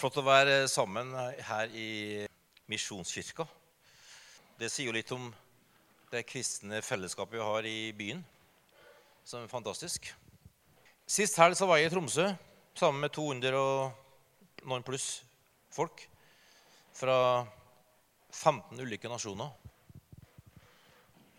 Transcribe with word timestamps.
Flott 0.00 0.16
å 0.16 0.22
være 0.24 0.62
sammen 0.64 1.10
her 1.44 1.72
i 1.76 2.22
Misjonskirka. 2.72 3.44
Det 4.56 4.70
sier 4.72 4.88
jo 4.88 4.94
litt 4.96 5.10
om 5.12 5.26
det 6.08 6.22
kristne 6.24 6.78
fellesskapet 6.80 7.36
vi 7.36 7.42
har 7.44 7.68
i 7.68 7.90
byen, 7.98 8.22
som 9.28 9.42
er 9.44 9.52
fantastisk. 9.52 10.08
Sist 11.04 11.36
helg 11.36 11.58
så 11.58 11.68
var 11.68 11.82
jeg 11.82 11.90
i 11.90 11.92
Tromsø 11.92 12.30
sammen 12.80 13.04
med 13.04 13.12
200 13.12 13.60
og 13.60 14.64
noen 14.72 14.88
pluss 14.88 15.20
folk 15.68 16.06
fra 16.96 17.44
15 18.32 18.80
ulike 18.80 19.12
nasjoner. 19.12 19.52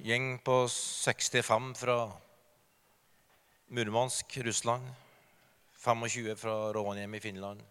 Gjeng 0.05 0.35
på 0.45 0.61
65 0.69 1.73
fra 1.81 1.99
Murmansk, 3.73 4.37
Russland. 4.45 4.85
25 5.81 6.35
fra 6.37 6.59
Rovaniemi 6.77 7.17
i 7.17 7.29
Finland 7.31 7.70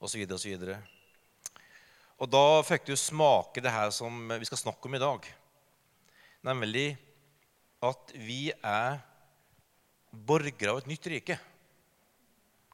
osv. 0.00 0.24
osv. 0.34 0.64
Og 2.18 2.30
da 2.30 2.46
fikk 2.66 2.88
du 2.88 2.96
smake 2.98 3.62
det 3.62 3.72
her 3.72 3.92
som 3.94 4.30
vi 4.32 4.48
skal 4.48 4.60
snakke 4.60 4.88
om 4.88 4.96
i 4.98 5.02
dag. 5.02 5.28
Nemlig 6.46 6.88
at 7.84 8.14
vi 8.14 8.48
er 8.54 8.98
borgere 10.10 10.74
av 10.74 10.82
et 10.82 10.90
nytt 10.90 11.06
rike. 11.12 11.38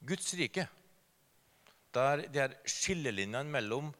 Guds 0.04 0.32
rike. 0.38 0.66
Der 1.94 2.24
de 2.26 2.40
her 2.40 2.56
skillelinjene 2.68 3.44
mellom 3.52 3.92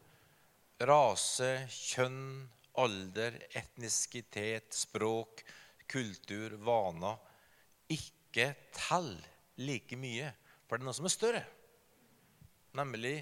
rase, 0.84 1.53
kjønn, 1.70 2.48
alder, 2.81 3.37
etnisitet, 3.55 4.73
språk, 4.75 5.45
kultur, 5.87 6.56
vaner 6.65 7.20
ikke 7.93 8.51
teller 8.75 9.29
like 9.61 9.95
mye 10.01 10.33
for 10.65 10.81
det 10.81 10.83
er 10.83 10.89
noe 10.89 10.97
som 10.97 11.06
er 11.06 11.12
større. 11.12 11.43
Nemlig 12.74 13.20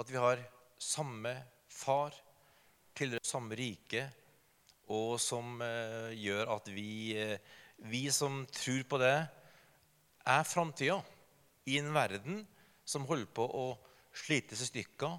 at 0.00 0.10
vi 0.10 0.20
har 0.20 0.40
samme 0.80 1.32
far, 1.72 2.14
tilhører 2.96 3.26
samme 3.26 3.56
rike, 3.58 4.06
og 4.92 5.16
som 5.20 5.60
eh, 5.64 6.14
gjør 6.16 6.52
at 6.56 6.70
vi, 6.72 7.16
eh, 7.18 7.40
vi 7.90 8.06
som 8.14 8.44
tror 8.54 8.84
på 8.88 9.00
det, 9.02 9.16
er 10.26 10.48
framtida 10.48 11.00
i 11.68 11.76
en 11.80 11.92
verden 11.94 12.40
som 12.86 13.06
holder 13.06 13.28
på 13.34 13.46
å 13.46 13.66
slites 14.16 14.62
i 14.62 14.70
stykker 14.70 15.18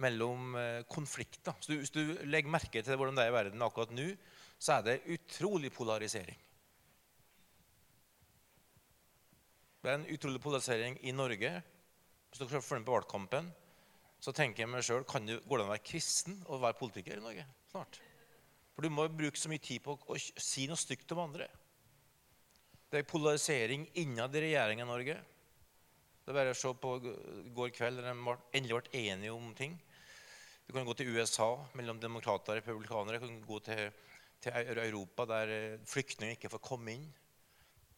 mellom 0.00 0.56
eh, 0.58 0.80
konflikter. 0.90 1.58
Så 1.60 1.76
hvis 1.76 1.92
du 1.94 2.02
legger 2.24 2.54
merke 2.54 2.82
til 2.82 2.98
hvordan 2.98 3.18
det 3.18 3.26
er 3.26 3.34
i 3.34 3.36
verden 3.36 3.66
akkurat 3.66 3.92
nå, 3.94 4.08
så 4.58 4.78
er 4.78 4.86
det 4.86 4.96
utrolig 5.12 5.70
polarisering. 5.74 6.38
Det 9.84 9.92
er 9.92 9.98
en 9.98 10.08
utrolig 10.08 10.40
polarisering 10.40 10.96
i 11.04 11.12
Norge. 11.12 11.58
Hvis 12.34 12.40
dere 12.50 12.58
følger 12.66 12.80
med 12.82 12.88
på 12.88 12.94
valgkampen, 12.96 13.48
så 14.18 14.32
tenker 14.34 14.64
jeg 14.64 14.70
meg 14.72 14.82
det, 14.82 14.96
Går 15.06 15.20
det 15.22 15.36
an 15.38 15.68
å 15.68 15.70
være 15.70 15.84
kristen 15.86 16.40
og 16.48 16.64
være 16.64 16.74
politiker 16.80 17.20
i 17.20 17.22
Norge 17.22 17.44
snart? 17.70 18.00
For 18.74 18.82
du 18.82 18.90
må 18.90 19.04
bruke 19.06 19.38
så 19.38 19.52
mye 19.52 19.62
tid 19.62 19.84
på 19.84 19.94
å 19.94 20.18
si 20.18 20.64
noe 20.66 20.80
stygt 20.80 21.14
om 21.14 21.20
andre. 21.28 21.46
Det 22.90 22.98
er 22.98 23.06
polarisering 23.06 23.86
innad 24.02 24.34
i 24.34 24.42
regjeringen 24.48 24.82
i 24.82 24.90
Norge. 24.90 25.16
Det 26.24 26.34
er 26.34 26.40
bare 26.40 26.56
å 26.56 26.58
se 26.58 26.74
på 26.74 26.96
går 27.54 27.70
kveld 27.76 28.02
der 28.02 28.10
de 28.10 28.36
endelig 28.58 28.80
ble 28.80 29.04
enige 29.04 29.38
om 29.38 29.54
ting. 29.54 29.78
Du 30.66 30.74
kan 30.74 30.90
gå 30.90 30.98
til 30.98 31.14
USA 31.14 31.52
mellom 31.78 32.02
demokrater 32.02 32.56
og 32.56 32.64
republikanere. 32.64 33.22
Du 33.22 33.28
kan 33.28 33.42
gå 33.46 33.62
til, 33.70 33.92
til 34.42 34.82
Europa, 34.88 35.30
der 35.36 35.78
flyktninger 35.86 36.34
ikke 36.34 36.50
får 36.56 36.66
komme 36.66 36.98
inn 36.98 37.06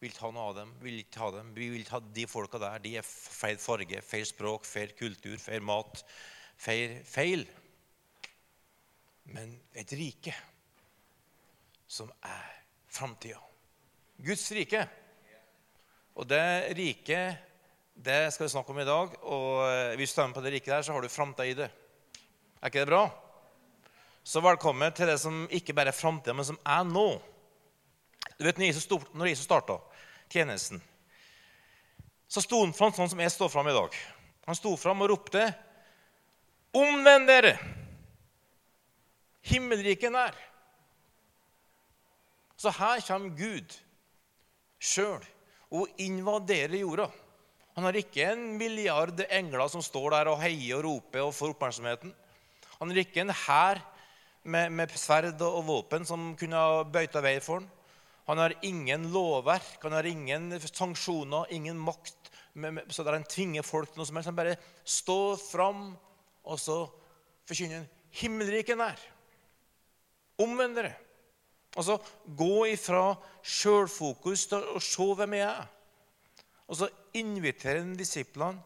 vil 0.01 0.13
ta 0.13 0.29
noe 0.29 0.49
av 0.51 0.57
dem, 0.59 0.73
vil 0.81 0.99
ikke 1.01 1.21
ha 1.23 1.31
dem. 1.33 1.53
Vi 1.57 1.69
vil 1.73 1.85
ta 1.87 1.99
de 1.99 2.25
folka 2.29 2.59
der. 2.61 2.81
De 2.83 2.93
er 2.99 3.05
feil 3.05 3.57
farge, 3.61 4.01
feil 4.05 4.27
språk, 4.29 4.67
feil 4.69 4.93
kultur, 4.97 5.37
feil 5.41 5.63
mat. 5.65 6.03
Feil, 6.57 6.99
feil. 7.07 7.47
Men 9.33 9.55
et 9.77 9.91
rike 9.97 10.35
som 11.87 12.11
er 12.21 12.45
framtida. 12.93 13.41
Guds 14.21 14.45
rike. 14.53 14.85
Og 16.17 16.25
det 16.29 16.45
riket 16.77 17.43
det 17.97 18.27
skal 18.33 18.45
vi 18.45 18.53
snakke 18.53 18.73
om 18.73 18.79
i 18.81 18.85
dag. 18.85 19.13
Og 19.25 19.63
eh, 19.65 19.95
hvis 19.97 20.13
du 20.13 20.21
er 20.21 20.29
med 20.29 20.37
på 20.37 20.43
det 20.45 20.51
riket 20.53 20.75
der, 20.75 20.85
så 20.85 20.93
har 20.93 21.01
du 21.01 21.09
framtida 21.09 21.47
i 21.49 21.57
det. 21.57 21.69
Er 22.61 22.69
ikke 22.69 22.83
det 22.83 22.91
bra? 22.91 23.07
Så 24.21 24.41
velkommen 24.43 24.93
til 24.93 25.09
det 25.09 25.17
som 25.21 25.45
ikke 25.49 25.73
bare 25.73 25.89
er 25.89 25.97
framtida, 25.97 26.35
men 26.37 26.45
som 26.45 26.59
er 26.61 26.85
nå. 26.85 27.07
Du 28.37 28.45
vet, 28.45 28.59
Når 28.59 29.25
Jesus 29.25 29.45
starta 29.45 29.79
tjenesten, 30.31 30.81
så 32.27 32.43
sto 32.43 32.59
han 32.63 32.75
fram 32.75 32.93
sånn 32.95 33.09
som 33.11 33.21
jeg 33.23 33.31
står 33.33 33.51
fram 33.51 33.69
i 33.71 33.75
dag. 33.75 33.95
Han 34.47 34.55
sto 34.57 34.75
fram 34.79 35.01
og 35.03 35.11
ropte, 35.11 35.47
'Omvend 36.75 37.27
dere! 37.27 37.57
Himmelriket 39.47 40.11
nær.' 40.11 40.35
Så 42.57 42.73
her 42.73 43.01
kommer 43.05 43.29
Gud 43.37 43.73
sjøl 44.81 45.23
og 45.71 45.89
invaderer 46.01 46.79
jorda. 46.79 47.07
Han 47.77 47.85
har 47.85 47.97
ikke 47.99 48.31
en 48.31 48.57
milliard 48.57 49.19
engler 49.29 49.69
som 49.69 49.83
står 49.85 50.15
der 50.15 50.31
og 50.31 50.39
heier 50.41 50.79
og 50.79 50.87
roper 50.87 51.27
og 51.27 51.35
får 51.37 51.53
oppmerksomheten. 51.53 52.13
Han 52.79 52.89
har 52.89 52.97
ikke 53.03 53.21
en 53.21 53.33
hær 53.45 53.81
med, 54.41 54.71
med 54.73 54.95
sverd 54.97 55.41
og 55.45 55.59
våpen 55.67 56.05
som 56.07 56.31
kunne 56.39 56.57
ha 56.57 56.81
bøyta 56.81 57.21
vei 57.21 57.37
for 57.43 57.61
ham. 57.61 57.67
Han 58.27 58.41
har 58.41 58.55
ingen 58.67 59.07
lovverk, 59.13 59.77
han 59.83 59.95
har 59.95 60.07
ingen 60.07 60.51
sanksjoner, 60.59 61.47
ingen 61.55 61.79
makt. 61.79 62.31
Så 62.91 63.05
der 63.05 63.15
han 63.15 63.27
tvinger 63.29 63.63
folk 63.63 63.91
til 63.91 64.01
noe 64.01 64.09
som 64.09 64.19
helst. 64.19 64.31
Han 64.31 64.39
bare 64.39 64.57
står 64.83 65.37
fram, 65.39 65.83
og 66.43 66.59
så 66.59 66.81
forkynner 67.47 67.83
han 67.83 67.89
himmelriket 68.19 68.79
nær. 68.79 68.99
Omvend 70.43 70.75
dere. 70.77 70.93
Altså 71.77 71.99
gå 72.25 72.67
ifra 72.73 73.11
sjølfokus 73.45 74.47
til 74.51 74.69
å 74.75 74.81
se 74.83 75.07
hvem 75.19 75.37
jeg 75.37 75.47
er. 75.47 75.67
Og 76.67 76.81
så 76.81 76.89
inviterer 77.15 77.83
han 77.83 77.95
disiplene 77.95 78.59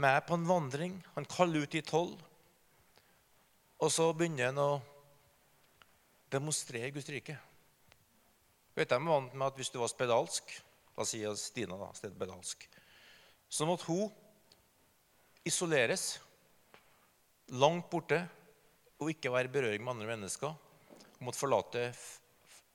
med 0.00 0.24
på 0.24 0.38
en 0.38 0.48
vandring. 0.48 0.96
Han 1.16 1.28
kaller 1.28 1.66
ut 1.66 1.74
de 1.74 1.82
tolv. 1.84 2.20
Og 3.82 3.90
så 3.92 4.08
begynner 4.16 4.48
han 4.52 4.60
å 4.62 4.72
demonstrere 6.32 6.92
Guds 6.94 7.10
rike. 7.12 7.36
Vet 8.76 8.90
jeg 8.90 9.04
var 9.04 9.20
vant 9.20 9.34
med 9.34 9.46
at 9.50 9.58
hvis 9.60 9.72
du 9.72 9.80
var 9.82 9.90
spedalsk 9.92 10.54
La 10.92 11.04
oss 11.04 11.14
si 11.14 11.22
Stina 11.40 11.78
da, 11.80 11.88
spedalsk. 11.96 12.66
Så 13.48 13.64
måtte 13.68 13.88
hun 13.88 14.10
isoleres 15.48 16.18
langt 17.56 17.88
borte 17.90 18.18
og 19.00 19.10
ikke 19.10 19.32
være 19.32 19.48
i 19.48 19.54
berøring 19.54 19.84
med 19.84 19.94
andre 19.94 20.10
mennesker. 20.12 20.52
Hun 21.16 21.28
måtte 21.28 21.40
forlate 21.40 21.86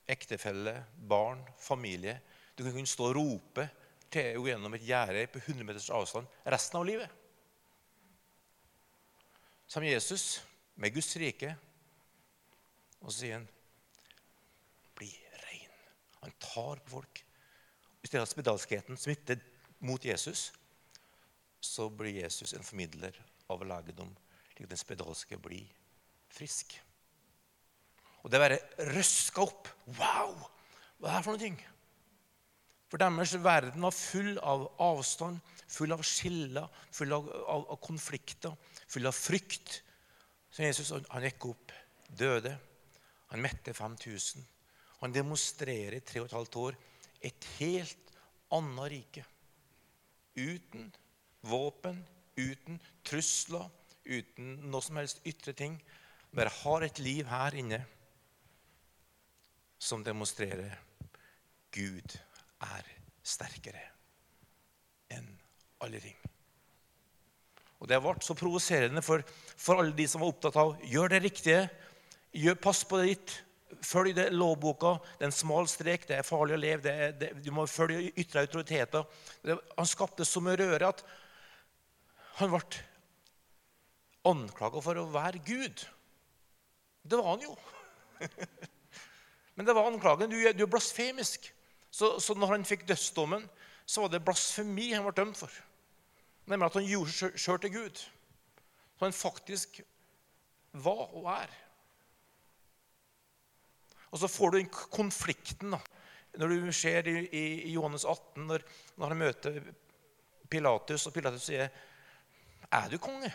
ektefelle, 0.08 0.74
barn, 1.08 1.44
familie. 1.62 2.18
Du 2.58 2.64
kunne 2.66 2.86
stå 2.90 3.10
og 3.10 3.16
rope 3.20 3.68
til 4.10 4.32
henne 4.32 4.48
gjennom 4.48 4.74
et 4.74 4.86
gjerde 4.88 5.26
på 5.30 5.42
100 5.44 5.68
meters 5.68 5.90
avstand 5.94 6.26
resten 6.48 6.80
av 6.80 6.86
livet. 6.88 7.10
Som 9.68 9.84
Jesus 9.84 10.40
med 10.80 10.94
Guds 10.94 11.10
rike, 11.20 11.52
og 13.02 13.12
så 13.12 13.18
sier 13.18 13.36
han 13.36 13.48
han 16.22 16.34
tar 16.42 16.82
på 16.84 16.98
folk. 16.98 17.22
Hvis 18.00 18.12
det 18.12 18.20
er 18.20 18.28
spedalskheten 18.30 18.98
smitter 19.00 19.40
mot 19.84 20.04
Jesus, 20.04 20.48
så 21.60 21.88
blir 21.90 22.22
Jesus 22.22 22.54
en 22.54 22.66
formidler 22.66 23.16
av 23.50 23.64
legedom, 23.66 24.10
slik 24.52 24.66
at 24.66 24.74
den 24.74 24.80
spedalske 24.80 25.38
blir 25.42 25.66
frisk. 26.34 26.76
Og 28.22 28.30
det 28.30 28.38
å 28.38 28.44
være 28.44 28.62
røska 28.94 29.44
opp 29.44 29.68
Wow! 29.98 30.34
Hva 30.98 31.12
er 31.12 31.20
det 31.20 31.24
for 31.24 31.36
noe? 31.36 31.42
ting? 31.42 31.58
For 32.88 33.00
deres 33.00 33.34
verden 33.44 33.84
var 33.84 33.94
full 33.94 34.38
av 34.40 34.64
avstand, 34.82 35.38
full 35.68 35.92
av 35.94 36.02
skiller, 36.06 36.68
full 36.94 37.12
av, 37.14 37.28
av, 37.44 37.66
av 37.74 37.80
konflikter, 37.84 38.54
full 38.88 39.06
av 39.06 39.14
frykt. 39.16 39.82
Så 40.50 40.64
Jesus 40.64 40.94
han 40.96 41.26
gikk 41.26 41.50
opp, 41.50 41.74
døde. 42.08 42.54
Han 43.28 43.44
mette 43.44 43.74
5000. 43.76 44.46
Han 45.02 45.14
demonstrerer 45.14 45.98
i 45.98 46.04
tre 46.04 46.22
og 46.22 46.28
et 46.28 46.36
halvt 46.36 46.60
år 46.62 46.78
et 47.28 47.48
helt 47.58 48.14
annet 48.54 48.90
rike. 48.92 49.24
Uten 50.38 50.88
våpen, 51.48 52.00
uten 52.38 52.78
trusler, 53.06 53.68
uten 54.08 54.56
noe 54.70 54.84
som 54.84 54.98
helst 55.00 55.22
ytre 55.28 55.54
ting. 55.56 55.78
Bare 56.34 56.52
har 56.62 56.86
et 56.86 57.00
liv 57.02 57.28
her 57.30 57.56
inne 57.58 57.82
som 59.78 60.02
demonstrerer 60.04 60.74
Gud 61.74 62.16
er 62.66 62.86
sterkere 63.22 63.84
enn 65.14 65.28
alle 65.84 66.00
ting. 66.02 66.16
Og 67.78 67.86
Det 67.86 68.00
ble 68.02 68.14
så 68.24 68.34
provoserende 68.34 69.02
for, 69.06 69.22
for, 69.54 69.78
alle 69.78 69.94
de 69.94 70.06
som 70.10 70.22
var 70.22 70.32
opptatt 70.32 70.56
av 70.58 70.74
gjør 70.82 71.12
det 71.14 71.20
riktige, 71.22 71.60
gjør, 72.34 72.58
pass 72.58 72.82
på 72.84 72.98
det 72.98 73.12
ditt, 73.12 73.34
Følg 73.84 74.14
det 74.16 74.28
lovboka. 74.34 74.96
Det 75.18 75.26
er 75.26 75.30
en 75.30 75.34
smal 75.34 75.68
strek. 75.70 76.06
Det 76.08 76.18
er 76.18 76.26
farlig 76.26 76.56
å 76.56 76.60
leve. 76.60 76.82
Det 76.84 76.94
er, 76.94 77.12
det, 77.20 77.30
du 77.44 77.50
må 77.54 77.66
følge 77.70 78.12
ytre 78.18 78.44
autoriteter. 78.46 79.04
Han 79.76 79.88
skapte 79.88 80.26
så 80.26 80.42
mye 80.44 80.58
røre 80.60 80.90
at 80.92 81.04
han 82.38 82.52
ble 82.52 82.62
anklaga 84.28 84.82
for 84.84 85.00
å 85.00 85.08
være 85.12 85.42
Gud. 85.46 85.84
Det 87.02 87.18
var 87.18 87.30
han 87.32 87.46
jo. 87.46 87.54
Men 89.56 89.66
det 89.66 89.74
var 89.74 89.88
anklagen. 89.90 90.30
Du, 90.30 90.36
du 90.38 90.64
er 90.66 90.70
blasfemisk. 90.70 91.48
Så, 91.90 92.18
så 92.20 92.36
når 92.36 92.52
han 92.56 92.66
fikk 92.68 92.84
dødsdommen, 92.88 93.46
så 93.88 94.04
var 94.04 94.12
det 94.12 94.24
blasfemi 94.26 94.90
han 94.92 95.06
ble 95.06 95.16
dømt 95.16 95.38
for. 95.40 95.52
Nemlig 96.48 96.68
at 96.68 96.76
han 96.78 96.88
gjorde 96.88 97.14
seg 97.14 97.40
sjøl 97.40 97.62
til 97.62 97.74
Gud. 97.74 98.02
Så 98.98 99.06
han 99.06 99.16
faktisk 99.16 99.80
var 100.72 101.08
og 101.16 101.30
er. 101.32 101.52
Og 104.10 104.20
så 104.22 104.30
får 104.30 104.50
du 104.50 104.58
den 104.58 104.70
konflikten 104.72 105.74
da, 105.74 105.80
når 106.38 106.54
du 106.54 106.70
ser 106.76 107.08
i, 107.10 107.16
i, 107.34 107.72
Johannes 107.72 108.04
18, 108.04 108.46
når, 108.46 108.64
når, 108.96 109.12
han 109.12 109.20
møter 109.20 109.58
Pilatus, 110.48 111.06
og 111.08 111.14
Pilatus 111.16 111.48
sier, 111.48 111.68
'Er 112.68 112.88
du 112.88 112.98
konge?' 112.98 113.32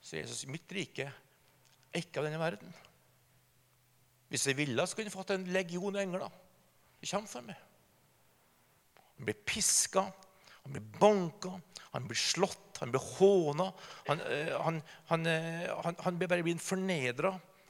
Så 0.00 0.16
Jesus, 0.16 0.46
'Mitt 0.46 0.72
rike 0.72 1.08
er 1.92 2.00
ikke 2.00 2.20
av 2.20 2.28
denne 2.28 2.40
verden.' 2.40 2.74
Hvis 4.28 4.46
jeg 4.46 4.56
ville, 4.56 4.86
så 4.86 4.96
kunne 4.96 5.08
jeg 5.08 5.16
fått 5.16 5.30
en 5.32 5.48
legion 5.52 5.96
engler. 5.96 6.28
De 7.00 7.06
kommer 7.08 7.28
for 7.30 7.46
meg. 7.46 7.56
Han 9.16 9.24
blir 9.24 9.38
piska, 9.46 10.04
han 10.62 10.74
blir 10.74 10.84
banka, 11.00 11.54
han 11.94 12.08
blir 12.08 12.18
slått, 12.20 12.76
han 12.82 12.92
blir 12.92 13.00
håna. 13.00 13.70
Han, 14.08 14.20
eh, 14.20 14.52
han, 14.60 14.82
han, 15.08 15.26
eh, 15.26 15.64
han, 15.84 15.96
han 16.04 16.18
blir 16.18 16.28
bare 16.28 16.44
blir 16.44 16.58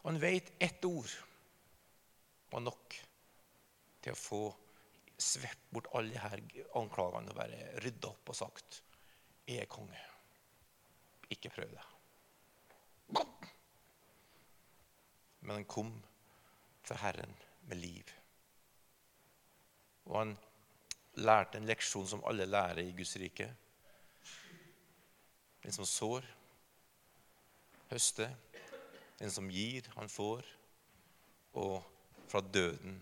fornedra. 0.08 0.12
Han 0.12 0.20
vet 0.20 0.52
ett 0.58 0.84
ord 0.84 1.10
var 2.50 2.60
nok 2.60 2.94
til 4.00 4.12
å 4.12 4.16
få 4.16 4.42
svept 5.18 5.70
bort 5.70 5.90
alle 5.94 6.14
disse 6.14 6.68
anklagene 6.78 7.30
og 7.30 7.36
bare 7.36 7.80
rydda 7.82 8.08
opp 8.08 8.28
og 8.28 8.36
sagt 8.36 8.82
'Jeg 9.46 9.62
er 9.62 9.66
konge'. 9.66 10.06
Ikke 11.30 11.50
prøv 11.50 11.70
det. 11.70 11.84
Men 15.40 15.50
han 15.50 15.64
kom 15.64 16.02
til 16.84 16.96
Herren 16.96 17.34
med 17.62 17.76
liv. 17.76 18.04
Og 20.04 20.18
han 20.18 20.38
lærte 21.14 21.58
en 21.58 21.66
leksjon 21.66 22.06
som 22.08 22.24
alle 22.24 22.46
lærer 22.46 22.78
i 22.78 22.92
Guds 22.92 23.16
rike. 23.16 23.56
Den 25.62 25.72
som 25.72 25.84
sår, 25.84 26.24
høster. 27.90 28.34
Den 29.18 29.30
som 29.34 29.50
gir, 29.50 29.86
han 29.96 30.08
får. 30.08 30.46
Og 31.58 31.82
fra 32.28 32.40
døden 32.40 33.00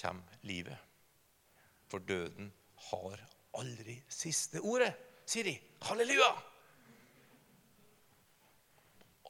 kommer 0.00 0.38
livet. 0.42 0.78
For 1.88 1.98
døden 1.98 2.52
har 2.90 3.22
aldri 3.56 3.96
siste 4.12 4.60
ordet, 4.60 4.92
sier 5.26 5.46
de. 5.48 5.54
Halleluja! 5.86 6.30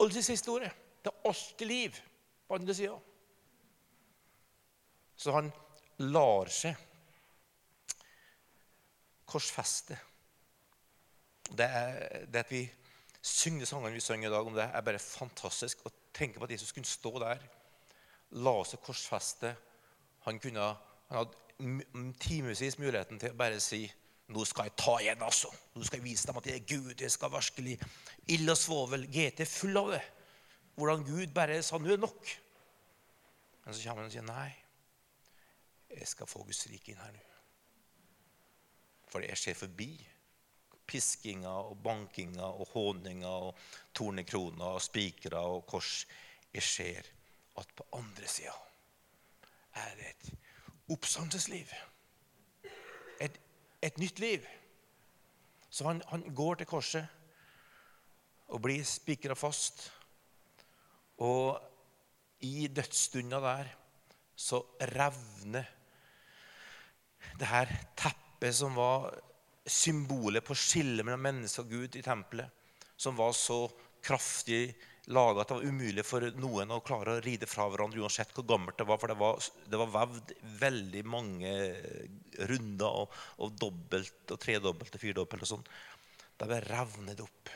Aldri 0.00 0.22
siste 0.24 0.50
ordet. 0.52 0.72
Det 1.04 1.12
er 1.12 1.28
alltid 1.30 1.68
liv 1.70 2.00
på 2.48 2.58
andre 2.58 2.74
sida. 2.74 2.96
Så 5.16 5.32
han 5.32 5.48
lar 6.02 6.50
seg 6.52 6.76
korsfeste. 9.26 9.96
Det, 11.46 11.66
er, 11.66 12.26
det 12.26 12.42
at 12.42 12.50
vi 12.52 12.64
synger 13.26 13.68
sangene 13.68 13.96
vi 13.96 14.04
synger 14.04 14.30
i 14.30 14.34
dag 14.34 14.48
om 14.48 14.56
det, 14.56 14.66
er 14.70 14.86
bare 14.86 15.02
fantastisk. 15.02 15.84
Å 15.86 15.94
tenke 16.16 16.40
på 16.40 16.46
at 16.46 16.54
Jesus 16.54 16.74
kunne 16.74 16.88
stå 16.88 17.12
der, 17.22 17.42
la 18.42 18.56
seg 18.66 18.82
korsfeste. 18.84 19.52
Han, 20.26 20.40
kunne, 20.42 20.72
han 21.10 21.20
hadde 21.20 22.14
timevis 22.22 22.78
muligheten 22.78 23.20
til 23.20 23.32
å 23.32 23.38
bare 23.38 23.60
si 23.62 23.84
nå 24.26 24.42
skal 24.42 24.66
jeg 24.66 24.74
ta 24.80 24.96
igjen, 24.98 25.22
altså. 25.22 25.52
Nå 25.76 25.86
skal 25.86 26.00
jeg 26.00 26.06
vise 26.08 26.26
dem 26.26 26.38
at 26.40 26.48
jeg 26.50 26.58
er 26.58 26.66
Gud. 26.66 26.94
Jeg 26.98 27.12
skal 27.14 27.30
virkelig 27.30 27.76
Ild 28.34 28.50
og 28.50 28.58
svovel. 28.58 29.06
GT 29.06 29.46
full 29.46 29.78
av 29.78 29.92
det. 29.94 30.02
Hvordan 30.74 31.04
Gud 31.06 31.30
bare 31.34 31.60
sa 31.62 31.78
nå 31.78 31.92
er 31.94 32.02
nok. 32.02 32.32
Men 33.64 33.74
så 33.74 33.84
kommer 33.84 34.02
han 34.02 34.10
og 34.10 34.16
sier 34.16 34.26
nei. 34.26 34.50
Jeg 35.94 36.10
skal 36.10 36.28
få 36.28 36.42
Guds 36.42 36.66
rike 36.72 36.90
inn 36.90 37.00
her 37.00 37.14
nå. 37.14 37.22
For 39.06 39.22
jeg 39.22 39.38
ser 39.38 39.54
forbi 39.54 39.92
piskinga 40.86 41.52
og 41.70 41.78
bankinga 41.84 42.46
og 42.46 42.70
håninga 42.72 43.32
og 43.48 43.58
tornekroner 43.94 44.76
og 44.76 44.82
spikere 44.82 45.40
og 45.40 45.66
kors. 45.66 46.06
Jeg 46.54 46.62
ser 46.62 47.10
at 47.60 47.72
på 47.76 47.86
andre 47.96 48.28
sida 48.28 48.54
er 49.76 49.92
det 49.98 50.12
et 50.12 50.30
oppstandelsesliv. 50.94 51.72
Et, 53.20 53.40
et 53.82 53.98
nytt 53.98 54.20
liv. 54.22 54.46
Så 55.70 55.84
han, 55.88 56.02
han 56.08 56.24
går 56.34 56.60
til 56.60 56.70
korset 56.70 57.06
og 58.48 58.62
blir 58.62 58.84
spikra 58.86 59.34
fast. 59.36 59.88
Og 61.18 61.58
i 62.46 62.68
dødsstunda 62.68 63.40
der 63.40 63.72
så 64.36 64.60
revner 64.92 65.64
det 67.40 67.48
her 67.48 67.72
teppet 67.96 68.54
som 68.54 68.76
var 68.76 69.10
symbolet 69.66 70.44
på 70.46 70.54
skillet 70.58 71.04
mellom 71.06 71.24
menneske 71.26 71.64
og 71.64 71.72
Gud 71.72 71.96
i 71.98 72.04
tempelet, 72.04 72.50
som 72.96 73.16
var 73.18 73.34
så 73.36 73.64
kraftig 74.06 74.76
laga 75.06 75.42
at 75.42 75.50
det 75.50 75.58
var 75.58 75.68
umulig 75.70 76.04
for 76.06 76.24
noen 76.40 76.72
å 76.74 76.80
klare 76.84 77.16
å 77.16 77.22
ride 77.22 77.46
fra 77.46 77.66
hverandre 77.70 78.02
uansett 78.02 78.32
hvor 78.34 78.46
gammelt 78.48 78.78
det 78.78 78.86
var. 78.88 78.98
For 79.02 79.12
det 79.12 79.18
var, 79.20 79.50
det 79.70 79.80
var 79.80 79.92
vevd 79.94 80.32
veldig 80.62 81.02
mange 81.06 81.52
runder 82.50 83.02
og, 83.02 83.20
og 83.42 83.54
dobbelt 83.60 84.34
og 84.34 84.40
tredobbelt 84.42 84.98
og 84.98 85.02
firdobbelt 85.02 85.46
og 85.46 85.52
sånn. 85.52 85.68
Det 86.36 86.48
ble 86.50 86.58
revnet 86.66 87.22
opp. 87.22 87.52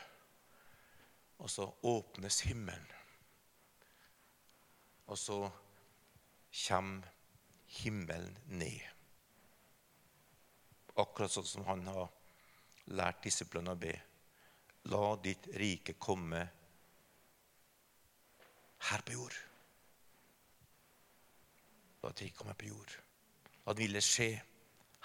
Og 1.41 1.51
så 1.51 1.67
åpnes 1.89 2.43
himmelen. 2.47 2.97
Og 5.11 5.19
så 5.19 5.43
kommer 6.69 7.11
himmelen 7.81 8.37
ned. 8.47 9.00
Akkurat 11.01 11.33
sånn 11.33 11.49
som 11.49 11.67
han 11.69 11.85
har 11.89 12.09
lært 12.97 13.23
disiplene 13.25 13.75
å 13.75 13.81
be. 13.81 13.95
La 14.93 15.05
ditt 15.23 15.51
rike 15.61 15.97
komme 16.01 16.41
her 18.91 19.05
på 19.07 19.17
jord. 19.17 19.39
La 22.03 22.13
ditt 22.13 22.27
rike 22.27 22.41
komme 22.41 22.57
på 22.59 22.71
jord. 22.71 22.97
La 23.67 23.77
det 23.77 23.85
ville 23.85 24.05
skje 24.05 24.33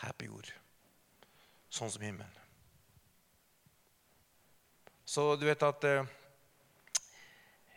her 0.01 0.13
på 0.17 0.27
jord, 0.27 0.47
sånn 1.71 1.91
som 1.91 2.03
himmelen. 2.03 2.41
Så 5.05 5.35
du 5.37 5.45
vet 5.45 5.61
at 5.63 5.85
eh, 5.85 6.07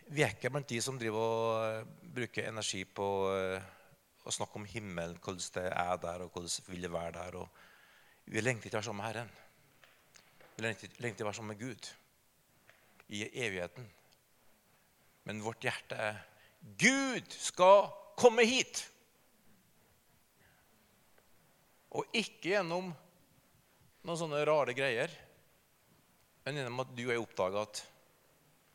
vi 0.09 0.25
er 0.25 0.33
ikke 0.33 0.51
blant 0.51 0.71
de 0.71 0.79
som 0.81 0.97
driver 0.99 1.21
og 1.21 1.83
uh, 1.85 2.13
bruker 2.17 2.49
energi 2.49 2.81
på 2.89 3.09
uh, 3.29 3.67
å 4.25 4.33
snakke 4.33 4.57
om 4.57 4.65
himmelen, 4.69 5.19
hvordan 5.21 5.51
det 5.59 5.65
er 5.69 5.99
der, 6.01 6.25
og 6.25 6.33
hvordan 6.33 6.55
det 6.55 6.73
vil 6.73 6.89
være 6.93 7.13
der. 7.19 7.37
og 7.43 7.68
vi 8.29 8.43
lengter 8.43 8.69
ikke 8.69 8.77
å 8.77 8.81
være 8.81 8.89
sammen 8.91 9.03
med 9.03 9.09
Herren. 9.09 9.31
Vi 10.57 10.65
lengter 10.65 11.09
ikke 11.09 11.25
å 11.25 11.29
være 11.31 11.39
sammen 11.39 11.55
med 11.55 11.63
Gud 11.63 11.89
i 13.17 13.23
evigheten. 13.29 13.87
Men 15.29 15.43
vårt 15.45 15.65
hjerte 15.65 15.97
er 15.97 16.21
Gud 16.81 17.33
skal 17.33 17.89
komme 18.19 18.45
hit! 18.49 18.83
Og 21.97 22.05
ikke 22.13 22.53
gjennom 22.53 22.91
noen 24.05 24.21
sånne 24.21 24.43
rare 24.45 24.75
greier, 24.77 25.13
men 26.45 26.61
gjennom 26.61 26.83
at 26.85 26.93
du 26.97 27.07
og 27.07 27.15
jeg 27.15 27.61
at 27.63 27.81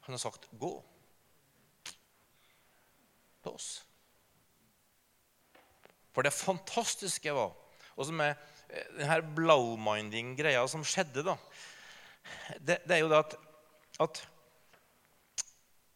han 0.03 0.15
har 0.15 0.21
sagt 0.21 0.49
'gå' 0.51 0.83
til 3.43 3.51
oss. 3.51 3.83
For 6.13 6.25
det 6.25 6.33
fantastiske 6.33 7.33
var, 7.33 7.53
og 7.95 8.05
som 8.05 8.19
er 8.21 8.35
denne 8.97 9.19
blowminding-greia 9.37 10.63
som 10.69 10.85
skjedde, 10.87 11.25
da, 11.25 11.37
det, 12.59 12.79
det, 12.85 12.95
er 12.95 13.01
jo 13.03 13.09
det 13.11 13.19
at, 13.19 13.35
at 14.05 14.21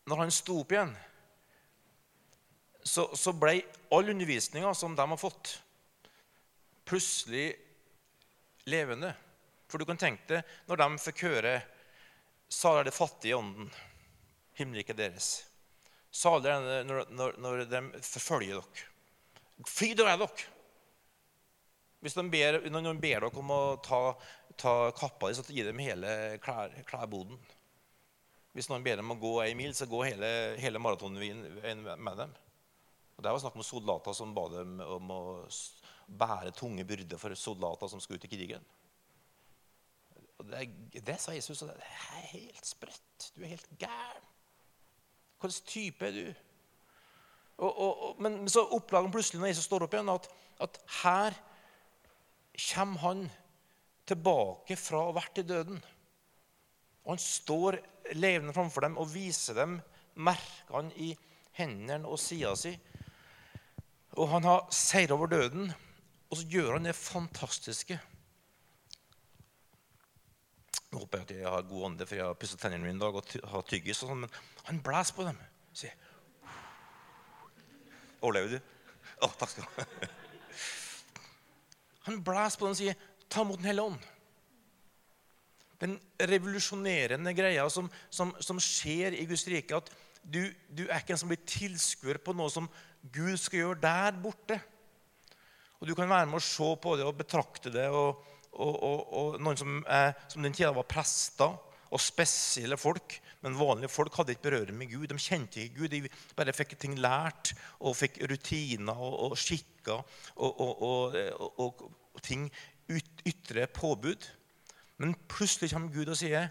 når 0.07 0.23
han 0.23 0.33
sto 0.33 0.59
opp 0.61 0.73
igjen, 0.75 0.93
så, 2.87 3.09
så 3.17 3.33
ble 3.35 3.59
all 3.93 4.13
undervisninga 4.13 4.71
som 4.77 4.95
de 4.95 5.07
har 5.11 5.19
fått, 5.19 5.57
plutselig 6.87 7.49
levende. 8.71 9.11
For 9.67 9.79
du 9.79 9.87
kan 9.87 9.99
tenke 9.99 10.29
deg 10.29 10.53
når 10.69 10.79
de 10.79 10.87
fikk 11.09 11.25
høre 11.27 11.57
Salig 12.47 12.79
er 12.79 12.87
det 12.87 12.95
fattige 12.95 13.33
i 13.33 13.35
ånden, 13.35 13.65
himmelriket 14.55 14.95
deres. 14.95 15.25
Salig 16.15 16.47
er 16.47 16.61
det 16.63 16.77
når, 16.87 17.09
når, 17.11 17.33
når 17.43 17.63
de 17.67 17.81
forfølger 18.07 18.61
dere. 18.61 18.85
Fri 19.67 19.89
dere 19.99 20.13
er 20.13 20.21
dere. 20.21 20.45
Hvis 22.03 22.13
de 22.13 22.23
ber, 22.29 22.59
noen 22.69 22.99
ber 23.01 23.23
dere 23.23 23.29
om 23.41 23.53
å 23.53 23.61
ta, 23.83 24.01
ta 24.59 24.73
kappa 24.97 25.31
di, 25.31 25.37
så 25.37 25.45
gi 25.49 25.65
dem 25.65 25.79
hele 25.81 26.37
klær, 26.43 26.75
klærboden. 26.89 27.39
Hvis 28.53 28.69
noen 28.69 28.85
ber 28.85 29.01
dem 29.01 29.13
å 29.13 29.17
gå 29.21 29.33
ei 29.43 29.55
mil, 29.57 29.73
så 29.77 29.89
gå 29.89 30.03
hele, 30.05 30.29
hele 30.61 30.81
maratonen 30.81 31.45
med 31.97 32.21
dem. 32.21 32.35
Og 33.17 33.23
Det 33.23 33.33
var 33.33 33.41
snakk 33.41 33.57
om 33.57 33.65
soldater 33.65 34.13
som 34.13 34.33
ba 34.33 34.45
dem 34.53 34.77
om 34.85 35.13
å 35.13 35.21
bære 36.07 36.53
tunge 36.55 36.85
byrder 36.87 37.19
for 37.19 37.33
soldater 37.35 37.89
som 37.89 38.01
skulle 38.01 38.21
ut 38.21 38.27
i 38.29 38.31
krigen. 38.31 38.65
Og 40.37 40.45
det, 40.51 40.67
det 41.05 41.17
sa 41.19 41.33
Jesus, 41.33 41.63
og 41.65 41.71
det 41.71 41.81
er 41.81 42.27
helt 42.29 42.65
sprøtt. 42.65 43.31
Du 43.33 43.41
er 43.41 43.55
helt 43.55 43.69
gæren. 43.81 44.25
Hvilken 45.41 45.65
type 45.69 46.05
er 46.05 46.13
du? 46.13 46.27
Og, 47.57 47.71
og, 47.81 48.21
men 48.21 48.43
så 48.49 48.61
oppdager 48.69 49.05
han 49.05 49.13
plutselig 49.13 49.41
når 49.41 49.51
Jesus 49.51 49.65
står 49.65 49.85
opp 49.85 49.97
igjen, 49.97 50.13
at, 50.13 50.29
at 50.61 50.77
her 51.01 51.37
kommer 52.57 52.99
han 53.05 53.27
tilbake 54.07 54.77
fra 54.79 55.01
å 55.01 55.11
ha 55.11 55.17
vært 55.19 55.41
i 55.41 55.47
døden. 55.47 55.79
Og 57.05 57.13
han 57.13 57.21
står 57.21 57.79
levende 58.17 58.55
framfor 58.55 58.87
dem 58.87 58.97
og 58.99 59.11
viser 59.11 59.57
dem 59.59 59.77
merkene 60.17 60.91
i 60.99 61.11
hendene 61.59 62.09
og 62.09 62.19
sida 62.21 62.53
si. 62.57 62.73
Og 64.17 64.31
han 64.31 64.47
har 64.47 64.65
seira 64.73 65.15
over 65.15 65.29
døden, 65.29 65.69
og 66.27 66.39
så 66.39 66.47
gjør 66.49 66.77
han 66.77 66.87
det 66.89 66.95
fantastiske. 66.97 67.99
Nå 70.87 71.03
håper 71.03 71.19
jeg 71.19 71.27
at 71.27 71.33
jeg 71.35 71.51
har 71.51 71.69
god 71.69 71.85
ånde, 71.91 72.07
for 72.07 72.17
jeg 72.17 72.25
har 72.25 72.37
pusset 72.39 72.61
tennene 72.63 72.83
mine 72.83 72.97
i 72.97 73.03
dag 73.03 73.15
og 73.19 73.33
har 73.51 73.65
tyggis. 73.67 74.01
Og 74.03 74.13
sånn, 74.13 74.23
men 74.25 74.37
han 74.69 74.81
blæser 74.83 75.17
på 75.17 75.27
dem. 75.27 75.39
Sier 75.77 75.93
Overlever 78.17 78.57
du? 78.57 78.71
Å, 79.21 79.27
takk 79.37 79.51
skal 79.51 79.67
du 79.67 79.75
ha. 79.77 80.07
Han 82.07 82.21
blæser 82.23 82.59
på 82.59 82.67
den 82.67 82.75
og 82.75 82.79
sier, 82.79 82.95
'Ta 83.27 83.43
imot 83.43 83.59
Den 83.59 83.69
hellige 83.69 83.85
ånd'. 83.85 84.05
Den 85.81 85.99
revolusjonerende 86.17 87.33
greia 87.37 87.67
som, 87.69 87.91
som, 88.09 88.33
som, 88.41 88.59
skjer 88.59 89.13
i 89.13 89.25
Guds 89.29 89.45
rike, 89.47 89.75
at 89.75 89.91
du, 90.23 90.47
du 90.73 90.87
er 90.87 90.97
ikke 90.97 91.13
en 91.13 91.21
som 91.21 91.29
blir 91.29 91.43
tilskuer 91.45 92.17
på 92.17 92.33
noe 92.33 92.49
som 92.49 92.69
Gud 93.13 93.37
skal 93.37 93.59
gjøre 93.59 93.81
der 93.83 94.17
borte. 94.23 94.57
Og 95.79 95.87
Du 95.87 95.93
kan 95.93 96.09
være 96.09 96.25
med 96.25 96.39
å 96.39 96.41
se 96.41 96.71
på 96.81 96.95
det 96.97 97.05
og 97.05 97.19
betrakte 97.19 97.69
det. 97.69 97.89
og 97.89 98.25
og, 98.57 98.83
og, 98.83 99.13
og, 99.13 99.39
noen 99.41 99.57
som, 99.59 99.79
eh, 99.85 100.13
som 100.31 100.45
den 100.45 100.55
tida 100.55 100.71
var 100.73 100.87
prester 100.89 101.57
og 101.91 102.01
spesielle 102.01 102.77
folk. 102.77 103.17
Men 103.41 103.57
vanlige 103.59 103.91
folk 103.93 104.15
hadde 104.17 104.33
ikke 104.33 104.47
berøring 104.49 104.77
med 104.77 104.91
Gud. 104.91 105.07
De 105.07 105.19
kjente 105.21 105.61
ikke 105.61 105.75
Gud. 105.79 105.91
De 105.93 106.09
bare 106.35 106.55
fikk 106.55 106.77
ting 106.79 106.97
lært 106.99 107.53
og 107.79 107.95
fikk 107.99 108.19
rutiner 108.31 108.97
og, 108.97 109.19
og 109.27 109.37
skikker 109.37 110.01
og, 110.35 111.85
ting 112.25 112.47
ut, 112.89 113.23
ytre 113.27 113.67
påbud. 113.67 114.25
Men 114.97 115.15
plutselig 115.29 115.71
kommer 115.71 115.93
Gud 115.93 116.09
og 116.09 116.17
sier, 116.17 116.49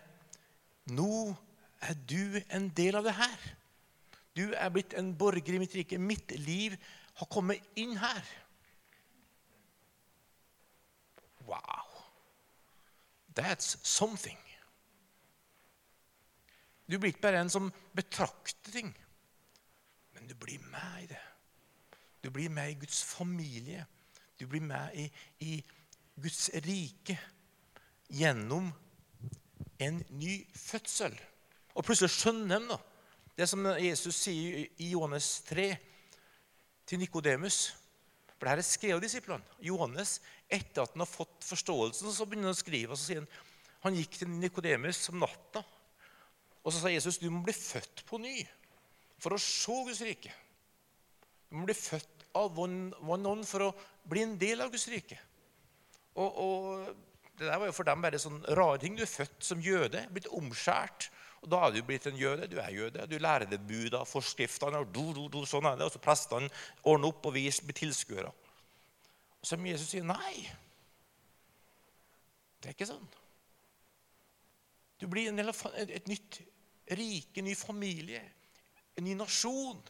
'Nå 0.86 1.34
er 1.82 1.94
du 2.08 2.40
en 2.54 2.68
del 2.68 2.94
av 2.94 3.04
det 3.04 3.14
her.' 3.18 3.54
Du 4.36 4.52
er 4.52 4.68
blitt 4.68 4.92
en 4.94 5.14
borger 5.16 5.54
i 5.54 5.58
mitt 5.58 5.74
rike. 5.74 5.98
Mitt 5.98 6.30
liv 6.38 6.76
har 7.14 7.26
kommet 7.32 7.62
inn 7.74 7.96
her. 7.96 8.24
Wow. 11.46 11.86
That's 13.34 13.78
something. 13.82 14.36
Du 16.86 16.98
blir 16.98 17.10
ikke 17.10 17.26
bare 17.26 17.42
en 17.42 17.50
som 17.50 17.70
betrakter 17.96 18.72
ting, 18.72 18.92
men 20.14 20.28
du 20.30 20.34
blir 20.38 20.62
med 20.70 21.02
i 21.02 21.08
det. 21.10 21.22
Du 22.22 22.30
blir 22.30 22.50
med 22.50 22.70
i 22.70 22.78
Guds 22.80 23.02
familie. 23.04 23.84
Du 24.38 24.46
blir 24.46 24.62
med 24.62 24.94
i, 24.94 25.06
i 25.40 25.64
Guds 26.22 26.48
rike 26.64 27.18
gjennom 28.10 28.70
en 29.78 29.98
ny 30.10 30.38
fødsel. 30.54 31.14
Og 31.76 31.84
plutselig 31.84 32.12
skjønner 32.14 32.60
de 32.60 32.70
da, 32.70 32.78
det 33.36 33.48
som 33.50 33.66
Jesus 33.78 34.16
sier 34.16 34.62
i 34.80 34.90
Johannes 34.94 35.28
3 35.48 35.68
til 36.88 37.02
Nikodemus. 37.02 37.74
For 38.36 38.48
dette 38.48 38.66
skrev 38.68 39.00
disiplene. 39.00 39.44
Johannes, 39.64 40.18
etter 40.48 40.84
at 40.84 40.94
han 40.94 41.04
har 41.04 41.10
fått 41.10 41.44
forståelsen, 41.44 42.12
så 42.12 42.26
begynner 42.28 42.50
han 42.50 42.56
å 42.56 42.58
skrive. 42.58 42.92
og 42.92 43.00
så 43.00 43.10
sier 43.10 43.22
Han 43.22 43.28
han 43.86 43.96
gikk 43.96 44.18
til 44.18 44.28
Nikodemus 44.28 45.08
om 45.12 45.20
natta. 45.22 45.62
Og 46.66 46.74
så 46.74 46.82
sa 46.82 46.90
Jesus 46.90 47.20
du 47.22 47.28
må 47.30 47.44
bli 47.46 47.54
født 47.54 48.02
på 48.08 48.18
ny 48.18 48.40
for 49.22 49.36
å 49.36 49.40
se 49.40 49.74
Guds 49.86 50.02
rike. 50.04 50.32
Du 51.46 51.60
må 51.60 51.68
bli 51.68 51.76
født 51.78 52.26
av 52.36 52.56
vann 52.56 53.28
ånd 53.30 53.46
for 53.46 53.68
å 53.68 53.74
bli 54.10 54.24
en 54.26 54.34
del 54.40 54.64
av 54.64 54.72
Guds 54.74 54.88
rike. 54.92 55.18
Og, 56.16 56.40
og, 56.42 56.96
Det 57.36 57.44
der 57.44 57.58
var 57.60 57.68
jo 57.68 57.76
for 57.76 57.84
dem 57.84 58.00
bare 58.00 58.18
sånn 58.18 58.38
rare 58.56 58.80
ting. 58.80 58.94
Du 58.96 59.02
er 59.04 59.10
født 59.10 59.44
som 59.44 59.60
jøde, 59.60 60.06
blitt 60.10 60.28
omskjært. 60.32 61.10
Og 61.44 61.50
Da 61.52 61.66
er 61.66 61.74
du 61.74 61.82
blitt 61.84 62.08
en 62.08 62.16
jøde. 62.16 62.48
Du 62.48 62.56
er 62.58 62.72
jøde. 62.72 63.06
Du 63.06 63.18
lærer 63.20 63.44
det 63.50 63.60
buda, 63.60 64.02
forskriftene 64.08 64.80
og 64.80 64.88
do, 64.94 65.10
do, 65.12 65.26
do, 65.32 65.44
sånn 65.46 65.68
er 65.68 65.76
det. 65.76 65.86
Og 65.86 65.92
så 65.92 66.00
prestene 66.02 66.48
ordner 66.82 67.12
opp, 67.12 67.28
og 67.28 67.36
vi 67.36 67.44
blir 67.62 67.76
tilskuere. 67.76 68.32
Så 69.44 69.60
Jesus 69.60 69.92
sier 69.92 70.06
nei. 70.08 70.48
Det 72.58 72.72
er 72.72 72.74
ikke 72.74 72.88
sånn. 72.88 73.06
Du 74.96 75.04
blir 75.12 75.28
en 75.28 75.36
del 75.36 75.52
av 75.52 75.60
et 75.76 76.08
nytt 76.08 76.40
rike, 76.90 77.42
ny 77.42 77.54
familie, 77.58 78.22
en 78.96 79.04
ny 79.04 79.14
nasjon. 79.18 79.80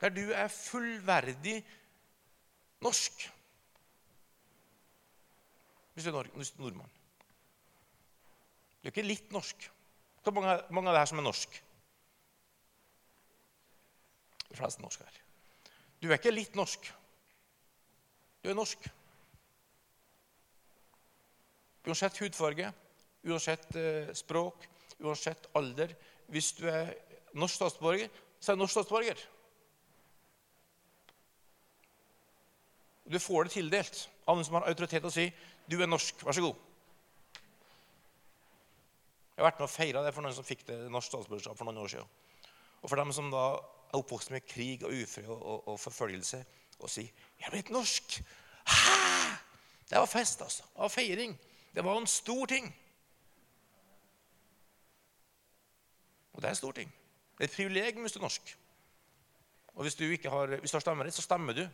Der 0.00 0.12
du 0.12 0.26
er 0.30 0.48
fullverdig 0.52 1.56
norsk. 2.84 3.30
Hvis 5.94 6.04
du 6.04 6.10
er 6.12 6.28
nordmann. 6.60 6.92
Du 8.82 8.88
er 8.88 8.92
ikke 8.92 9.06
litt 9.06 9.32
norsk. 9.32 9.70
Hvor 10.22 10.34
mange, 10.36 10.58
mange 10.70 10.90
av 10.90 10.98
dere 10.98 11.08
som 11.08 11.22
er 11.22 11.24
norsk? 11.24 11.56
De 14.50 14.58
fleste 14.58 14.82
norske 14.84 15.06
her. 15.06 15.22
Du 16.02 16.10
er 16.10 16.18
ikke 16.18 16.34
litt 16.34 16.58
norsk. 16.58 16.90
Du 18.44 18.50
er 18.50 18.58
norsk. 18.58 18.84
Uansett 21.86 22.18
hudfarge, 22.20 22.72
uansett 23.26 23.76
eh, 23.76 24.12
språk, 24.16 24.66
uansett 25.02 25.48
alder. 25.58 25.94
Hvis 26.32 26.52
du 26.58 26.66
er 26.70 26.92
norsk 27.36 27.58
statsborger, 27.58 28.10
så 28.40 28.52
er 28.52 28.56
du 28.56 28.62
norsk 28.62 28.76
statsborger. 28.78 29.24
Du 33.06 33.18
får 33.22 33.46
det 33.46 33.54
tildelt 33.54 34.06
av 34.26 34.34
noen 34.34 34.46
som 34.46 34.58
har 34.58 34.66
autoritet 34.70 35.04
til 35.04 35.10
å 35.10 35.14
si 35.14 35.26
'Du 35.68 35.82
er 35.82 35.86
norsk. 35.86 36.24
Vær 36.24 36.32
så 36.32 36.40
god'. 36.40 36.62
Jeg 39.36 39.44
har 39.44 39.50
vært 39.50 39.58
med 39.58 39.68
og 39.68 39.70
feira 39.70 40.02
det 40.02 40.14
for 40.14 40.22
noen 40.22 40.34
som 40.34 40.44
fikk 40.44 40.66
det 40.66 40.90
norsk 40.90 41.08
statsborgerskap 41.08 41.58
for 41.58 41.64
noen 41.64 41.82
år 41.84 41.88
siden. 41.88 42.08
Og 42.82 42.88
for 42.88 42.96
dem 42.96 43.12
som 43.12 43.30
da 43.30 43.58
er 43.92 43.98
oppvokst 43.98 44.30
med 44.30 44.46
krig 44.48 44.82
og 44.82 44.92
ufred 44.92 45.28
og, 45.28 45.42
og, 45.42 45.68
og, 45.68 45.80
forfølgelse, 45.80 46.44
og 46.78 46.90
si 46.90 47.02
'Jeg 47.02 47.46
er 47.46 47.50
blitt 47.50 47.70
norsk'. 47.70 48.22
Hæ? 48.66 49.36
Det 49.90 49.98
var 49.98 50.06
fest, 50.06 50.42
altså. 50.42 50.62
Det 50.62 50.82
var 50.82 50.88
feiring. 50.88 51.38
Det 51.74 51.84
var 51.84 51.98
en 51.98 52.06
stor 52.06 52.46
ting. 52.46 52.74
Og 56.36 56.42
det 56.42 56.50
er 56.50 56.54
en 56.54 56.60
stor 56.60 56.76
ting. 56.76 56.92
Det 57.36 57.44
er 57.44 57.50
et 57.50 57.56
privilegium 57.56 58.04
hvis 58.04 58.14
du 58.14 58.20
er 58.20 58.26
norsk. 58.28 58.54
Og 59.76 59.84
hvis 59.84 59.98
du, 59.98 60.06
har, 60.08 60.54
hvis 60.60 60.72
du 60.72 60.76
har 60.78 60.84
stemmerett, 60.84 61.16
så 61.16 61.24
stemmer 61.24 61.56
du. 61.56 61.64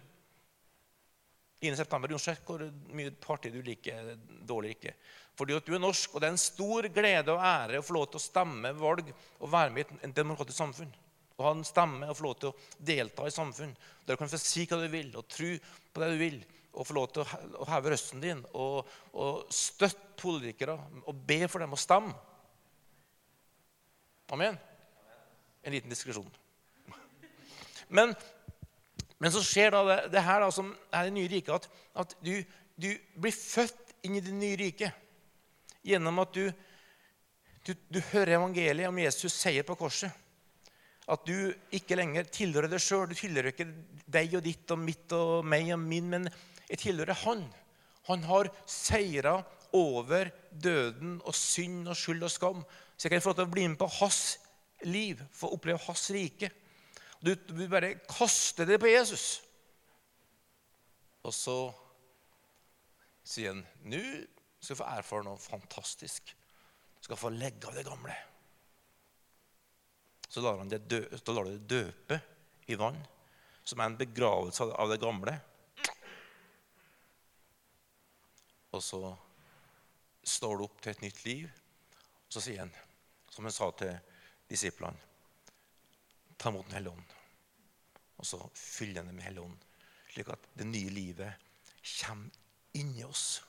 Innen 1.62 1.78
september, 1.78 2.10
uansett 2.10 2.42
hvor 2.46 2.64
mye 2.90 3.12
parti 3.22 3.52
du 3.54 3.60
liker, 3.62 4.16
dårlig 4.42 4.74
ikke. 4.74 4.96
Fordi 5.38 5.54
at 5.54 5.68
du 5.68 5.76
er 5.76 5.82
norsk, 5.82 6.10
og 6.10 6.22
det 6.22 6.28
er 6.28 6.34
en 6.34 6.42
stor 6.42 6.88
glede 6.94 7.34
og 7.34 7.44
ære 7.46 7.78
å 7.78 7.84
få 7.86 7.94
lov 7.94 8.08
til 8.10 8.18
å 8.18 8.24
stemme 8.24 8.72
valg 8.74 9.12
og 9.12 9.52
være 9.52 9.74
med 9.74 9.92
i 9.94 10.00
et 10.08 10.16
demokratisk 10.16 10.58
samfunn. 10.58 10.90
Å 11.38 11.46
ha 11.46 11.52
en 11.54 11.62
stemme 11.66 12.10
og 12.10 12.18
få 12.18 12.26
lov 12.26 12.34
til 12.40 12.50
å 12.50 12.82
delta 12.90 13.28
i 13.28 13.34
samfunn. 13.34 13.76
Der 14.02 14.18
du 14.18 14.20
kan 14.20 14.32
få 14.32 14.42
si 14.42 14.66
hva 14.66 14.80
du 14.82 14.88
vil, 14.90 15.14
og 15.14 15.30
tro 15.30 15.52
på 15.94 16.02
det 16.02 16.10
du 16.10 16.20
vil 16.20 16.42
og 16.72 16.88
få 16.88 16.96
lov 16.96 17.08
til 17.12 17.22
å 17.60 17.66
heve 17.68 17.92
røsten 17.92 18.22
din 18.22 18.38
og, 18.56 18.88
og 19.12 19.42
støtte 19.52 20.16
politikere 20.22 20.78
og 21.04 21.24
be 21.28 21.44
for 21.44 21.62
dem 21.62 21.74
å 21.76 21.80
stemme. 21.80 22.14
Amen? 24.32 24.56
En 25.62 25.74
liten 25.74 25.92
diskusjon. 25.92 26.30
Men, 27.92 28.14
men 29.20 29.32
så 29.34 29.42
skjer 29.44 29.74
da 29.74 29.82
det, 29.84 29.98
det 30.14 30.24
her 30.24 30.40
da, 30.40 30.48
som 30.54 30.70
er 30.88 31.08
det 31.08 31.14
nye 31.18 31.28
riket, 31.28 31.52
at, 31.52 31.68
at 32.00 32.14
du, 32.24 32.32
du, 32.80 32.88
blir 33.20 33.36
født 33.36 33.92
inn 34.06 34.16
i 34.16 34.24
det 34.24 34.32
nye 34.32 34.56
riket 34.58 35.84
gjennom 35.84 36.22
at 36.22 36.32
du, 36.32 36.46
du, 37.66 37.74
du 37.92 38.00
hører 38.12 38.38
evangeliet 38.38 38.88
om 38.88 39.00
Jesus 39.02 39.36
seier 39.36 39.66
på 39.68 39.76
korset. 39.78 40.10
At 41.12 41.26
du 41.26 41.52
ikke 41.74 41.98
lenger 41.98 42.30
tilhører 42.32 42.70
deg 42.72 42.80
sjøl. 42.80 43.08
Du 43.10 43.16
tilhører 43.18 43.50
ikke 43.52 43.68
deg 44.06 44.38
og 44.38 44.46
ditt 44.46 44.70
og 44.72 44.80
mitt 44.80 45.12
og 45.12 45.42
meg 45.44 45.68
og 45.74 45.82
min, 45.82 46.08
men 46.08 46.30
jeg 46.70 46.80
tilhører 46.86 47.20
Han. 47.26 47.44
Han 48.08 48.24
har 48.26 48.48
seira 48.70 49.42
over 49.76 50.30
døden 50.50 51.18
og 51.26 51.36
synd 51.36 51.90
og 51.90 51.98
skyld 51.98 52.24
og 52.24 52.32
skam. 52.32 52.64
Så 53.02 53.08
jeg 53.08 53.16
kan 53.16 53.22
få 53.24 53.32
lov 53.32 53.38
til 53.40 53.48
å 53.48 53.50
bli 53.50 53.62
med 53.66 53.78
på 53.80 53.86
hans 53.98 54.18
liv, 54.86 55.18
få 55.34 55.48
oppleve 55.56 55.82
hans 55.88 56.04
rike. 56.14 56.52
Du, 57.18 57.32
du 57.34 57.64
bare 57.66 57.96
kaster 58.06 58.68
det 58.68 58.76
på 58.78 58.92
Jesus. 58.92 59.40
Og 61.26 61.34
så 61.34 61.56
sier 63.26 63.56
han 63.56 63.64
nå 63.90 63.98
skal 64.62 64.76
du 64.76 64.78
få 64.78 64.86
erfare 64.86 65.26
noe 65.26 65.42
fantastisk. 65.42 66.30
Du 67.00 67.08
skal 67.08 67.18
få 67.18 67.32
legge 67.34 67.66
av 67.66 67.74
det 67.74 67.82
gamle. 67.88 68.14
Så 70.28 70.46
lar 70.46 70.62
han 70.62 70.70
det, 70.70 70.84
dø, 70.86 71.02
lar 71.34 71.50
det 71.50 71.58
døpe 71.74 72.20
i 72.70 72.78
vann, 72.78 73.02
som 73.66 73.82
er 73.82 73.90
en 73.90 73.98
begravelse 73.98 74.70
av 74.78 74.94
det 74.94 75.00
gamle. 75.02 75.34
Og 78.70 78.86
så 78.92 79.02
står 80.38 80.54
du 80.54 80.66
opp 80.70 80.78
til 80.86 80.94
et 80.94 81.06
nytt 81.08 81.26
liv. 81.26 81.50
Og 82.30 82.38
så 82.38 82.46
sier 82.46 82.62
han, 82.62 82.74
som 83.32 83.48
han 83.48 83.54
sa 83.54 83.70
til 83.76 83.94
disiplene, 84.50 84.98
ta 86.36 86.50
imot 86.50 86.68
Den 86.68 86.76
hellige 86.76 86.92
ånd. 86.92 87.14
Og 88.18 88.26
så 88.26 88.38
fyller 88.54 89.00
han 89.00 89.10
det 89.10 89.16
med 89.16 89.24
Hellig 89.24 89.42
ånd, 89.42 89.64
slik 90.12 90.28
at 90.30 90.44
det 90.58 90.66
nye 90.68 90.90
livet 90.92 91.48
kommer 91.82 92.30
inni 92.78 93.04
oss. 93.06 93.42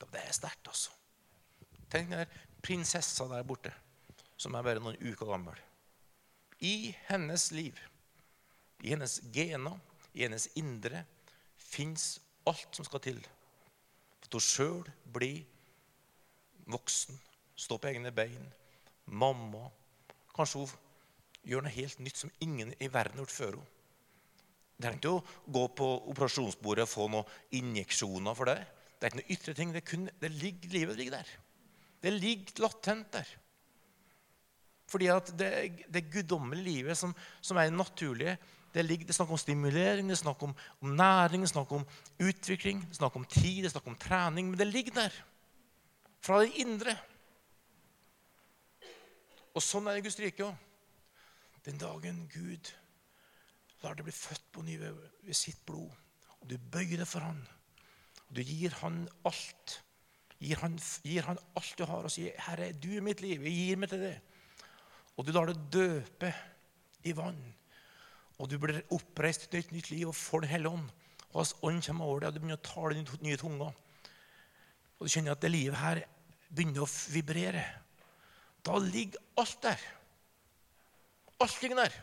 Det 0.00 0.18
er 0.18 0.32
sterkt, 0.34 0.68
altså. 0.70 0.92
Tenk 1.90 2.12
den 2.12 2.38
prinsessa 2.62 3.26
der 3.30 3.44
borte, 3.46 3.72
som 4.40 4.54
er 4.54 4.64
bare 4.64 4.82
noen 4.82 4.98
uker 5.00 5.28
gammel. 5.28 5.58
I 6.60 6.92
hennes 7.08 7.50
liv, 7.52 7.78
i 8.82 8.92
hennes 8.92 9.18
gener, 9.32 9.78
i 10.14 10.24
hennes 10.24 10.48
indre, 10.58 11.04
fins 11.56 12.18
alt 12.48 12.74
som 12.74 12.86
skal 12.86 13.02
til 13.04 13.20
for 14.20 14.28
at 14.28 14.36
hun 14.36 14.44
sjøl 14.44 14.90
blir 15.12 15.42
voksen, 16.70 17.18
stå 17.60 17.78
på 17.80 17.90
egne 17.90 18.12
bein, 18.14 18.46
mamma. 19.04 19.68
Kanskje 20.36 20.64
hun 20.64 20.72
gjør 21.50 21.66
noe 21.66 21.74
helt 21.74 22.00
nytt 22.00 22.20
som 22.20 22.32
ingen 22.44 22.72
i 22.78 22.88
verden 22.88 23.18
har 23.18 23.26
gjort 23.26 23.36
før 23.36 23.54
henne. 23.58 23.76
Det 24.80 24.88
er 24.88 24.96
ikke 24.96 25.12
å 25.12 25.24
gå 25.52 25.62
på 25.76 25.86
operasjonsbordet 26.08 26.86
og 26.86 26.88
få 26.88 27.06
noen 27.12 27.32
injeksjoner 27.58 28.36
for 28.36 28.48
det. 28.48 28.62
Det 28.96 29.06
er 29.06 29.12
ikke 29.12 29.20
noe 29.20 29.34
ytre 29.34 29.54
ting. 29.58 29.74
Det, 29.74 29.82
kun, 29.84 30.06
det 30.22 30.30
ligger, 30.32 30.72
livet 30.72 30.96
ligger 30.96 31.18
der. 31.18 31.32
Det 32.00 32.12
ligger 32.16 32.62
latent 32.64 33.10
der. 33.12 33.34
Fordi 34.88 35.10
at 35.12 35.28
det, 35.38 35.50
det 35.92 36.06
guddommelige 36.10 36.64
livet 36.64 36.98
som, 36.98 37.12
som 37.44 37.60
er 37.60 37.68
naturlige, 37.74 38.38
det, 38.72 38.86
ligger, 38.86 39.04
det 39.04 39.12
er 39.12 39.18
snakk 39.18 39.34
om 39.36 39.42
stimulering, 39.42 40.08
det 40.08 40.16
er 40.16 40.22
snakk 40.22 40.42
om, 40.46 40.56
om 40.80 40.96
næring, 40.96 41.44
det 41.44 41.50
er 41.50 41.52
snakk 41.52 41.76
om 41.76 41.84
utvikling, 42.22 42.80
det 42.86 42.94
er 42.94 43.00
snakk 43.02 43.20
om 43.20 43.28
tid, 43.28 43.60
det 43.60 43.68
er 43.68 43.74
snakk 43.74 43.92
om 43.92 44.00
trening. 44.00 44.48
Men 44.48 44.58
det 44.58 44.70
ligger 44.70 44.96
der. 44.96 45.20
Fra 46.24 46.40
det 46.40 46.56
indre. 46.62 46.96
Og 49.54 49.64
sånn 49.64 49.88
er 49.88 49.96
det 49.96 50.02
i 50.02 50.06
Guds 50.08 50.20
rike 50.22 50.46
òg. 50.46 50.66
Den 51.66 51.80
dagen 51.80 52.22
Gud 52.32 52.70
lar 53.82 53.96
deg 53.96 54.06
bli 54.06 54.14
født 54.14 54.46
på 54.52 54.64
ny 54.64 54.78
ved, 54.80 54.96
sitt 55.36 55.60
blod, 55.68 55.92
og 56.40 56.48
du 56.48 56.56
bøyer 56.72 57.02
deg 57.02 57.08
for 57.08 57.24
Han, 57.24 57.40
og 58.28 58.36
du 58.36 58.40
gir 58.44 58.76
Han 58.80 59.02
alt 59.28 59.80
Gir 60.40 60.56
han, 60.62 60.78
gir 61.04 61.26
han 61.26 61.40
alt 61.58 61.72
du 61.76 61.84
har, 61.84 62.06
og 62.06 62.12
sier, 62.12 62.32
'Herre, 62.40 62.72
du 62.72 62.88
er 62.96 63.04
mitt 63.04 63.20
liv. 63.20 63.42
Jeg 63.44 63.52
gir 63.52 63.76
meg 63.76 63.90
til 63.92 64.00
det.' 64.00 64.20
Og 65.16 65.26
du 65.26 65.32
lar 65.32 65.50
det 65.50 65.72
døpe 65.72 66.32
i 67.04 67.12
vann. 67.12 67.40
Og 68.38 68.48
du 68.48 68.56
blir 68.58 68.80
oppreist 68.90 69.50
til 69.50 69.60
et 69.60 69.72
nytt 69.72 69.90
liv 69.90 70.08
og 70.08 70.16
får 70.16 70.40
Den 70.40 70.50
hellige 70.50 70.72
ånd. 70.72 70.88
Og 71.32 71.36
Hans 71.42 71.54
ånd 71.62 71.82
kommer 71.84 72.04
over 72.04 72.20
deg, 72.20 72.28
og 72.28 72.34
du 72.34 72.40
begynner 72.40 72.56
å 72.56 72.68
tale 72.72 73.20
nye 73.20 73.36
tunger. 73.36 73.74
Og 74.98 75.06
du 75.06 75.12
kjenner 75.12 75.32
at 75.32 75.42
det 75.42 75.50
livet 75.50 75.76
her 75.76 76.00
begynner 76.48 76.86
å 76.86 76.88
vibrere. 77.12 77.64
Da 78.66 78.78
ligger 78.78 79.20
alt 79.40 79.62
der. 79.62 79.84
Alt 81.40 81.62
ligger 81.62 81.76
der. 81.82 81.94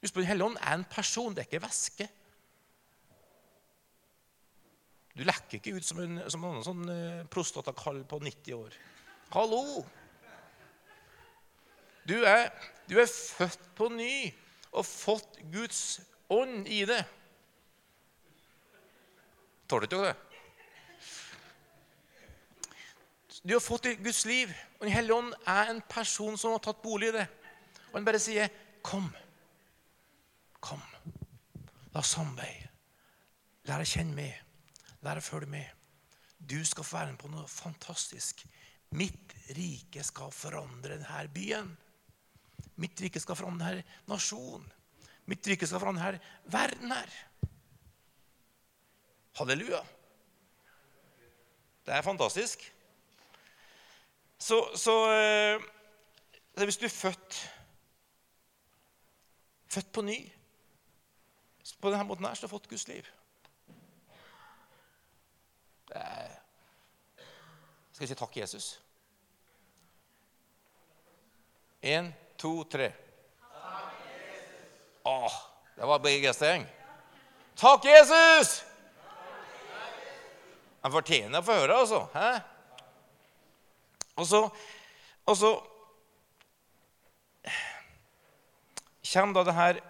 Husk 0.00 0.14
på, 0.14 0.20
Den 0.20 0.28
hellige 0.28 0.46
ånd 0.46 0.56
er 0.60 0.74
en 0.74 0.84
person, 0.84 1.34
det 1.34 1.44
er 1.44 1.48
ikke 1.50 1.62
væske. 1.66 2.08
Du 5.16 5.22
lekker 5.24 5.58
ikke 5.58 5.76
ut 5.76 5.84
som 5.84 6.00
en, 6.04 6.18
som 6.30 6.44
en 6.44 6.64
sånn 6.64 6.88
eh, 6.92 7.22
prostatakall 7.32 8.02
på 8.08 8.18
90 8.20 8.56
år. 8.58 8.74
Hallo! 9.32 9.84
Du 12.06 12.14
er, 12.20 12.50
du 12.86 12.98
er 13.00 13.08
født 13.08 13.64
på 13.74 13.88
ny 13.90 14.28
og 14.76 14.84
fått 14.86 15.40
Guds 15.50 15.80
ånd 16.30 16.68
i 16.68 16.84
det. 16.86 17.00
Tåler 19.66 19.88
du 19.88 19.96
ikke 19.96 20.04
det? 20.04 20.25
Du 23.46 23.52
har 23.54 23.60
fått 23.60 23.86
i 23.86 23.94
Guds 23.94 24.24
liv, 24.26 24.50
og 24.78 24.86
Den 24.88 24.92
hellige 24.92 25.14
ånd 25.14 25.34
er 25.46 25.68
en 25.70 25.82
person 25.88 26.34
som 26.38 26.56
har 26.56 26.62
tatt 26.64 26.80
bolig 26.82 27.12
i 27.12 27.14
det. 27.14 27.26
Og 27.92 27.94
han 27.94 28.04
bare 28.04 28.18
sier, 28.18 28.48
'Kom. 28.82 29.06
Kom. 30.60 30.82
La 31.94 32.00
oss 32.00 32.10
samarbeide. 32.10 32.68
Lær 33.64 33.80
å 33.80 33.86
kjenne 33.86 34.14
meg. 34.14 34.42
Lær 35.02 35.16
å 35.16 35.22
følge 35.22 35.46
med. 35.46 35.66
Du 36.38 36.64
skal 36.64 36.84
få 36.84 36.96
være 36.96 37.10
med 37.10 37.18
på 37.18 37.28
noe 37.28 37.48
fantastisk. 37.48 38.46
Mitt 38.90 39.34
rike 39.56 40.02
skal 40.02 40.30
forandre 40.30 40.98
denne 40.98 41.28
byen. 41.34 41.76
Mitt 42.76 43.00
rike 43.00 43.20
skal 43.20 43.36
forandre 43.36 43.66
denne 43.66 43.84
nasjonen. 44.06 44.72
Mitt 45.26 45.46
rike 45.46 45.66
skal 45.66 45.80
forandre 45.80 46.12
denne 46.12 46.20
verden 46.44 46.90
her. 46.90 47.10
Halleluja. 49.34 49.86
Det 51.86 51.94
er 51.94 52.02
fantastisk. 52.02 52.75
Så, 54.38 54.60
så 54.76 54.96
så, 56.56 56.64
hvis 56.64 56.76
du 56.76 56.84
er 56.84 56.92
født 56.92 57.36
født 59.68 59.92
på 59.92 60.02
ny 60.02 60.32
På 61.80 61.90
denne 61.90 62.04
måten 62.08 62.24
her 62.24 62.34
så 62.34 62.46
har 62.46 62.48
du 62.48 62.54
fått 62.54 62.68
Guds 62.70 62.88
liv. 62.88 63.06
Det 65.88 66.02
skal 67.92 68.04
jeg 68.04 68.08
si 68.08 68.16
takk, 68.20 68.36
Jesus? 68.36 68.66
Én, 71.82 72.08
to, 72.38 72.64
tre. 72.64 72.90
Takk, 72.92 74.00
Jesus. 74.08 75.04
Åh, 75.04 75.36
det 75.76 75.88
var 75.90 76.02
begeistring. 76.04 76.66
Takk, 77.56 77.84
Jesus! 77.84 78.64
Han 80.82 80.92
fortjener 80.92 81.40
å 81.40 81.46
få 81.46 81.56
høre, 81.60 81.80
altså. 81.82 82.02
Hæ? 82.12 82.55
Og 84.16 84.26
så, 84.26 84.40
og 85.26 85.36
så 85.36 85.50
kommer 89.12 89.36
da 89.36 89.44
det 89.46 89.56
her 89.56 89.80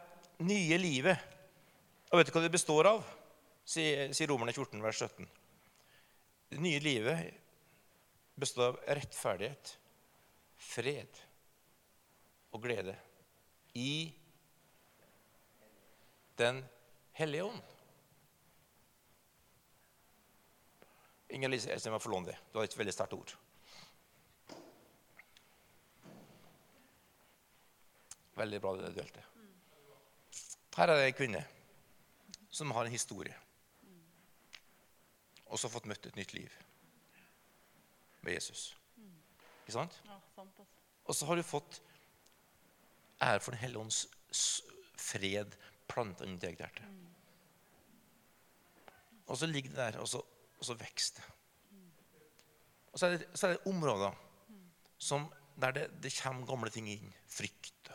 nye 0.46 0.78
livet. 0.78 1.36
Og 2.10 2.20
vet 2.20 2.28
du 2.28 2.34
hva 2.34 2.44
det 2.44 2.54
består 2.54 2.90
av? 2.90 3.06
sier, 3.66 4.28
Romerne 4.30 4.52
14, 4.54 4.78
vers 4.82 5.00
17. 5.02 5.26
Det 6.54 6.60
nye 6.62 6.82
livet 6.82 7.34
består 8.38 8.68
av 8.70 8.76
rettferdighet, 8.98 9.72
fred 10.56 11.22
og 12.54 12.62
glede 12.62 12.94
i 13.76 14.12
Den 16.36 16.58
hellige 17.16 17.46
ånd. 17.48 17.60
Inger 21.32 21.48
Lise 21.48 21.72
jeg 21.72 21.92
må 21.92 22.00
få 22.00 22.12
låne 22.12 22.28
det. 22.28 22.36
Du 22.52 22.58
har 22.58 22.68
et 22.68 22.76
veldig 22.76 22.92
sterkt 22.92 23.16
ord. 23.16 23.32
Veldig 28.37 28.61
bra 28.61 28.75
det 28.77 28.92
du 28.92 29.01
delte. 29.01 29.25
Her 30.77 30.92
er 30.92 31.01
det 31.01 31.09
ei 31.09 31.16
kvinne 31.16 31.42
som 32.53 32.72
har 32.77 32.85
en 32.85 32.92
historie. 32.92 33.35
Og 35.46 35.61
så 35.61 35.70
fått 35.72 35.87
møtt 35.88 36.09
et 36.09 36.18
nytt 36.18 36.35
liv 36.37 36.53
med 38.27 38.35
Jesus. 38.35 38.68
Ikke 39.62 39.77
sant? 39.79 40.01
Og 41.07 41.14
så 41.14 41.29
har 41.29 41.38
du 41.38 41.46
fått 41.46 41.81
ære 43.22 43.40
for 43.40 43.55
Den 43.55 43.62
hellige 43.62 43.81
ånds 43.81 44.01
fred 45.01 45.57
planta 45.88 46.27
inn 46.27 46.37
i 46.37 46.42
ditt 46.42 46.61
hjerte. 46.61 46.87
Og 49.27 49.38
så 49.38 49.49
ligger 49.51 49.72
det 49.72 49.79
der, 49.79 49.99
og 50.03 50.09
så, 50.09 50.20
og 50.59 50.64
så 50.66 50.77
vokser 50.79 51.20
det. 51.20 51.33
Og 52.92 53.01
så 53.01 53.07
er 53.07 53.16
det, 53.16 53.27
så 53.35 53.46
er 53.46 53.57
det 53.57 53.72
områder 53.72 54.14
som, 54.99 55.27
der 55.61 55.75
det, 55.77 55.88
det, 56.03 56.14
kommer 56.22 56.46
gamle 56.49 56.70
ting 56.72 56.88
inn. 56.88 57.11
Frykt, 57.29 57.90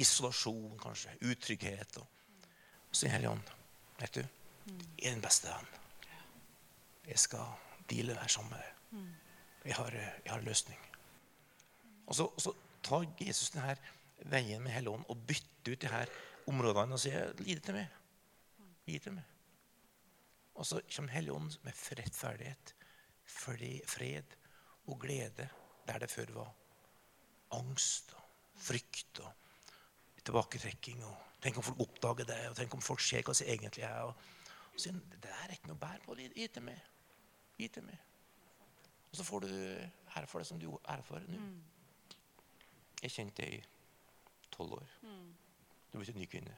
isolasjon, 0.00 0.78
kanskje. 0.78 1.16
Utrygghet. 1.22 1.96
Og, 1.96 2.06
så 2.90 3.06
Den 3.06 3.14
hellige 3.14 3.30
ånd. 3.30 3.52
Vet 4.00 4.14
du, 4.14 4.20
er 4.22 5.10
den 5.10 5.22
beste 5.22 5.50
venn. 5.50 5.66
Jeg 7.06 7.18
skal 7.18 7.54
deale 7.90 8.14
det 8.14 8.22
her 8.22 8.32
sammen 8.32 8.54
med 8.54 8.62
deg. 8.62 8.70
Jeg 9.64 9.74
har, 9.74 9.90
jeg 9.90 10.30
har 10.30 10.38
en 10.38 10.44
løsning. 10.44 10.80
Og 12.06 12.14
så, 12.14 12.28
så 12.38 12.52
tar 12.84 13.06
Jesus 13.20 13.50
denne 13.54 13.76
veien 14.30 14.62
med 14.62 14.72
Hellige 14.72 14.92
Ånd 14.92 15.06
og 15.08 15.22
bytter 15.28 15.72
ut 15.72 15.80
de 15.80 15.92
her 15.92 16.10
områdene 16.50 16.96
og 16.96 17.00
sier 17.00 17.32
gi 17.40 17.56
det 17.56 17.64
til 17.64 17.78
meg. 17.78 17.94
Gi 18.84 18.98
det 18.98 19.06
til 19.06 19.16
meg. 19.16 19.30
Og 20.54 20.68
så 20.68 20.80
kommer 20.96 21.16
Hellige 21.16 21.34
Ånd 21.34 21.56
med 21.64 21.80
rettferdighet, 21.98 22.74
fred 23.24 24.36
og 24.86 25.00
glede 25.00 25.48
der 25.88 25.98
det 25.98 26.10
før 26.12 26.32
var 26.36 26.52
angst 27.56 28.12
og 28.16 28.60
frykt 28.60 29.20
og 29.24 29.43
tilbaketrekking. 30.24 31.04
og 31.04 31.16
Tenk 31.44 31.58
om 31.60 31.66
folk 31.66 31.80
oppdager 31.84 32.28
det, 32.28 32.40
og 32.48 32.56
tenk 32.56 32.74
om 32.74 32.82
folk 32.82 33.02
ser 33.04 33.22
hva 33.26 33.34
som 33.36 33.48
egentlig 33.52 33.84
er. 33.84 34.08
Og, 34.08 34.14
og 34.72 34.80
sier 34.80 34.96
det 35.20 35.30
er 35.42 35.52
ikke 35.52 35.70
noe 35.70 35.80
bær 35.80 36.00
på. 36.06 36.16
Gi 36.16 36.48
til 36.48 36.64
meg. 36.64 36.80
Gi 37.58 37.68
til 37.68 37.84
meg. 37.86 38.00
Og 39.10 39.18
så 39.20 39.24
får 39.28 39.44
du 39.44 39.48
ære 40.16 40.26
for 40.26 40.42
det 40.42 40.48
som 40.48 40.58
du 40.60 40.70
ære 40.88 41.02
for 41.06 41.22
nå. 41.28 41.40
Jeg 43.02 43.12
kjente 43.12 43.42
det 43.42 43.50
i 43.54 43.60
tolv 44.50 44.72
år. 44.78 44.88
Du 45.02 45.98
er 45.98 46.02
blitt 46.02 46.14
en 46.14 46.20
ny 46.22 46.26
kvinne. 46.32 46.56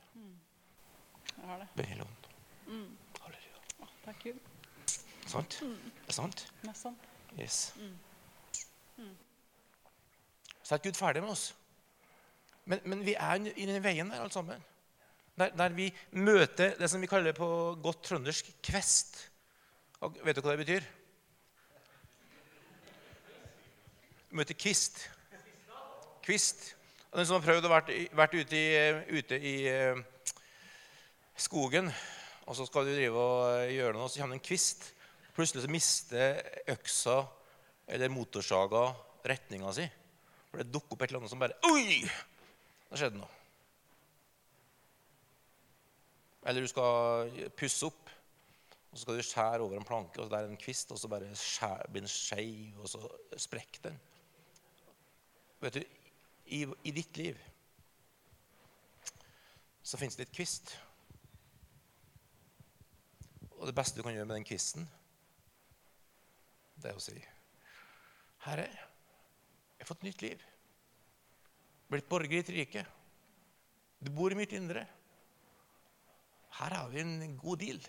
Jeg 1.37 1.51
har 1.51 1.59
det. 1.59 1.69
Med 1.77 1.85
hele 1.91 2.07
ånd. 2.07 2.31
Mm. 2.67 2.97
Halleluja. 3.21 3.61
Å, 3.83 3.91
takk 4.07 4.23
Gud. 4.23 4.39
Sant? 5.27 5.59
Det 5.61 6.09
er 6.09 6.17
sant? 6.17 6.47
Nesten. 6.63 6.97
Yes. 7.37 7.75
Så 10.63 10.75
er 10.75 10.79
ikke 10.79 10.89
Gud 10.89 10.99
ferdig 11.03 11.23
med 11.23 11.35
oss. 11.35 11.51
Men, 12.67 12.83
men 12.85 13.05
vi 13.07 13.15
er 13.15 13.47
i 13.55 13.67
den 13.69 13.83
veien 13.83 14.11
der, 14.11 14.25
alle 14.25 14.35
sammen. 14.35 14.63
Der, 15.37 15.53
der 15.55 15.75
vi 15.77 15.91
møter 16.17 16.75
det 16.79 16.89
som 16.91 17.03
vi 17.03 17.09
kaller 17.11 17.37
på 17.37 17.49
godt 17.83 18.03
trøndersk 18.09 18.49
kvest. 18.65 19.19
Og 20.03 20.17
vet 20.25 20.37
du 20.37 20.43
hva 20.43 20.57
det 20.57 20.65
betyr? 20.65 20.87
Møter 24.37 24.59
kvist. 24.59 25.05
Kvist. 26.27 26.73
Og 27.13 27.21
den 27.21 27.29
som 27.29 27.39
har 27.39 27.47
prøvd 27.47 27.69
å 27.69 27.73
vært, 27.73 27.93
vært 28.19 28.35
ute 28.37 28.59
i, 28.59 29.17
ute 29.17 29.39
i 29.39 29.55
eh, 29.71 30.01
skogen, 31.39 31.89
og 32.47 32.59
så 32.59 32.67
skal 32.67 32.87
du 32.87 32.93
drive 32.93 33.23
og 33.23 33.71
gjøre 33.73 33.95
noe, 33.97 34.11
så 34.11 34.21
kommer 34.21 34.37
det 34.37 34.43
en 34.43 34.49
kvist. 34.49 34.91
Plutselig 35.37 35.65
så 35.65 35.71
mister 35.71 36.41
øksa 36.75 37.21
eller 37.87 38.13
motorsaga 38.13 38.89
retninga 39.27 39.73
si. 39.77 39.87
For 40.51 40.63
det 40.63 40.73
dukker 40.75 40.97
opp 40.97 41.05
et 41.05 41.13
eller 41.13 41.23
annet 41.23 41.33
som 41.33 41.43
bare 41.43 41.59
Oi! 41.71 42.03
Da 42.91 43.01
skjedde 43.01 43.21
noe. 43.21 43.33
Eller 46.47 46.63
du 46.63 46.71
skal 46.71 47.33
pusse 47.59 47.89
opp, 47.89 48.11
og 48.91 48.95
så 48.95 49.03
skal 49.03 49.19
du 49.19 49.27
skjære 49.27 49.65
over 49.65 49.81
en 49.81 49.87
planke, 49.87 50.21
og 50.21 50.29
så 50.29 50.33
der 50.33 50.45
er 50.45 50.53
en 50.53 50.61
kvist, 50.61 50.93
og 50.95 51.01
så 51.01 51.11
bare 51.11 51.33
skjær, 51.35 51.89
blir 51.91 52.05
den 52.05 52.11
skeiv, 52.11 52.79
og 52.79 52.89
så 52.89 53.01
sprekker 53.43 53.89
den. 53.89 53.99
Vet 55.61 55.75
du, 55.75 55.83
i, 56.47 56.63
i 56.87 56.95
ditt 56.95 57.17
liv 57.19 57.39
så 59.87 59.99
fins 59.99 60.17
det 60.19 60.27
et 60.27 60.35
kvist. 60.35 60.73
Og 63.57 63.67
det 63.67 63.75
beste 63.75 63.99
du 63.99 64.03
kan 64.03 64.15
gjøre 64.15 64.27
med 64.27 64.37
den 64.37 64.47
kvisten, 64.47 64.87
det 66.83 66.91
er 66.91 66.99
å 66.99 67.03
si 67.03 67.17
Herre, 68.47 68.67
jeg 68.67 69.83
har 69.83 69.89
fått 69.89 70.05
nytt 70.07 70.23
liv. 70.23 70.43
Blitt 71.91 72.09
borger 72.11 72.39
i 72.39 72.43
et 72.43 72.55
rike. 72.55 72.85
Du 74.03 74.11
bor 74.15 74.33
i 74.33 74.39
mitt 74.39 74.53
indre. 74.57 74.87
Her 76.59 76.75
har 76.75 76.89
vi 76.89 77.01
en 77.01 77.37
god 77.39 77.61
deal. 77.63 77.81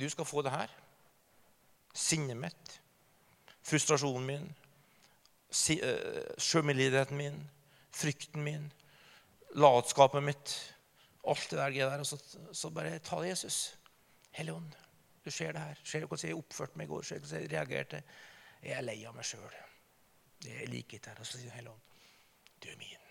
Du 0.00 0.08
skal 0.10 0.26
få 0.26 0.42
det 0.42 0.52
her. 0.54 0.70
Sinnet 1.94 2.36
mitt, 2.36 2.80
frustrasjonen 3.62 4.26
min, 4.26 4.46
si, 5.50 5.76
uh, 5.78 7.12
min, 7.14 7.36
frykten 7.94 8.42
min, 8.42 8.72
latskapen 9.54 10.24
mitt. 10.24 10.74
Alt 11.26 11.50
det 11.50 11.58
der, 11.58 11.70
der 11.70 11.98
og 11.98 12.06
så, 12.06 12.18
så 12.52 12.70
bare 12.70 12.98
ta 12.98 13.20
det, 13.22 13.28
Jesus. 13.28 13.78
Helligånd, 14.34 14.74
du 15.24 15.30
ser 15.30 15.52
det 15.52 15.60
her. 15.60 15.78
Ser 15.84 16.00
du 16.00 16.06
hvordan 16.06 16.28
jeg 16.28 16.36
oppførte 16.36 16.78
meg 16.78 16.88
i 16.88 16.90
går? 16.90 17.02
Ser 17.02 17.18
du 17.18 17.26
hvordan 17.28 17.42
jeg 17.42 17.52
reagerte? 17.52 18.02
Jeg 18.62 18.74
er 18.76 18.82
lei 18.82 18.98
av 19.06 19.14
meg 19.14 19.24
sjøl. 19.24 19.54
Jeg 20.44 20.68
liker 20.68 20.98
ikke 20.98 21.12
det. 21.12 21.20
Og 21.20 21.26
så 21.26 21.38
sier 21.38 21.54
Helligånd, 21.54 21.93
du 22.64 22.70
er 22.72 22.80
min. 22.80 23.08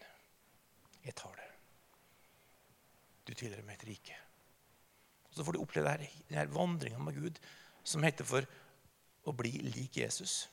Jeg 1.03 1.15
tar 1.19 1.35
det. 1.37 1.49
Du 3.27 3.33
tilhører 3.33 3.65
meg 3.67 3.79
et 3.79 3.87
rike. 3.91 4.17
Og 5.29 5.37
Så 5.37 5.45
får 5.45 5.55
du 5.55 5.61
oppleve 5.63 5.93
denne 6.29 6.47
vandringa 6.53 6.99
med 7.01 7.17
Gud 7.17 7.39
som 7.83 8.03
heter 8.05 8.27
for 8.27 8.47
å 9.27 9.33
bli 9.35 9.51
lik 9.73 9.97
Jesus. 9.97 10.47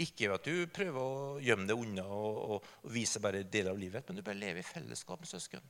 Ikke 0.00 0.28
ved 0.28 0.38
at 0.38 0.48
du 0.48 0.72
prøver 0.72 1.00
å 1.00 1.40
gjemme 1.42 1.66
deg 1.68 1.78
unna 1.78 2.04
og, 2.06 2.38
og, 2.56 2.70
og 2.84 2.94
vise 2.94 3.20
bare 3.22 3.44
deler 3.44 3.72
av 3.72 3.80
livet, 3.80 4.08
men 4.08 4.18
du 4.18 4.24
bare 4.24 4.40
lever 4.40 4.62
i 4.62 4.66
fellesskap 4.66 5.20
med 5.20 5.30
søsken. 5.30 5.66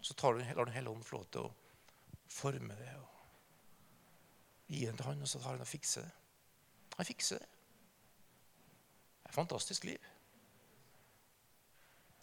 Og 0.00 0.06
Så 0.06 0.16
tar 0.16 0.36
du, 0.36 0.44
lar 0.44 0.68
du 0.68 0.72
hele 0.72 0.92
ånden 0.92 1.06
få 1.06 1.18
lov 1.18 1.26
til 1.32 1.48
å 1.48 1.54
forme 2.30 2.76
det 2.78 2.92
og 2.96 3.08
gi 4.70 4.84
den 4.86 4.96
til 4.96 5.08
han, 5.08 5.22
og 5.22 5.28
så 5.28 5.40
tar 5.40 5.56
han 5.56 5.64
og 5.64 5.68
fikser 5.68 6.06
det. 6.06 6.12
Han 6.96 7.08
fikser 7.08 7.40
det. 7.42 7.48
Det 9.20 9.28
er 9.28 9.32
et 9.32 9.38
fantastisk 9.38 9.84
liv. 9.88 10.10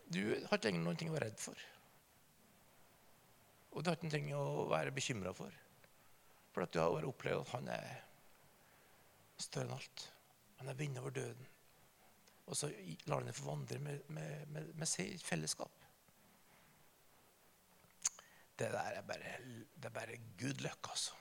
Du 0.08 0.22
har 0.32 0.58
ikke 0.58 0.70
lenger 0.70 0.84
noe 0.86 0.96
å 0.96 1.16
være 1.16 1.26
redd 1.28 1.42
for. 1.42 1.64
Og 3.76 3.84
du 3.84 3.90
har 3.92 3.98
ikke 4.00 4.22
noe 4.30 4.46
å 4.64 4.68
være 4.72 4.94
bekymra 4.96 5.34
for. 5.36 5.54
For 6.56 6.66
at 6.66 6.74
du 6.74 6.80
har 6.82 7.06
opplevd 7.06 7.44
at 7.44 7.54
han 7.54 7.68
er 7.76 7.90
større 9.38 9.68
enn 9.68 9.76
alt. 9.76 10.06
Han 10.62 10.72
er 10.72 10.80
vinner 10.80 11.04
over 11.04 11.14
døden. 11.14 11.52
Og 12.48 12.56
så 12.56 12.72
lar 13.06 13.20
han 13.20 13.28
deg 13.28 13.36
få 13.36 13.50
vandre 13.50 13.78
med, 13.84 14.08
med, 14.16 14.48
med, 14.56 14.72
med 14.80 15.00
i 15.04 15.18
fellesskap. 15.20 15.84
Det 18.58 18.72
der 18.74 18.98
er 18.98 19.04
bare, 19.06 19.36
det 19.76 19.86
er 19.86 19.94
bare 19.94 20.18
good 20.40 20.64
luck, 20.66 20.90
altså. 20.90 21.14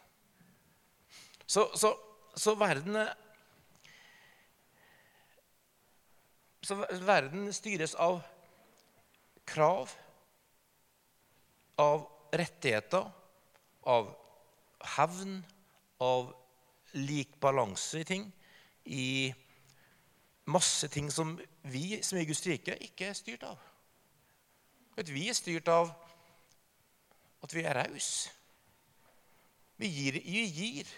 Så, 1.47 1.69
så, 1.77 1.93
så 2.37 2.55
verden 2.59 2.97
Så 6.67 6.75
verden 7.07 7.53
styres 7.55 7.95
av 7.95 8.25
krav, 9.47 9.93
av 11.81 12.07
rettigheter, 12.33 13.11
av 13.87 14.11
hevn, 14.97 15.39
av 16.03 16.33
lik 16.97 17.37
balanse 17.41 18.01
i 18.01 18.09
ting. 18.09 18.27
I 18.85 19.35
masse 20.47 20.89
ting 20.89 21.11
som 21.11 21.35
vi 21.67 22.03
som 22.03 22.19
er 22.19 22.25
i 22.25 22.29
Guds 22.31 22.45
rike, 22.47 22.77
ikke 22.89 23.11
er 23.11 23.19
styrt 23.19 23.47
av. 23.47 23.61
Vi 24.97 25.27
er 25.29 25.37
styrt 25.37 25.69
av 25.69 25.91
at 27.45 27.55
vi 27.55 27.65
er 27.67 27.77
rause. 27.77 28.33
Vi 29.77 29.91
gir, 29.93 30.21
vi 30.25 30.45
gir. 30.47 30.93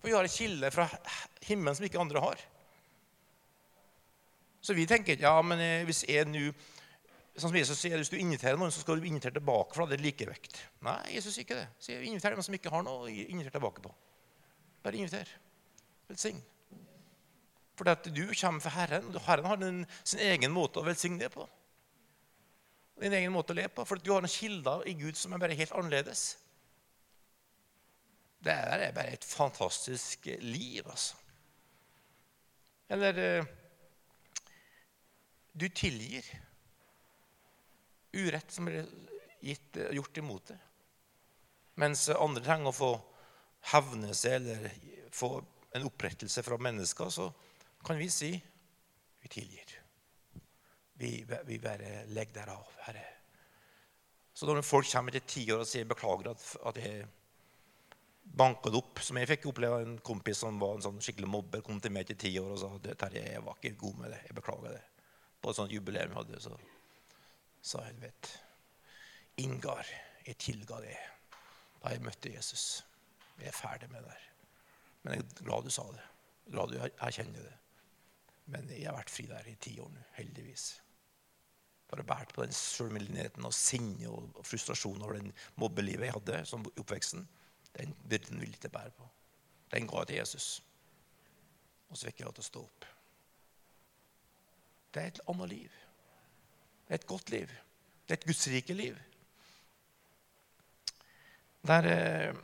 For 0.00 0.08
vi 0.08 0.14
har 0.16 0.26
en 0.26 0.34
kilde 0.34 0.70
fra 0.74 0.88
himmelen 1.46 1.76
som 1.78 1.86
ikke 1.86 2.00
andre 2.02 2.22
har. 2.24 2.40
Så 4.62 4.74
vi 4.74 4.86
tenker 4.86 5.20
ja, 5.20 5.34
men 5.42 5.60
eh, 5.62 5.84
hvis 5.86 6.04
jeg 6.08 6.26
nå 6.30 6.50
sånn 7.40 7.48
som 7.48 7.56
Jesus 7.56 7.80
sier, 7.80 7.96
Hvis 7.96 8.12
du 8.12 8.18
inviterer 8.20 8.58
noen, 8.60 8.72
så 8.74 8.82
skal 8.82 9.00
du 9.00 9.06
invitere 9.08 9.38
tilbake, 9.38 9.74
for 9.74 9.88
det 9.88 9.96
er 9.98 10.04
likevekt. 10.04 10.58
Nei, 10.84 10.98
Jesus 11.14 11.34
sier 11.34 11.46
ikke 11.46 11.60
det. 11.62 11.68
Sier 11.80 12.04
Inviter 12.04 12.36
dem 12.36 12.44
som 12.44 12.56
ikke 12.56 12.72
har 12.74 12.84
noe, 12.84 13.08
inviter 13.08 13.54
tilbake 13.54 13.84
på. 13.84 13.92
Bare 14.84 14.98
inviter. 15.00 15.30
Velsign. 16.10 16.42
For 17.78 17.88
du 18.04 18.26
kommer 18.36 18.60
for 18.60 18.74
Herren, 18.76 19.08
og 19.14 19.24
Herren 19.24 19.48
har 19.48 19.56
den, 19.62 19.82
sin 20.04 20.20
egen 20.20 20.52
måte 20.52 20.82
å 20.82 20.86
velsigne 20.86 21.22
det 21.22 21.32
på. 21.32 21.46
Din 23.00 23.16
egen 23.16 23.32
måte 23.34 23.54
å 23.54 23.58
le 23.58 23.64
på. 23.72 23.86
For 23.88 23.98
du 23.98 24.12
har 24.12 24.22
noen 24.22 24.30
kilder 24.30 24.84
i 24.86 24.94
Gud 24.98 25.16
som 25.18 25.32
er 25.32 25.40
bare 25.42 25.56
helt 25.58 25.72
annerledes. 25.74 26.26
Det 28.42 28.52
der 28.52 28.84
er 28.88 28.94
bare 28.94 29.16
et 29.16 29.24
fantastisk 29.24 30.28
liv, 30.42 30.84
altså. 30.84 31.16
Eller 32.92 33.18
eh, 33.18 33.50
Du 35.54 35.68
tilgir 35.68 36.26
urett 38.12 38.50
som 38.52 38.68
blir 38.68 38.86
gitt, 39.40 39.76
eh, 39.76 39.94
gjort 39.96 40.16
imot 40.16 40.46
det. 40.46 40.58
Mens 41.74 42.08
andre 42.08 42.44
trenger 42.44 42.70
å 42.70 42.76
få 42.76 42.92
hevne 43.72 44.14
seg 44.14 44.40
eller 44.40 44.68
få 45.12 45.36
en 45.72 45.86
opprettelse 45.88 46.42
fra 46.44 46.58
mennesker, 46.60 47.08
så 47.08 47.32
kan 47.84 47.96
vi 47.98 48.10
si 48.10 48.32
vi 49.22 49.28
tilgir. 49.28 49.78
Vi, 50.92 51.24
vi 51.44 51.58
bare 51.58 52.04
legger 52.06 52.42
der 52.42 52.52
av, 52.52 52.68
Herre. 52.86 53.06
Så 54.32 54.46
når 54.48 54.62
folk 54.64 54.88
kommer 54.88 55.14
etter 55.14 55.28
ti 55.28 55.42
år 55.52 55.64
og 55.64 55.68
sier 55.68 55.84
'beklager 55.88 56.30
at, 56.30 56.44
at 56.66 56.78
jeg 56.80 57.06
banka 58.22 58.70
det 58.70 58.78
opp', 58.80 59.02
som 59.04 59.18
jeg 59.18 59.28
fikk 59.28 59.48
oppleve 59.50 59.82
en 59.82 59.98
kompis 59.98 60.40
som 60.44 60.60
var 60.60 60.76
en 60.76 60.84
sånn 60.86 61.00
skikkelig 61.04 61.28
mobber, 61.28 61.64
kom 61.64 61.80
til 61.80 61.92
meg 61.92 62.06
etter 62.06 62.20
ti 62.22 62.32
år 62.40 62.54
og 62.54 62.60
sa 62.62 62.70
'Terje, 62.78 63.24
jeg 63.32 63.44
var 63.44 63.58
ikke 63.58 63.78
god 63.78 63.98
med 63.98 64.10
det. 64.10 64.20
Jeg 64.28 64.36
beklager 64.38 64.76
det'. 64.76 64.86
På 65.42 65.50
et 65.50 65.56
sånt 65.56 65.72
jubileum 65.72 66.10
vi 66.10 66.20
hadde, 66.20 66.40
så 66.40 66.56
sa 67.62 67.82
helvete. 67.86 68.38
Ingar, 69.42 69.88
jeg 70.26 70.38
tilga 70.38 70.80
det 70.84 70.98
da 71.82 71.90
jeg 71.90 72.04
møtte 72.04 72.34
Jesus. 72.34 72.84
Jeg 73.38 73.50
er 73.50 73.56
ferdig 73.56 73.88
med 73.90 74.04
det 74.04 74.12
der. 74.12 74.28
Men 75.02 75.14
jeg 75.14 75.24
er 75.24 75.44
glad 75.46 75.66
du 75.66 75.72
sa 75.74 75.86
det. 75.90 76.04
Glad 76.52 76.74
du 76.74 76.78
erkjenner 76.82 77.48
det. 77.48 77.58
Men 78.52 78.70
jeg 78.70 78.86
har 78.86 78.98
vært 78.98 79.10
fri 79.10 79.26
der 79.30 79.48
i 79.50 79.58
ti 79.62 79.78
år 79.80 79.90
nå, 79.90 80.02
heldigvis 80.18 80.72
bare 81.92 82.04
båret 82.04 82.32
på 82.32 82.44
den 82.44 82.54
sjølmedlidenheten 82.56 83.44
og 83.44 83.52
sinnet 83.52 84.08
og 84.08 84.46
frustrasjonen 84.48 85.02
over 85.04 85.18
den 85.18 85.32
mobbelivet 85.60 86.06
jeg 86.06 86.14
hadde 86.16 86.38
som 86.48 86.64
oppveksten, 86.70 87.26
den 87.76 87.92
byrden 88.08 88.40
ville 88.40 88.54
jeg 88.54 88.62
ikke 88.62 88.72
bære 88.72 88.94
på. 88.96 89.08
Den 89.74 89.88
ga 89.88 90.00
jeg 90.00 90.08
til 90.08 90.16
Jesus. 90.16 90.46
Og 91.90 91.96
så 91.96 92.08
fikk 92.08 92.20
jeg 92.20 92.30
lov 92.30 92.34
til 92.38 92.44
å 92.44 92.48
stå 92.48 92.62
opp. 92.64 92.86
Det 94.94 95.02
er 95.02 95.12
et 95.12 95.20
annet 95.28 95.52
liv. 95.52 95.76
Det 96.86 96.96
er 96.96 97.00
et 97.00 97.10
godt 97.10 97.30
liv. 97.30 97.48
Det 98.06 98.14
er 98.14 98.20
et 98.20 98.28
gudsrike 98.28 98.76
liv. 98.76 98.96
Der, 101.66 101.86
eh, 101.86 102.34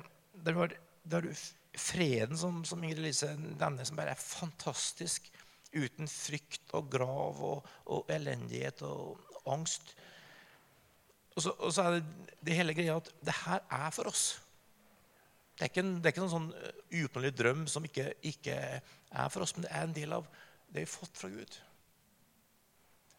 der, 0.44 0.53
var, 0.53 0.72
der 1.05 1.31
freden 1.77 2.38
som, 2.38 2.64
som 2.64 2.83
Ingrid 2.85 3.03
Lise 3.03 3.33
nevner, 3.37 3.85
som 3.85 3.98
bare 3.98 4.14
er 4.14 4.22
fantastisk. 4.22 5.31
Uten 5.74 6.09
frykt 6.09 6.72
og 6.72 6.90
grav 6.90 7.42
og, 7.44 7.66
og 7.87 8.07
elendighet 8.14 8.83
og 8.83 9.18
angst. 9.46 9.94
Og 11.37 11.42
så, 11.42 11.51
og 11.51 11.72
så, 11.72 11.83
er 11.83 11.98
det, 11.98 12.05
det 12.46 12.57
hele 12.59 12.74
greia 12.74 12.96
at 12.98 13.11
det 13.22 13.35
her 13.44 13.61
er 13.70 13.90
for 13.94 14.11
oss. 14.11 14.40
Det 15.59 15.66
er 15.66 15.70
ikke, 15.72 15.83
en, 15.83 15.96
det 15.98 16.07
er 16.07 16.14
ikke 16.14 16.22
noen 16.24 16.35
sånn 16.35 16.51
eh, 16.55 16.83
uoppnåelig 17.01 17.35
drøm 17.35 17.64
som 17.70 17.87
ikke, 17.87 18.12
ikke, 18.27 18.57
er 19.09 19.31
for 19.35 19.42
oss, 19.42 19.57
men 19.57 19.66
det 19.66 19.72
er 19.74 19.87
en 19.87 19.94
del 19.96 20.14
av 20.14 20.27
det 20.68 20.83
vi 20.83 20.87
har 20.87 20.92
fått 20.92 21.18
fra 21.18 21.31
Gud. 21.33 21.59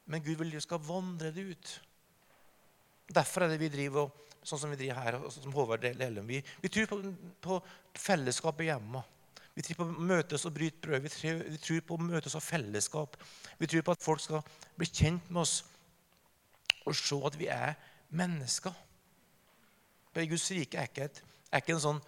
Men 0.10 0.24
Gud 0.26 0.40
vil 0.42 0.56
vi 0.56 0.64
skal 0.64 0.82
vandre 0.82 1.32
det 1.34 1.46
ut. 1.54 1.76
Derfor 3.14 3.46
er 3.46 3.54
det 3.54 3.62
vi 3.62 3.72
driver 3.74 4.10
sånn 4.46 4.62
som 4.62 4.74
vi 4.74 4.80
driver 4.80 5.02
her. 5.04 5.18
og 5.20 5.32
sånn 5.34 5.46
som 5.46 5.56
Håvard 5.56 5.86
Lellum, 6.00 6.28
Vi, 6.28 6.42
vi 6.62 6.72
tror 6.72 6.90
på, 6.90 7.00
på 7.42 7.60
fellesskap 7.94 8.62
i. 8.62 8.70
Vi 9.54 9.66
tror 9.66 9.80
på 9.80 9.88
å 9.88 10.08
møtes 10.10 10.46
og 10.48 10.56
bryte 10.56 10.82
brød. 10.82 11.04
Vi 11.04 11.14
tror, 11.14 11.44
vi 11.44 11.62
tror 11.62 11.82
på 11.86 11.98
å 11.98 12.06
møtes 12.10 12.36
og 12.38 12.46
fellesskap. 12.46 13.18
Vi 13.60 13.68
tror 13.68 13.86
på 13.86 13.96
at 13.96 14.06
folk 14.06 14.24
skal 14.24 14.44
bli 14.78 14.88
kjent 14.88 15.30
med 15.30 15.44
oss 15.44 15.64
og 16.88 16.96
se 16.96 17.18
at 17.28 17.36
vi 17.38 17.50
er 17.54 17.76
mennesker. 18.16 18.74
For 20.10 20.26
Guds 20.26 20.48
rike 20.56 20.80
er 20.80 20.90
ikke, 20.90 21.10
et, 21.10 21.22
er 21.52 21.62
ikke 21.62 21.76
en 21.76 21.84
sånn 21.84 22.00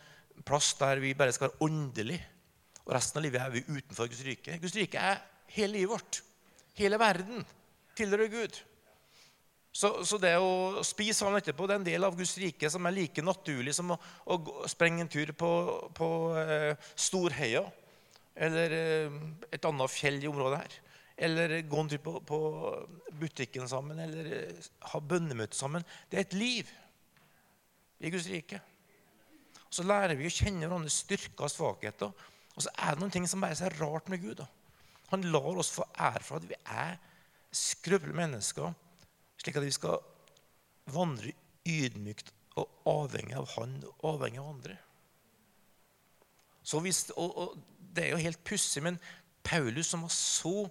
plass 0.48 0.72
der 0.80 1.02
vi 1.04 1.14
bare 1.18 1.34
skal 1.36 1.52
være 1.52 1.68
åndelige, 1.68 2.24
og 2.82 2.96
resten 2.96 3.20
av 3.20 3.26
livet 3.28 3.44
er 3.44 3.52
vi 3.54 3.62
utenfor 3.68 4.10
Guds 4.10 4.24
rike. 4.26 4.58
Guds 4.64 4.78
rike 4.80 5.04
er 5.12 5.20
hele 5.54 5.76
livet 5.76 5.92
vårt. 5.92 6.22
Hele 6.80 6.98
verden 6.98 7.44
tilhører 7.98 8.32
Gud. 8.32 8.60
Så, 9.72 9.94
så, 10.04 10.18
det 10.20 10.34
å 10.36 10.84
spise 10.84 11.24
vann 11.24 11.38
etterpå 11.40 11.64
det 11.64 11.78
er 11.78 11.80
en 11.80 11.88
del 11.88 12.04
av 12.04 12.16
Guds 12.20 12.34
rike 12.42 12.68
som 12.70 12.88
er 12.88 12.96
like 12.96 13.24
naturlig 13.24 13.72
som 13.78 13.94
å, 13.96 13.98
å 14.28 14.68
sprenge 14.68 15.06
en 15.06 15.12
tur 15.12 15.32
på, 15.32 15.52
på 15.96 16.08
eh, 16.42 16.90
Storheia 17.00 17.64
eller 18.36 18.76
eh, 18.76 19.16
et 19.52 19.68
annet 19.68 19.94
fjell 19.94 20.20
i 20.20 20.28
området 20.28 20.60
her. 20.60 20.76
Eller 21.28 21.54
gå 21.70 21.80
en 21.80 21.92
tur 21.92 22.02
på, 22.04 22.14
på 22.26 22.40
butikken 23.22 23.68
sammen, 23.70 24.00
eller 24.04 24.32
eh, 24.42 24.70
ha 24.92 25.00
bønnemøte 25.00 25.56
sammen. 25.56 25.86
Det 26.10 26.20
er 26.20 26.26
et 26.26 26.36
liv 26.36 26.72
i 28.02 28.12
Guds 28.12 28.28
rike. 28.32 28.60
Så 29.72 29.86
lærer 29.88 30.18
vi 30.20 30.28
å 30.28 30.34
kjenne 30.34 30.66
hverandres 30.66 31.00
styrker 31.06 31.48
og 31.48 31.54
svakheter. 31.54 32.28
Og 32.58 32.66
så 32.66 32.74
er 32.76 32.96
det 32.96 33.04
noen 33.06 33.14
ting 33.14 33.28
som 33.30 33.44
bare 33.44 33.56
er 33.56 33.62
så 33.62 33.72
rart 33.78 34.12
med 34.12 34.24
Gud. 34.24 34.42
Da. 34.42 34.50
Han 35.14 35.24
lar 35.32 35.62
oss 35.62 35.72
få 35.76 35.86
ære 35.96 36.24
for 36.26 36.42
at 36.42 36.50
vi 36.50 36.60
er 36.60 36.98
skrøpelige 37.52 38.18
mennesker 38.18 38.74
slik 39.42 39.58
at 39.58 39.66
vi 39.66 39.74
skal 39.74 40.00
vandre 40.92 41.34
ydmykt 41.68 42.32
og 42.60 42.70
avhengig 42.90 43.36
av 43.38 43.50
Han 43.56 43.78
og 43.88 44.08
avhengig 44.16 44.42
av 44.42 44.52
andre. 44.52 44.78
Hvis, 46.62 47.10
og, 47.16 47.38
og, 47.38 47.58
Det 47.92 48.06
er 48.06 48.14
jo 48.14 48.24
helt 48.24 48.44
pussig, 48.48 48.84
men 48.84 49.00
Paulus, 49.44 49.90
som 49.92 50.06
var 50.06 50.14
så 50.14 50.70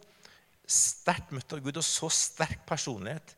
sterkt 0.70 1.34
møtt 1.34 1.52
av 1.52 1.60
Gud 1.60 1.76
og 1.76 1.84
så 1.84 2.08
sterk 2.14 2.62
personlighet, 2.68 3.34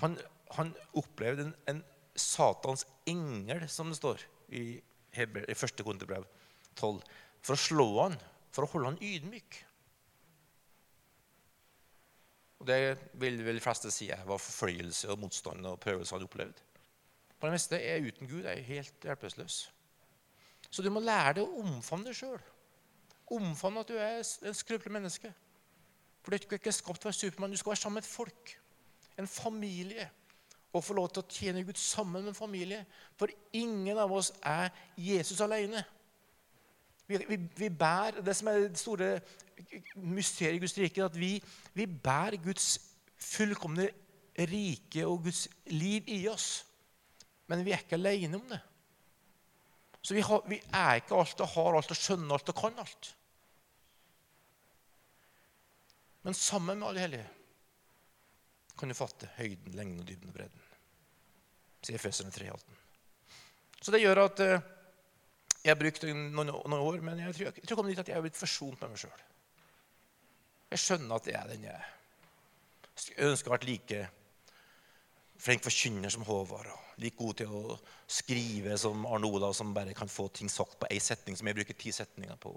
han, 0.00 0.16
han 0.56 0.72
opplevde 0.96 1.48
en, 1.48 1.54
en, 1.68 1.84
Satans 2.18 2.82
engel, 3.06 3.60
som 3.70 3.92
det 3.92 4.00
står 4.00 4.24
i, 4.50 4.80
i 5.14 5.54
første 5.54 5.84
kontebrev 5.86 6.24
12, 6.74 6.96
for 7.46 7.54
å 7.54 7.60
slå 7.62 7.86
han, 8.00 8.16
for 8.50 8.66
å 8.66 8.70
holde 8.72 8.90
han 8.90 8.98
ydmyk. 9.04 9.60
Og 12.58 12.66
Det 12.66 12.98
vil 13.14 13.38
de 13.38 13.60
fleste 13.60 13.90
si 13.94 14.10
var 14.10 14.38
forfølgelse 14.42 15.10
og 15.10 15.18
motstand 15.18 15.66
og 15.66 15.80
prøvelser 15.80 16.16
han 16.16 16.26
opplevde. 16.26 16.66
For 17.38 17.46
det 17.46 17.54
meste 17.54 17.78
er 17.78 18.02
uten 18.02 18.28
Gud 18.28 18.44
er 18.44 18.60
helt 18.66 19.04
hjelpeløs. 19.04 19.72
Så 20.70 20.82
du 20.82 20.90
må 20.90 21.00
lære 21.00 21.38
deg 21.38 21.44
å 21.44 21.62
omfavne 21.62 22.10
deg 22.10 22.18
sjøl. 22.18 22.40
Omfavne 23.30 23.84
at 23.84 23.90
du 23.92 23.98
er 24.00 24.18
en 24.18 24.56
skrøpelig 24.56 24.92
menneske. 24.92 25.30
For 26.22 26.34
du 26.34 26.36
er 26.36 26.58
ikke 26.58 26.74
skapt 26.74 27.00
for 27.00 27.08
å 27.08 27.12
være 27.12 27.20
Supermann. 27.20 27.54
Du 27.54 27.60
skal 27.60 27.72
være 27.72 27.82
sammen 27.82 28.00
med 28.00 28.04
et 28.04 28.10
folk, 28.10 28.54
en 29.16 29.30
familie. 29.30 30.08
Og 30.74 30.84
få 30.84 30.96
lov 30.98 31.08
til 31.12 31.22
å 31.22 31.30
tjene 31.32 31.62
Gud 31.64 31.78
sammen 31.80 32.24
med 32.24 32.34
en 32.34 32.36
familie. 32.36 32.82
For 33.16 33.30
ingen 33.56 34.00
av 34.02 34.12
oss 34.12 34.32
er 34.42 34.74
Jesus 34.98 35.40
alene. 35.40 35.84
Vi, 37.08 37.16
vi, 37.28 37.38
vi 37.56 37.70
bærer, 37.72 38.20
Det 38.20 38.36
som 38.36 38.50
er 38.50 38.66
det 38.66 38.82
store 38.82 39.12
mysteriet 39.96 40.58
i 40.58 40.62
Guds 40.62 40.76
rike, 40.78 41.04
at 41.04 41.18
vi, 41.18 41.36
vi 41.74 41.86
bærer 41.86 42.38
Guds 42.42 42.76
fullkomne 43.18 43.88
rike 44.38 45.06
og 45.06 45.24
Guds 45.26 45.46
liv 45.74 46.08
i 46.14 46.22
oss. 46.30 46.64
Men 47.48 47.64
vi 47.66 47.72
er 47.72 47.82
ikke 47.82 47.98
alene 47.98 48.38
om 48.38 48.48
det. 48.50 48.60
Så 50.02 50.14
vi, 50.14 50.22
har, 50.24 50.44
vi 50.48 50.60
er 50.72 51.00
ikke 51.00 51.16
alt 51.18 51.40
og 51.42 51.50
har 51.54 51.78
alt 51.78 51.92
og 51.92 51.98
skjønner 51.98 52.36
alt 52.36 52.52
og 52.52 52.60
kan 52.60 52.78
alt. 52.84 53.10
Men 56.22 56.36
sammen 56.36 56.78
med 56.78 56.88
alle 56.88 57.04
hellige 57.06 57.28
kan 58.78 58.90
du 58.90 58.94
fatte 58.94 59.30
høyden, 59.36 59.74
lengden, 59.74 60.02
og 60.02 60.06
dybden 60.08 60.30
og 60.30 60.34
bredden. 60.36 60.66
Sier 61.82 61.98
Efeserne 61.98 62.30
3,18. 62.30 62.76
Så 63.82 63.94
det 63.94 64.02
gjør 64.02 64.20
at 64.24 64.42
eh, 64.44 64.66
jeg 65.64 65.72
har 65.72 65.78
brukt 65.80 66.04
noen, 66.06 66.52
noen, 66.52 66.76
år, 66.78 67.00
men 67.02 67.22
jeg 67.22 67.34
tror, 67.34 67.58
jeg 67.58 67.68
tror 67.70 67.82
jeg 67.82 67.94
dit 67.94 68.02
at 68.04 68.10
jeg 68.10 68.18
har 68.18 68.24
blitt 68.24 68.38
forsont 68.38 68.78
med 68.80 68.92
meg 68.92 69.02
sjøl. 69.02 69.24
Jeg 70.68 70.82
skjønner 70.82 71.16
at 71.16 71.26
det 71.28 71.34
er 71.38 71.50
den 71.52 71.66
jeg 71.68 71.84
Jeg 73.16 73.30
ønsker 73.30 73.50
å 73.50 73.54
være 73.54 73.68
like 73.68 74.00
flink 75.38 75.62
forkynner 75.62 76.10
som 76.10 76.26
Håvard. 76.26 76.66
og 76.66 77.00
Like 77.02 77.16
god 77.16 77.38
til 77.40 77.52
å 77.54 77.78
skrive 78.10 78.74
som 78.80 79.06
Arne 79.06 79.28
Ola, 79.28 79.52
som 79.54 79.70
bare 79.74 79.94
kan 79.94 80.10
få 80.10 80.26
ting 80.34 80.50
sagt 80.50 80.80
på 80.80 80.88
én 80.90 81.02
setning, 81.02 81.36
som 81.38 81.46
jeg 81.46 81.58
bruker 81.60 81.78
ti 81.78 81.92
setninger 81.94 82.36
på. 82.42 82.52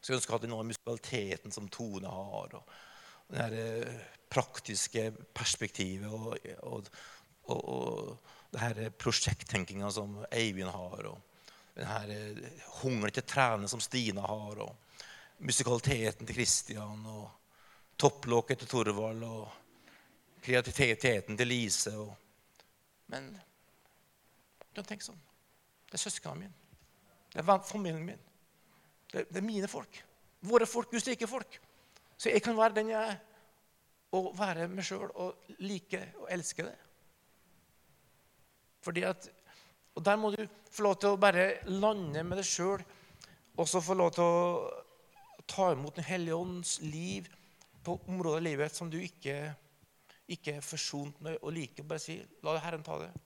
Så 0.00 0.10
jeg 0.10 0.18
ønsker 0.18 0.34
å 0.34 0.38
ha 0.38 0.42
den 0.42 0.56
musikaliteten 0.56 1.54
som 1.54 1.68
Tone 1.70 2.10
har. 2.10 2.56
og 2.58 3.30
Det 3.30 3.46
eh, 3.62 4.02
praktiske 4.30 5.10
perspektivet 5.34 6.10
og, 6.10 6.34
og, 6.66 6.90
og, 7.46 7.64
og 7.64 8.50
det 8.50 8.60
her 8.60 8.90
prosjekttenkinga 8.90 9.90
som 9.94 10.18
Eivind 10.32 10.74
har. 10.74 11.12
og 11.14 11.20
den 11.76 11.86
her 11.86 12.10
eh, 12.10 12.62
hungeren 12.82 13.14
til 13.14 13.26
trærne 13.26 13.68
som 13.70 13.80
Stina 13.80 14.26
har. 14.26 14.58
og 14.66 14.74
musikaliteten 15.40 16.26
til 16.26 16.36
Christian 16.36 17.06
og 17.08 17.28
topplåket 18.00 18.62
til 18.62 18.70
Torvald 18.70 19.24
og 19.24 19.48
kreativiteten 20.44 21.36
til 21.36 21.48
Lise. 21.48 21.92
Og... 21.96 22.14
Men 23.12 23.32
du 23.34 24.80
kan 24.80 24.88
tenke 24.88 25.06
sånn. 25.06 25.20
Det 25.90 25.98
er 25.98 26.04
søsknene 26.04 26.44
mine. 26.44 26.54
Det 27.30 27.42
er 27.42 27.64
familien 27.66 28.04
min. 28.04 28.22
Det, 29.10 29.26
det, 29.28 29.40
er 29.40 29.46
mine 29.46 29.68
folk. 29.70 30.00
Våre 30.46 30.66
folk, 30.66 30.90
Guds 30.92 31.08
rike 31.08 31.28
folk. 31.30 31.58
Så 32.16 32.30
jeg 32.30 32.42
kan 32.44 32.56
være 32.58 32.76
den 32.78 32.92
jeg 32.92 33.14
er, 33.14 33.18
og 34.16 34.32
være 34.38 34.68
meg 34.70 34.86
sjøl 34.86 35.10
og 35.22 35.58
like 35.62 36.00
og 36.18 36.30
elske 36.34 36.66
det. 36.66 36.76
Fordi 38.82 39.04
at, 39.06 39.28
og 39.94 40.04
Der 40.04 40.16
må 40.16 40.30
du 40.30 40.40
få 40.70 40.82
lov 40.86 40.96
til 41.00 41.12
å 41.12 41.20
bare 41.20 41.46
lande 41.68 42.22
med 42.24 42.40
deg 42.40 42.46
sjøl 42.46 42.82
og 43.58 43.68
så 43.68 43.82
få 43.84 43.94
lov 43.98 44.12
til 44.16 44.24
å 44.24 44.70
ta 45.50 45.72
imot 45.74 45.98
Den 45.98 46.06
hellige 46.06 46.38
ånds 46.38 46.78
liv 46.80 47.28
på 47.84 47.96
områder 48.06 48.38
av 48.38 48.44
livet 48.44 48.76
som 48.76 48.90
du 48.90 48.98
ikke, 49.00 49.54
ikke 50.30 50.58
er 50.58 50.64
forsont 50.64 51.20
med 51.24 51.40
og 51.42 51.52
liker. 51.56 51.84
Bare 51.84 52.02
si 52.02 52.20
'La 52.42 52.58
Herren 52.58 52.82
ta 52.86 52.98
det'. 53.00 53.16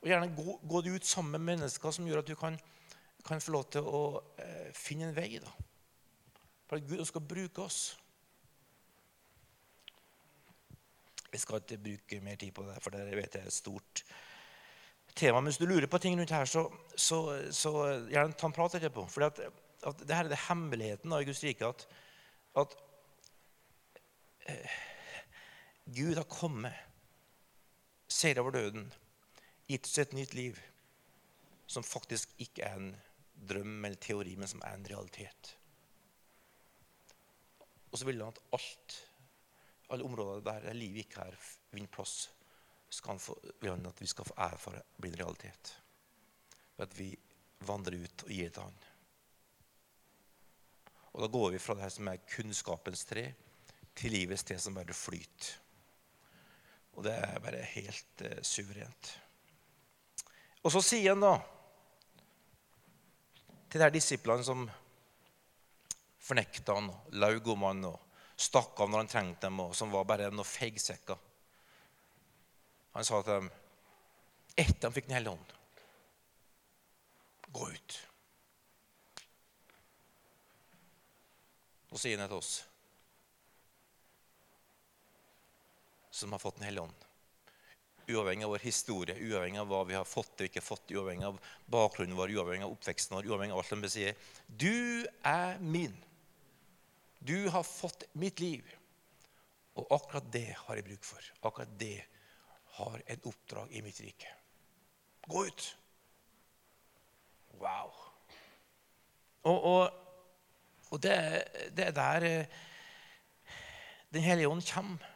Og 0.00 0.08
Gjerne 0.08 0.36
gå, 0.36 0.60
gå 0.68 0.82
ut 0.94 1.04
sammen 1.04 1.32
med 1.32 1.40
mennesker 1.54 1.90
som 1.90 2.06
gjør 2.06 2.18
at 2.18 2.28
du 2.28 2.34
kan, 2.34 2.58
kan 3.24 3.40
få 3.40 3.52
lov 3.52 3.70
til 3.72 3.80
å 3.80 4.22
eh, 4.38 4.72
finne 4.72 5.08
en 5.08 5.16
vei. 5.16 5.38
da. 5.38 5.50
For 6.68 6.76
at 6.76 6.88
Gud 6.88 7.04
skal 7.04 7.20
bruke 7.20 7.62
oss. 7.62 7.98
Jeg 11.32 11.40
skal 11.40 11.56
ikke 11.56 11.78
bruke 11.78 12.20
mer 12.20 12.36
tid 12.36 12.52
på 12.52 12.62
det, 12.62 12.76
for 12.82 12.90
det 12.90 13.16
vet 13.16 13.34
jeg 13.34 13.42
er 13.42 13.46
et 13.46 13.52
stort 13.52 14.04
tema. 15.16 15.40
Men 15.40 15.50
hvis 15.50 15.58
du 15.58 15.66
lurer 15.66 15.86
på 15.86 15.98
ting 15.98 16.18
rundt 16.18 16.30
her, 16.30 16.44
så, 16.44 16.68
så, 16.96 17.18
så 17.50 17.72
gjerne 18.10 18.36
ta 18.38 18.46
en 18.46 18.52
prat 18.52 18.74
etterpå. 18.74 19.06
For 19.08 19.26
at 19.26 19.40
at 19.84 20.02
det 20.02 20.16
her 20.16 20.26
er 20.26 20.32
det 20.32 20.42
hemmeligheten 20.48 21.12
i 21.12 21.24
Guds 21.28 21.42
rike. 21.44 21.66
At, 21.66 21.86
at 22.60 22.76
eh, 24.48 24.76
Gud 25.84 26.16
har 26.16 26.28
kommet, 26.30 26.72
seira 28.08 28.44
over 28.44 28.54
døden, 28.54 28.86
gitt 29.68 29.88
oss 29.88 29.98
et 30.00 30.14
nytt 30.16 30.34
liv 30.36 30.60
som 31.66 31.84
faktisk 31.84 32.32
ikke 32.42 32.64
er 32.66 32.78
en 32.78 32.94
drøm 33.48 33.84
eller 33.84 34.00
teori, 34.00 34.36
men 34.38 34.48
som 34.48 34.62
er 34.64 34.76
en 34.76 34.86
realitet. 34.88 35.54
Og 37.90 37.98
så 37.98 38.08
vil 38.08 38.22
han 38.22 38.32
at 38.32 38.40
alt, 38.56 38.96
alle 39.90 40.06
områder 40.06 40.44
der 40.46 40.72
livet 40.76 41.04
ikke 41.04 41.28
er 41.28 41.36
vinner 41.74 41.92
plass, 41.92 42.30
skal 42.90 43.14
han 43.14 43.22
få, 43.22 43.36
vil 43.60 43.70
han 43.70 43.86
at 43.86 44.00
vi 44.00 44.08
skal 44.10 44.26
få 44.28 44.36
ære 44.46 44.58
for 44.60 44.78
å 44.78 45.02
bli 45.02 45.10
en 45.12 45.20
realitet. 45.20 45.74
Ved 46.76 46.86
at 46.86 46.98
vi 46.98 47.10
vandrer 47.66 48.02
ut 48.02 48.26
og 48.26 48.32
gir 48.32 48.48
det 48.48 48.56
til 48.56 48.66
Han. 48.66 48.82
Og 51.14 51.22
da 51.22 51.30
går 51.30 51.54
vi 51.54 51.62
fra 51.62 51.76
det 51.78 51.90
som 51.94 52.08
er 52.10 52.22
kunnskapens 52.26 53.04
tre, 53.06 53.28
til 53.94 54.10
livets 54.10 54.42
tre 54.42 54.58
som 54.58 54.74
bare 54.74 54.96
flyter. 54.96 55.52
Og 56.94 57.06
det 57.06 57.14
er 57.14 57.42
bare 57.42 57.62
helt 57.74 58.22
eh, 58.26 58.40
suverent. 58.42 59.10
Og 60.64 60.72
så 60.74 60.82
sier 60.82 61.14
han 61.14 61.22
da 61.22 61.34
til 63.68 63.80
de 63.80 63.86
her 63.86 63.94
disiplene 63.94 64.46
som 64.46 64.68
fornekta 66.22 66.76
han, 66.78 66.92
laug 67.18 67.48
om 67.52 67.66
han 67.66 67.86
og 67.90 68.00
stakk 68.38 68.78
av 68.80 68.90
når 68.90 69.02
han 69.02 69.10
trengte 69.10 69.48
dem, 69.48 69.60
og 69.64 69.74
som 69.76 69.90
var 69.94 70.06
bare 70.08 70.30
noen 70.30 70.46
feigsekker. 70.46 71.18
Han 72.94 73.06
sa 73.06 73.20
til 73.22 73.42
dem 73.42 73.50
etter 74.54 74.86
han 74.86 74.94
fikk 74.94 75.08
Den 75.10 75.16
hellige 75.18 75.34
ånd. 75.34 75.52
gå 77.54 77.68
ut. 77.70 77.98
Og 81.94 82.02
han 82.02 82.26
til 82.26 82.38
oss 82.40 82.54
som 86.14 86.32
har 86.32 86.42
fått 86.42 86.56
Den 86.56 86.68
hellige 86.68 86.82
ånd. 86.82 87.04
Uavhengig 88.06 88.44
av 88.44 88.50
vår 88.52 88.62
historie, 88.62 89.14
uavhengig 89.16 89.58
av 89.58 89.70
hva 89.70 89.80
vi 89.88 89.94
har 89.96 90.04
fått 90.06 90.42
og 90.42 90.48
ikke 90.48 90.62
fått, 90.62 90.92
uavhengig 90.92 91.24
av 91.26 91.38
bakgrunnen 91.72 92.18
vår, 92.18 92.34
uavhengig 92.36 92.66
av 92.66 92.74
oppveksten 92.74 93.16
vår, 93.16 93.30
uavhengig 93.30 93.54
av 93.56 93.62
alt 93.62 93.72
de 93.86 93.90
sier. 93.90 94.18
Du 94.46 95.06
er 95.24 95.56
min. 95.62 95.94
Du 97.18 97.48
har 97.48 97.64
fått 97.64 98.04
mitt 98.12 98.42
liv. 98.44 98.68
Og 99.80 99.88
akkurat 99.96 100.28
det 100.34 100.50
har 100.58 100.78
jeg 100.78 100.86
bruk 100.86 101.08
for. 101.08 101.32
Akkurat 101.48 101.72
det 101.80 102.04
har 102.76 103.02
et 103.06 103.26
oppdrag 103.26 103.72
i 103.72 103.82
mitt 103.82 103.98
rike. 104.04 104.30
Gå 105.26 105.46
ut. 105.48 105.66
Wow. 107.62 107.90
Og, 109.48 109.58
og, 109.58 110.03
og 110.94 111.02
det, 111.02 111.16
det, 111.74 111.88
er 111.90 111.96
der 111.96 112.26
eh, 112.28 112.60
Den 114.14 114.22
hellige 114.22 114.48
ånd 114.48 114.62
kommer. 114.68 115.10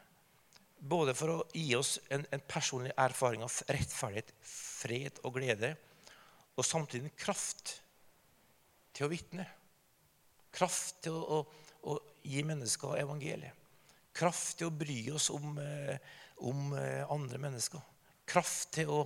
Både 0.79 1.14
for 1.14 1.33
å 1.33 1.45
gi 1.55 1.73
oss 1.75 1.97
en, 2.14 2.25
en 2.31 2.43
personlig 2.47 2.93
erfaring 2.99 3.43
av 3.43 3.55
rettferdighet, 3.67 4.31
fred 4.47 5.17
og 5.27 5.35
glede, 5.35 5.73
og 6.55 6.67
samtidig 6.67 7.11
kraft 7.19 7.81
til 8.95 9.07
å 9.07 9.11
vitne. 9.11 9.47
Kraft 10.55 11.01
til 11.07 11.19
å, 11.19 11.41
å, 11.43 11.95
å 11.95 11.97
gi 12.27 12.45
mennesker 12.47 12.99
evangeliet. 13.03 13.67
Kraft 14.19 14.59
til 14.59 14.71
å 14.71 14.75
bry 14.75 14.99
oss 15.14 15.29
om, 15.35 15.59
eh, 15.62 15.99
om 16.47 16.73
eh, 16.79 17.05
andre 17.11 17.38
mennesker. 17.43 17.83
Kraft 18.29 18.73
til 18.79 18.91
å, 18.91 19.03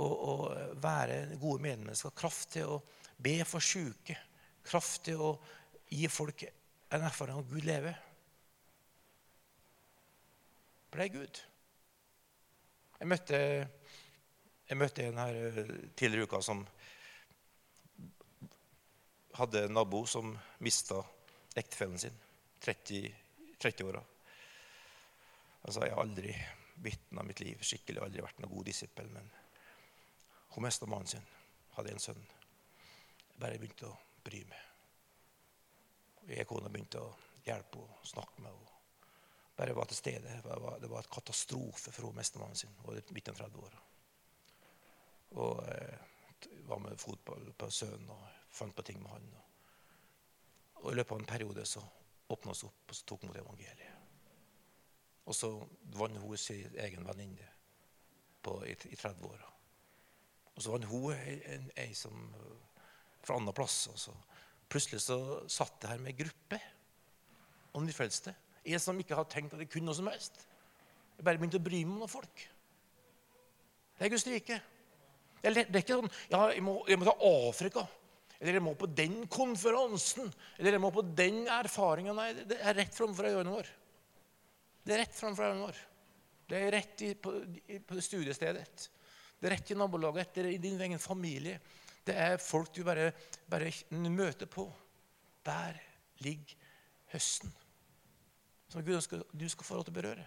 å, 0.00 0.06
å, 0.06 0.36
være 0.80 1.36
gode 1.36 1.64
medmennesker. 1.64 2.14
Kraft 2.16 2.54
til 2.56 2.76
å 2.76 2.80
be 3.20 3.38
for 3.48 3.64
syke. 3.64 4.16
Kraft 4.66 5.04
til 5.10 5.20
å 5.22 5.34
gi 5.88 6.08
folk 6.10 6.44
en 6.46 7.06
erfaring 7.06 7.38
av 7.38 7.50
Gud 7.50 7.64
lever. 7.66 7.98
For 10.90 11.00
det 11.00 11.06
er 11.06 11.14
Gud. 11.18 11.42
Jeg 12.96 13.08
møtte, 13.10 13.38
jeg 14.70 14.80
møtte 14.80 15.06
en 15.06 15.20
her 15.20 15.38
eh, 15.50 15.72
tidligere 15.98 16.24
i 16.24 16.30
uka 16.30 16.40
som 16.44 16.62
hadde 19.36 19.66
en 19.66 19.74
nabo 19.76 20.06
som 20.08 20.30
mista 20.64 21.02
ektefellen 21.56 22.00
sin. 22.00 22.16
30, 22.64 23.10
30-åra. 23.60 24.00
Altså, 25.66 25.82
jeg 25.84 25.92
har 25.92 26.02
aldri 26.02 26.32
vitna 26.82 27.24
mitt 27.26 27.40
liv 27.44 27.60
skikkelig, 27.60 28.00
aldri 28.02 28.24
vært 28.24 28.40
noen 28.40 28.54
god 28.54 28.70
disippel. 28.70 29.10
Men 29.12 29.28
hun 30.54 30.64
mista 30.64 30.88
mannen 30.88 31.10
sin, 31.10 31.28
hadde 31.76 31.92
en 31.92 32.02
sønn. 32.02 32.24
Jeg 33.34 33.42
bare 33.42 33.60
begynte 33.60 33.90
å 33.90 33.98
bry 34.24 34.40
meg. 34.48 34.65
Jeg 36.26 36.46
og 36.46 36.50
kona 36.50 36.70
begynte 36.72 37.02
å 37.02 37.12
hjelpe 37.46 37.82
henne, 37.82 38.06
snakke 38.06 38.42
med 38.42 38.50
henne. 38.50 38.72
Bare 39.56 39.74
var 39.76 39.88
til 39.88 39.96
stede. 39.96 40.40
Det 40.44 40.56
var, 40.60 40.78
det 40.80 40.90
var 40.90 41.04
et 41.04 41.12
katastrofe 41.12 41.92
for 41.92 42.08
henne 42.08 42.20
mista 42.20 42.48
sin. 42.54 42.74
Hun 42.80 42.90
var 42.90 43.12
midt 43.14 43.28
i 43.28 43.34
30 43.36 43.62
år. 43.62 43.76
Og 45.42 45.62
eh, 45.68 45.98
var 46.68 46.78
med 46.78 46.98
fotball 47.00 47.52
på 47.58 47.70
sønnen 47.70 48.10
og 48.10 48.26
fant 48.50 48.74
på 48.76 48.82
ting 48.82 49.02
med 49.02 49.10
han. 49.10 49.28
Og 50.82 50.92
I 50.92 50.96
løpet 50.96 51.12
av 51.14 51.22
en 51.22 51.30
periode 51.30 51.66
så 51.66 51.82
åpna 52.28 52.52
vi 52.52 52.68
opp 52.68 52.90
og 52.90 52.98
så 52.98 53.06
tok 53.06 53.26
mot 53.26 53.38
evangeliet. 53.38 53.92
Og 55.26 55.34
så 55.34 55.50
vant 55.98 56.18
hun 56.22 56.38
sin 56.38 56.74
egen 56.78 57.06
venninne 57.06 57.48
i, 58.66 58.74
i 58.74 58.98
30-åra. 58.98 59.48
Og 60.54 60.62
så 60.62 60.72
vant 60.72 60.86
hun 60.90 61.70
ei, 61.76 61.94
som 61.94 62.28
fra 63.26 63.36
andre 63.36 63.52
plass. 63.52 63.86
Og 63.90 63.98
så 63.98 64.14
plutselig 64.72 65.02
så 65.04 65.18
satt 65.50 65.82
jeg 65.82 65.92
her 65.92 66.02
med 66.02 66.14
en 66.14 66.20
gruppe 66.24 66.60
de 67.76 67.86
nyfrelste. 67.86 68.34
En 68.66 68.82
som 68.82 68.98
ikke 69.00 69.16
hadde 69.16 69.32
tenkt 69.32 69.54
at 69.54 69.62
jeg 69.62 69.70
kunne 69.70 69.90
noe 69.90 69.98
som 69.98 70.08
helst. 70.10 70.40
Jeg 71.16 71.26
bare 71.26 71.40
begynte 71.40 71.60
å 71.60 71.66
bry 71.66 71.82
meg 71.84 71.94
om 71.94 72.02
noen 72.02 72.12
folk. 72.12 72.46
Det 73.96 74.06
er 74.06 74.12
Guds 74.12 74.26
rike. 74.28 74.58
Det 75.40 75.50
er, 75.50 75.56
det 75.68 75.78
er 75.78 75.84
ikke 75.84 76.00
sånn 76.00 76.12
ja, 76.32 76.40
jeg 76.52 76.64
må, 76.64 76.80
jeg 76.88 77.00
må 77.00 77.08
ta 77.08 77.14
Afrika. 77.28 77.86
Eller 78.36 78.58
jeg 78.58 78.64
må 78.66 78.74
på 78.76 78.88
den 78.92 79.22
konferansen. 79.32 80.28
Eller 80.58 80.76
jeg 80.76 80.84
må 80.84 80.90
på 80.92 81.04
den 81.16 81.44
erfaringa. 81.52 82.16
Nei, 82.16 82.30
det 82.48 82.58
er 82.60 82.76
rett 82.80 82.96
framfor 82.96 83.30
øynene 83.30 83.54
våre. 83.54 83.76
Det 84.86 84.94
er 84.94 85.02
rett 85.04 85.16
framfor 85.16 85.48
øynene 85.48 85.68
våre. 85.68 85.86
Det 86.46 86.58
er 86.60 86.76
rett 86.76 87.02
i, 87.02 87.14
på, 87.18 87.32
på 87.88 88.02
studiestedet. 88.04 88.90
Det 89.36 89.48
er 89.48 89.56
rett 89.56 89.72
i 89.72 89.78
nabolaget. 89.78 90.34
Det 90.34 90.44
er 90.44 90.52
i 90.52 90.60
din 90.62 90.80
egen 90.84 91.00
familie. 91.02 91.56
Det 92.06 92.14
er 92.14 92.36
folk 92.42 92.70
du 92.76 92.84
bare, 92.86 93.10
bare 93.50 93.72
møter 93.90 94.46
på. 94.46 94.68
Der 95.46 95.78
ligger 96.22 96.54
høsten. 97.12 97.52
Som 98.68 98.84
Gud 98.84 98.98
ønsker 98.98 99.22
du 99.32 99.48
skal 99.48 99.66
få 99.66 99.78
lov 99.78 99.86
til 99.86 99.94
å 99.94 99.98
berøre. 100.00 100.26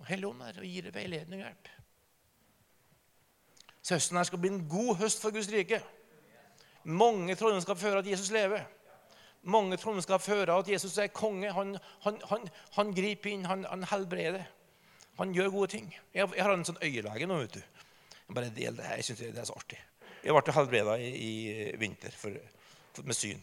Og 0.00 0.08
Helligånd 0.10 0.44
er 0.44 0.60
og 0.60 0.68
gir 0.68 0.88
deg 0.88 0.96
veiledning 0.96 1.42
og 1.42 1.48
hjelp. 1.48 1.68
Så 3.86 3.96
høsten 3.96 4.18
her 4.18 4.26
skal 4.28 4.40
bli 4.42 4.50
en 4.52 4.64
god 4.68 4.96
høst 5.00 5.22
for 5.22 5.32
Guds 5.32 5.48
rike. 5.52 5.80
Mange 6.84 7.36
troende 7.38 7.62
skal 7.62 7.78
føre 7.78 8.02
at 8.02 8.08
Jesus 8.10 8.30
lever. 8.34 8.66
Mange 9.46 9.78
troende 9.78 10.02
skal 10.02 10.18
føre 10.18 10.58
at 10.58 10.68
Jesus 10.68 10.98
er 10.98 11.12
konge. 11.14 11.52
Han, 11.54 11.76
han, 12.02 12.20
han, 12.30 12.48
han 12.76 12.92
griper 12.94 13.30
inn, 13.30 13.46
han, 13.46 13.86
helbreder. 13.90 14.44
Han 15.18 15.32
gjør 15.34 15.52
gode 15.54 15.70
ting. 15.76 15.92
Jeg, 16.14 16.28
jeg 16.34 16.44
har 16.44 16.52
en 16.52 16.66
sånn 16.66 16.82
øyelege 16.82 17.28
nå. 17.30 17.38
vet 17.44 17.58
du. 17.58 17.62
Jeg 18.26 18.34
bare 18.34 18.50
del 18.56 18.76
det 18.76 18.88
her. 18.88 18.98
Jeg 19.00 19.08
synes 19.08 19.22
det 19.22 19.40
er 19.40 19.48
så 19.48 19.56
artig. 19.56 19.78
Jeg 20.26 20.34
ble 20.34 20.54
helbreda 20.56 20.96
i, 20.98 21.10
i, 21.22 21.32
vinter 21.78 22.14
for, 22.18 22.34
for, 22.96 23.06
med 23.06 23.14
syn. 23.14 23.42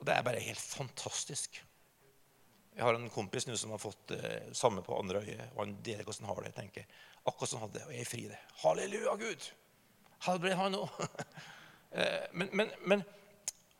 Og 0.00 0.06
Det 0.08 0.14
er 0.14 0.24
bare 0.24 0.40
helt 0.40 0.62
fantastisk. 0.62 1.58
Jeg 2.72 2.86
har 2.86 2.96
en 2.96 3.10
kompis 3.12 3.44
nå 3.44 3.58
som 3.60 3.74
har 3.74 3.82
fått 3.82 4.14
eh, 4.16 4.48
samme 4.56 4.80
på 4.86 4.96
andre 4.96 5.20
øyet. 5.20 5.50
og 5.52 5.64
Han 5.66 5.74
deler 5.84 6.06
hvordan 6.06 6.28
han 6.30 6.34
har 6.34 6.46
det. 6.46 6.54
tenker 6.56 6.86
Akkurat 7.28 7.50
som 7.50 7.60
han 7.60 7.72
det, 7.74 7.82
og 7.84 7.92
jeg 7.92 8.06
er 8.06 8.08
fri 8.08 8.22
det. 8.30 8.38
Halleluja, 8.62 9.16
Gud! 9.20 9.48
Helbred 10.26 10.60
han 10.60 10.82
òg. 10.82 11.00
Eh, 11.90 12.28
men, 12.38 12.46
men, 12.54 12.68
men 12.86 13.00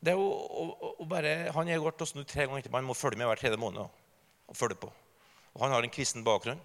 det 0.02 0.10
er 0.10 0.16
jo 0.18 0.24
å, 0.34 0.94
å 0.98 1.04
bare, 1.06 1.52
Han 1.54 1.68
er 1.70 1.78
gått 1.78 2.02
oss 2.02 2.16
nå 2.16 2.24
tre 2.26 2.42
ganger 2.42 2.64
etterpå. 2.64 2.80
Han 2.80 2.88
må 2.88 2.96
følge 2.98 3.20
med 3.20 3.28
hver 3.30 3.38
tredje 3.38 3.60
måned. 3.62 4.00
og 4.50 4.56
følge 4.58 4.80
på. 4.82 4.88
Og 5.54 5.60
Han 5.62 5.70
har 5.70 5.86
en 5.86 5.92
kristen 5.94 6.24
bakgrunn 6.26 6.58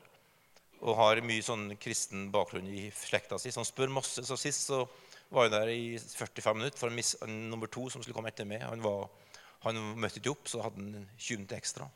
og 0.82 0.98
har 1.00 1.22
mye 1.26 1.44
sånn 1.46 1.70
kristen 1.82 2.30
bakgrunn 2.34 2.68
i 2.68 2.88
slekta 2.94 3.40
si. 3.40 3.52
Så 3.52 3.62
han 3.62 3.68
spør 3.68 3.94
masse. 3.94 4.24
Så 4.28 4.38
Sist 4.40 4.68
så 4.70 4.84
var 5.30 5.48
hun 5.48 5.56
der 5.56 5.72
i 5.74 5.98
45 5.98 6.58
minutter 6.58 6.80
for 6.80 6.94
miss, 6.94 7.16
nummer 7.26 7.72
to 7.72 7.88
som 7.90 8.04
skulle 8.04 8.18
komme 8.18 8.32
etter 8.32 8.48
meg. 8.50 8.64
Han, 8.66 8.84
var, 8.86 9.08
han 9.66 9.80
møtte 9.98 10.22
ikke 10.22 10.36
opp, 10.36 10.50
så 10.52 10.64
hadde 10.66 10.84
han 10.84 11.08
20 11.18 11.42
minutter 11.42 11.60
ekstra. 11.60 11.90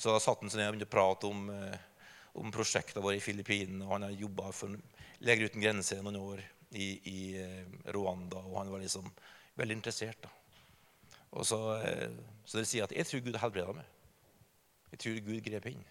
Så 0.00 0.14
da 0.14 0.22
satt 0.22 0.40
han 0.40 0.52
seg 0.52 0.62
ned 0.62 0.70
og 0.70 0.76
begynte 0.78 0.88
å 0.88 0.94
prate 0.94 1.28
om, 1.28 1.50
eh, 1.52 2.06
om 2.40 2.54
prosjektene 2.54 3.04
våre 3.04 3.18
i 3.18 3.24
Filippinene. 3.24 3.84
Og 3.84 3.96
han 3.98 4.08
har 4.08 4.16
jobba 4.16 4.48
for 4.56 4.78
Leger 5.20 5.50
uten 5.50 5.60
grenser 5.60 6.00
noen 6.00 6.16
år 6.16 6.40
i, 6.72 6.86
i 7.04 7.20
eh, 7.36 7.90
Rwanda. 7.92 8.40
Og 8.48 8.62
han 8.62 8.72
var 8.72 8.80
liksom 8.80 9.10
veldig 9.60 9.76
interessert. 9.76 10.22
da. 10.24 10.30
Og 11.36 11.44
så, 11.46 11.58
eh, 11.84 12.08
så 12.44 12.58
det 12.58 12.68
sier 12.70 12.86
at 12.86 12.94
jeg 12.96 13.06
tror 13.06 13.26
Gud 13.26 13.36
helbreda 13.42 13.74
meg. 13.76 13.96
Jeg 14.94 15.02
tror 15.04 15.20
Gud 15.28 15.42
grep 15.44 15.68
inn. 15.70 15.84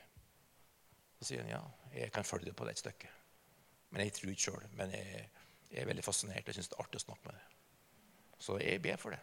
Så 1.19 1.29
sier 1.29 1.43
han 1.43 1.53
ja, 1.53 1.61
jeg 1.93 2.11
kan 2.13 2.27
følge 2.27 2.49
det 2.49 2.55
på 2.57 2.65
det 2.67 2.75
et 2.75 2.83
stykke. 2.83 3.11
Men 3.89 4.05
jeg 4.05 4.13
tror 4.15 4.33
ikke 4.33 4.45
sjøl. 4.45 4.67
Men 4.77 4.93
jeg, 4.93 5.23
jeg, 5.69 5.79
er 5.81 5.89
veldig 5.89 6.05
fascinert. 6.05 6.47
Jeg 6.47 6.59
syns 6.59 6.69
det 6.71 6.77
er 6.77 6.83
artig 6.83 7.01
å 7.01 7.05
snakke 7.05 7.29
med 7.29 7.39
det. 7.39 7.45
Så 8.39 8.57
jeg 8.61 8.81
ber 8.83 9.01
for 9.01 9.15
det. 9.15 9.21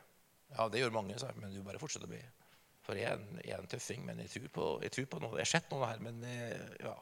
Ja, 0.53 0.67
det 0.71 0.81
gjør 0.83 0.95
mange, 0.95 1.19
sa 1.19 1.31
jeg, 1.31 1.41
men 1.43 1.55
du 1.55 1.63
bare 1.67 1.81
fortsetter 1.83 2.09
å 2.09 2.13
be. 2.13 2.23
For 2.87 2.99
jeg 2.99 3.09
er 3.11 3.19
en, 3.19 3.39
jeg 3.43 3.55
er 3.55 3.63
en 3.63 3.71
tøffing, 3.71 4.03
men 4.07 4.21
jeg 4.23 4.33
tror, 4.35 4.51
på, 4.55 4.67
jeg 4.85 4.95
tror, 4.95 5.07
på, 5.11 5.23
noe. 5.23 5.39
Jeg 5.41 5.47
har 5.47 5.53
sett 5.57 5.73
noe 5.73 5.89
her, 5.91 6.03
men 6.05 6.21
ja. 6.83 6.95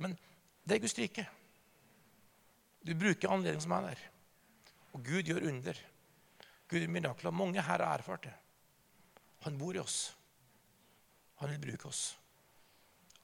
Men 0.00 0.16
det 0.64 0.76
er 0.76 0.84
Guds 0.84 0.96
rike. 0.98 1.26
Du 2.84 2.94
bruker 2.96 3.32
anledningen 3.32 3.64
som 3.64 3.76
er 3.76 3.90
der. 3.90 4.06
Og 4.96 5.04
Gud 5.04 5.28
gjør 5.28 5.48
under. 5.50 5.78
Gud 6.70 6.80
gjør 6.80 6.94
mirakler. 6.96 7.36
Mange 7.36 7.64
her 7.64 7.84
har 7.84 8.00
erfart 8.00 8.24
det. 8.28 8.34
Han 9.44 9.58
bor 9.60 9.76
i 9.76 9.82
oss. 9.82 10.14
Han 11.42 11.52
vil 11.52 11.60
bruke 11.60 11.90
oss. 11.90 12.14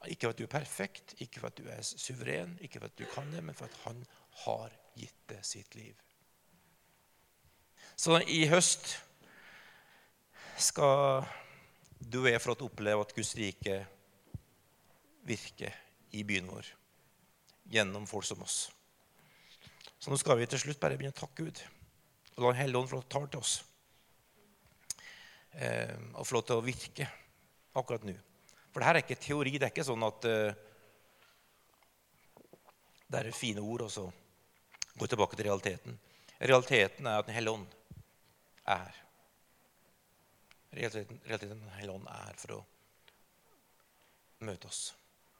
Ikke 0.09 0.29
for 0.29 0.33
at 0.33 0.39
du 0.39 0.47
er 0.47 0.53
perfekt, 0.53 1.15
ikke 1.21 1.43
for 1.43 1.51
at 1.51 1.59
du 1.59 1.67
er 1.69 1.83
suveren, 1.85 2.55
ikke 2.65 2.81
for 2.81 2.89
at 2.89 2.97
du 2.99 3.05
kan 3.13 3.29
det, 3.35 3.43
men 3.45 3.57
for 3.57 3.69
at 3.69 3.81
han 3.85 4.01
har 4.47 4.73
gitt 4.97 5.29
det 5.29 5.43
sitt 5.45 5.75
liv. 5.77 5.95
Så 7.97 8.17
i 8.33 8.47
høst 8.49 8.95
skal 10.61 11.27
du 12.01 12.23
og 12.23 12.31
jeg 12.31 12.41
få 12.41 12.57
oppleve 12.65 13.05
at 13.05 13.15
Guds 13.17 13.35
rike 13.37 13.83
virker 15.29 15.77
i 16.17 16.25
byen 16.25 16.49
vår 16.49 16.71
gjennom 17.71 18.07
folk 18.09 18.25
som 18.25 18.41
oss. 18.43 18.71
Så 20.01 20.09
nå 20.09 20.17
skal 20.17 20.41
vi 20.41 20.49
til 20.49 20.63
slutt 20.63 20.81
bare 20.81 20.97
begynne 20.97 21.13
å 21.13 21.21
takke 21.21 21.45
Gud 21.45 21.61
og 22.37 22.47
la 22.47 22.53
Den 22.55 22.61
hellige 22.63 22.81
ånd 22.81 22.89
få 22.89 23.03
tale 23.05 23.29
til 23.29 23.43
oss. 23.43 23.59
Eh, 25.61 25.93
og 26.15 26.25
få 26.25 26.39
lov 26.39 26.47
til 26.49 26.57
å 26.57 26.65
virke 26.65 27.09
akkurat 27.77 28.07
nå. 28.09 28.15
For 28.71 28.81
det 28.81 28.89
her 28.89 28.99
er 28.99 29.05
ikke 29.05 29.19
teori. 29.21 29.57
Det 29.59 29.67
er 29.69 29.75
ikke 29.75 29.87
sånn 29.87 30.07
at 30.07 30.27
uh, 30.31 30.67
det 33.11 33.21
er 33.21 33.35
fine 33.35 33.63
ord, 33.63 33.87
og 33.87 33.91
så 33.91 34.07
gå 34.95 35.07
tilbake 35.11 35.37
til 35.37 35.49
realiteten. 35.49 35.99
Realiteten 36.41 37.07
er 37.07 37.21
at 37.21 37.27
Den 37.27 37.35
hellige 37.35 37.57
ånd 37.59 37.67
er. 38.71 39.01
Realiteten, 40.73 41.21
realiteten 41.27 41.59
Den 41.59 41.79
hellige 41.79 41.97
ånd 41.99 42.11
er 42.15 42.39
for 42.39 42.61
å 42.61 42.61
møte 44.47 44.71
oss, 44.71 44.83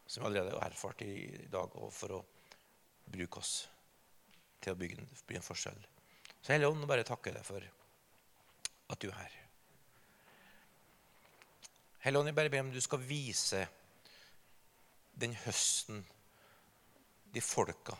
som 0.07 0.25
vi 0.25 0.29
allerede 0.29 0.59
har 0.59 0.75
erfart 0.75 1.03
i 1.07 1.47
dag, 1.49 1.77
og 1.79 1.93
for 1.95 2.19
å 2.19 2.25
bruke 3.11 3.41
oss 3.41 3.55
til 4.61 4.75
å 4.75 4.81
bygge 4.81 5.01
en, 5.01 5.09
bygge 5.29 5.41
en 5.41 5.47
forskjell. 5.47 5.79
Så 6.41 6.53
Hellige 6.53 6.73
Ånd, 6.73 6.89
bare 6.89 7.07
takker 7.07 7.37
deg 7.37 7.47
for 7.47 7.65
at 8.91 9.01
du 9.01 9.09
er 9.09 9.17
her. 9.23 9.40
Hellige 12.01 12.21
Ånd, 12.21 12.31
jeg 12.31 12.37
bare 12.39 12.49
ber 12.49 12.63
om 12.65 12.71
du 12.73 12.81
skal 12.81 13.03
vise 13.05 13.59
den 15.21 15.35
høsten, 15.43 15.99
de 17.31 17.41
folka, 17.45 17.93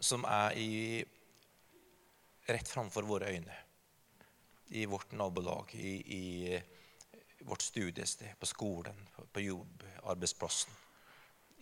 som 0.00 0.24
er 0.24 0.56
i, 0.56 0.70
rett 2.48 2.70
framfor 2.70 3.04
våre 3.04 3.28
øyne. 3.34 3.58
I 4.72 4.86
vårt 4.88 5.12
nabolag, 5.12 5.74
i, 5.74 5.92
i 6.16 7.44
vårt 7.44 7.66
studiested, 7.66 8.32
på 8.40 8.48
skolen, 8.48 8.96
på 9.32 9.42
jobb, 9.44 9.84
arbeidsplassen, 10.08 10.72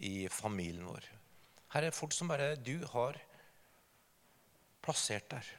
i 0.07 0.29
familien 0.31 0.87
vår. 0.87 1.09
Her 1.74 1.89
er 1.89 1.97
folk 1.97 2.14
som 2.14 2.31
bare 2.31 2.53
du 2.55 2.76
har 2.93 3.18
plassert 4.85 5.26
der, 5.35 5.51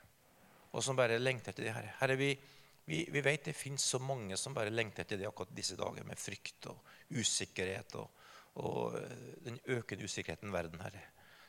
og 0.72 0.86
som 0.86 0.96
bare 0.96 1.20
lengter 1.20 1.52
etter 1.52 1.68
det. 1.68 1.76
Herre. 1.76 1.94
Herre, 2.00 2.18
vi, 2.22 2.32
vi, 2.90 3.04
vi 3.14 3.22
vet 3.22 3.46
det 3.46 3.54
fins 3.54 3.84
så 3.94 4.00
mange 4.02 4.38
som 4.38 4.56
bare 4.58 4.74
lengter 4.74 5.06
etter 5.06 5.20
det 5.22 5.28
akkurat 5.30 5.54
disse 5.54 5.78
dager, 5.78 6.06
med 6.08 6.18
frykt 6.18 6.72
og 6.72 6.80
usikkerhet 7.14 7.94
og, 8.02 8.26
og 8.66 8.98
den 9.46 9.60
økende 9.76 10.10
usikkerheten 10.10 10.54
verden, 10.54 10.82
Herre. 10.82 11.04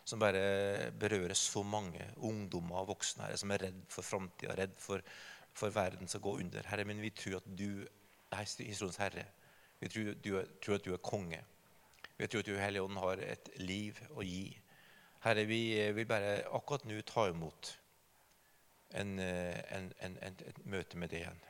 Som 0.05 0.21
bare 0.21 0.91
berører 1.01 1.37
så 1.39 1.63
mange 1.65 2.05
ungdommer 2.27 2.83
og 2.83 2.91
voksne 2.95 3.27
herre, 3.27 3.39
som 3.39 3.53
er 3.55 3.63
redd 3.67 3.81
for 3.93 4.05
framtida, 4.05 4.57
redd 4.59 4.73
for, 4.81 5.05
for 5.55 5.73
verden 5.73 6.09
som 6.11 6.23
går 6.25 6.41
under. 6.43 6.67
Herre, 6.67 6.87
men 6.89 7.01
vi 7.01 7.13
tror 7.15 7.39
at 7.39 7.47
du 7.47 7.85
er 7.85 8.45
historiens 8.65 8.99
herre. 9.01 9.27
Vi 9.81 9.89
tror, 9.93 10.15
du, 10.25 10.31
tror 10.61 10.77
at 10.77 10.89
du 10.89 10.93
er 10.97 11.05
konge. 11.05 11.41
Vi 12.19 12.27
tror 12.27 12.43
at 12.43 12.49
du 12.49 12.57
Hellige 12.59 13.01
har 13.05 13.23
et 13.25 13.53
liv 13.61 14.01
å 14.17 14.25
gi. 14.27 14.49
Herre, 15.25 15.45
vi 15.49 15.63
vil 15.97 16.09
bare 16.09 16.41
akkurat 16.49 16.89
nå 16.89 17.01
ta 17.07 17.29
imot 17.31 17.77
en, 18.95 19.19
en, 19.21 19.93
en, 20.01 20.19
et 20.23 20.65
møte 20.67 20.99
med 20.99 21.13
deg 21.13 21.25
igjen. 21.25 21.47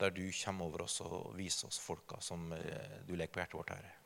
Der 0.00 0.12
du 0.16 0.22
kommer 0.42 0.68
over 0.68 0.86
oss 0.86 1.00
og 1.04 1.32
viser 1.36 1.68
oss 1.68 1.80
folka 1.82 2.20
som 2.24 2.52
eh, 2.56 3.00
du 3.06 3.14
legger 3.16 3.34
på 3.34 3.42
hjertet 3.42 3.58
vårt, 3.58 3.72
Herre. 3.74 3.96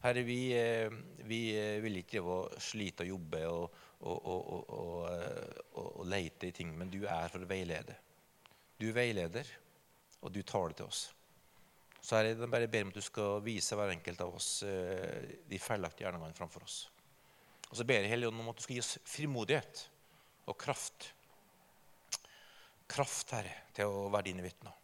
Herre, 0.00 0.22
vi, 0.24 0.38
eh, 0.56 0.92
vi 1.28 1.40
vil 1.84 2.00
ikke 2.00 2.20
drive 2.20 2.36
og 2.36 2.60
slite 2.62 3.04
og 3.04 3.10
jobbe 3.14 3.40
og, 3.50 3.80
og, 4.08 4.28
og, 4.32 5.08
og, 5.76 6.04
lete 6.08 6.48
i 6.48 6.54
ting, 6.56 6.70
men 6.76 6.92
du 6.92 7.02
er 7.04 7.28
for 7.32 7.44
å 7.44 7.50
veilede. 7.50 7.96
Du 8.80 8.88
veileder, 8.96 9.48
og 10.22 10.32
du 10.32 10.40
taler 10.46 10.76
til 10.78 10.88
oss. 10.88 11.02
Så 12.00 12.16
Herre, 12.16 12.32
jeg 12.32 12.48
bare 12.48 12.70
ber 12.70 12.86
om 12.86 12.94
at 12.94 12.96
du 12.96 13.04
skal 13.04 13.42
vise 13.44 13.76
hver 13.76 13.92
enkelt 13.92 14.22
av 14.24 14.38
oss 14.38 14.62
eh, 14.64 15.36
de 15.50 15.60
feilaktige 15.60 16.06
gjerningene 16.06 16.38
framfor 16.38 16.64
oss. 16.64 16.78
Og 17.68 17.76
så 17.76 17.84
ber 17.86 18.00
jeg 18.00 18.14
Helligånden 18.14 18.42
om 18.42 18.50
at 18.50 18.58
du 18.58 18.64
skal 18.64 18.78
gi 18.78 18.82
oss 18.82 18.96
frimodighet 19.04 19.82
og 20.48 20.56
kraft. 20.58 21.10
Kraft, 22.90 23.34
Herre, 23.36 23.54
til 23.76 23.90
å 23.90 24.08
være 24.10 24.28
dine 24.30 24.44
vitner. 24.44 24.74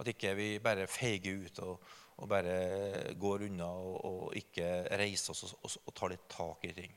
At 0.00 0.08
ikke 0.08 0.32
vi 0.38 0.52
bare 0.62 0.86
feiger 0.88 1.42
ut 1.44 1.60
og, 1.64 1.90
og 2.22 2.28
bare 2.30 3.14
går 3.20 3.46
unna 3.48 3.68
og, 3.68 3.96
og, 4.06 4.24
ikke 4.38 4.68
reiser 5.00 5.34
oss 5.34 5.44
og, 5.48 5.56
og, 5.66 5.78
og 5.84 5.96
tar 5.96 6.12
litt 6.14 6.28
tak 6.30 6.66
i 6.68 6.74
ting 6.76 6.94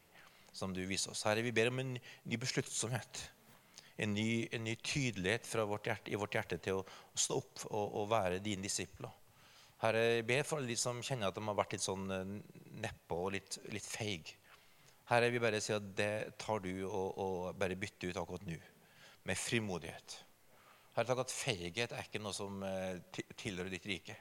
som 0.54 0.74
du 0.74 0.84
viser 0.86 1.12
oss. 1.12 1.24
Herre, 1.26 1.42
vi 1.42 1.54
ber 1.56 1.72
om 1.72 1.82
en 1.82 1.96
ny 1.98 2.38
besluttsomhet. 2.40 3.24
En 3.98 4.14
ny, 4.14 4.46
en 4.54 4.64
ny 4.66 4.76
tydelighet 4.82 5.50
vårt 5.70 5.90
hjerte, 5.90 6.14
i 6.14 6.18
vårt 6.18 6.38
hjerte 6.38 6.58
til 6.62 6.82
å, 6.82 6.86
stå 7.18 7.38
opp 7.42 7.66
og, 7.70 8.08
være 8.10 8.42
dine 8.46 8.66
disipler. 8.66 9.12
Herre, 9.84 10.04
jeg 10.18 10.28
ber 10.30 10.46
for 10.48 10.62
alle 10.62 10.72
de 10.72 10.78
som 10.80 11.02
kjenner 11.04 11.30
at 11.30 11.38
de 11.38 11.44
har 11.46 11.58
vært 11.58 11.76
litt 11.76 11.84
sånn 11.84 12.06
eh, 12.14 12.36
nedpå 12.86 13.18
og 13.26 13.34
litt, 13.36 13.58
litt 13.74 13.86
feig. 13.86 14.32
Herre, 15.10 15.30
vi 15.34 15.42
bare 15.44 15.60
sier 15.62 15.82
at 15.82 15.90
det 15.98 16.38
tar 16.42 16.64
du 16.64 16.72
og, 16.88 17.18
og 17.20 17.58
bare 17.60 17.78
bytter 17.78 18.14
ut 18.14 18.22
akkurat 18.22 18.46
nå, 18.48 18.56
med 19.28 19.40
frimodighet. 19.40 20.16
Herre, 20.94 21.08
takk 21.10 21.24
at 21.24 21.34
feighet 21.34 21.96
er 21.96 22.06
ikke 22.06 22.22
noe 22.22 22.36
som 22.36 22.62
eh, 22.68 23.00
tilhører 23.40 23.72
ditt 23.74 23.88
rike. 23.90 24.18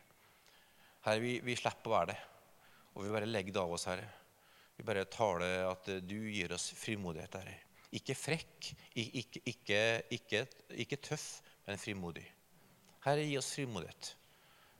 Herre, 1.05 1.20
vi, 1.20 1.35
vi 1.45 1.57
slipper 1.59 1.91
å 1.91 1.95
være 1.97 2.12
det, 2.12 2.18
og 2.95 3.05
vi 3.05 3.12
bare 3.12 3.29
legger 3.29 3.57
det 3.57 3.62
av 3.62 3.75
oss, 3.77 3.89
Herre. 3.91 4.09
Vi 4.79 4.87
bare 4.89 5.05
taler 5.12 5.66
at 5.68 5.91
du 6.07 6.16
gir 6.33 6.55
oss 6.57 6.70
frimodighet, 6.79 7.37
Herre. 7.41 7.59
Ikke 7.93 8.16
frekk, 8.16 8.70
ikke, 8.97 9.43
ikke, 9.53 9.83
ikke, 10.16 10.47
ikke 10.85 11.01
tøff, 11.05 11.27
men 11.66 11.81
frimodig. 11.81 12.25
Herre, 13.05 13.27
gi 13.27 13.37
oss 13.41 13.53
frimodighet 13.59 14.14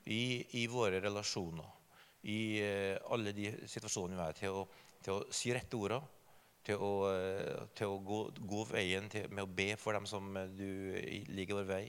i, 0.09 0.22
i 0.62 0.64
våre 0.72 1.03
relasjoner, 1.05 1.68
i 2.32 2.40
uh, 2.62 3.12
alle 3.12 3.34
de 3.34 3.51
situasjonene 3.66 4.14
vi 4.14 4.24
er 4.28 4.36
til 4.38 4.57
å 4.62 4.64
til 5.03 5.18
å 5.18 5.34
si 5.34 5.53
rette 5.55 5.78
orda, 5.78 5.99
til 6.66 6.78
å, 6.82 6.92
eh, 7.10 7.66
til 7.76 7.90
å 7.90 8.00
gå, 8.06 8.22
gå, 8.38 8.64
veien 8.70 9.08
til, 9.10 9.28
med 9.34 9.44
å 9.44 9.54
be 9.60 9.72
for 9.80 9.96
dem 9.96 10.06
som 10.08 10.30
eh, 10.38 10.50
du 10.54 11.28
ligger 11.34 11.60
vår 11.60 11.70
vei, 11.70 11.84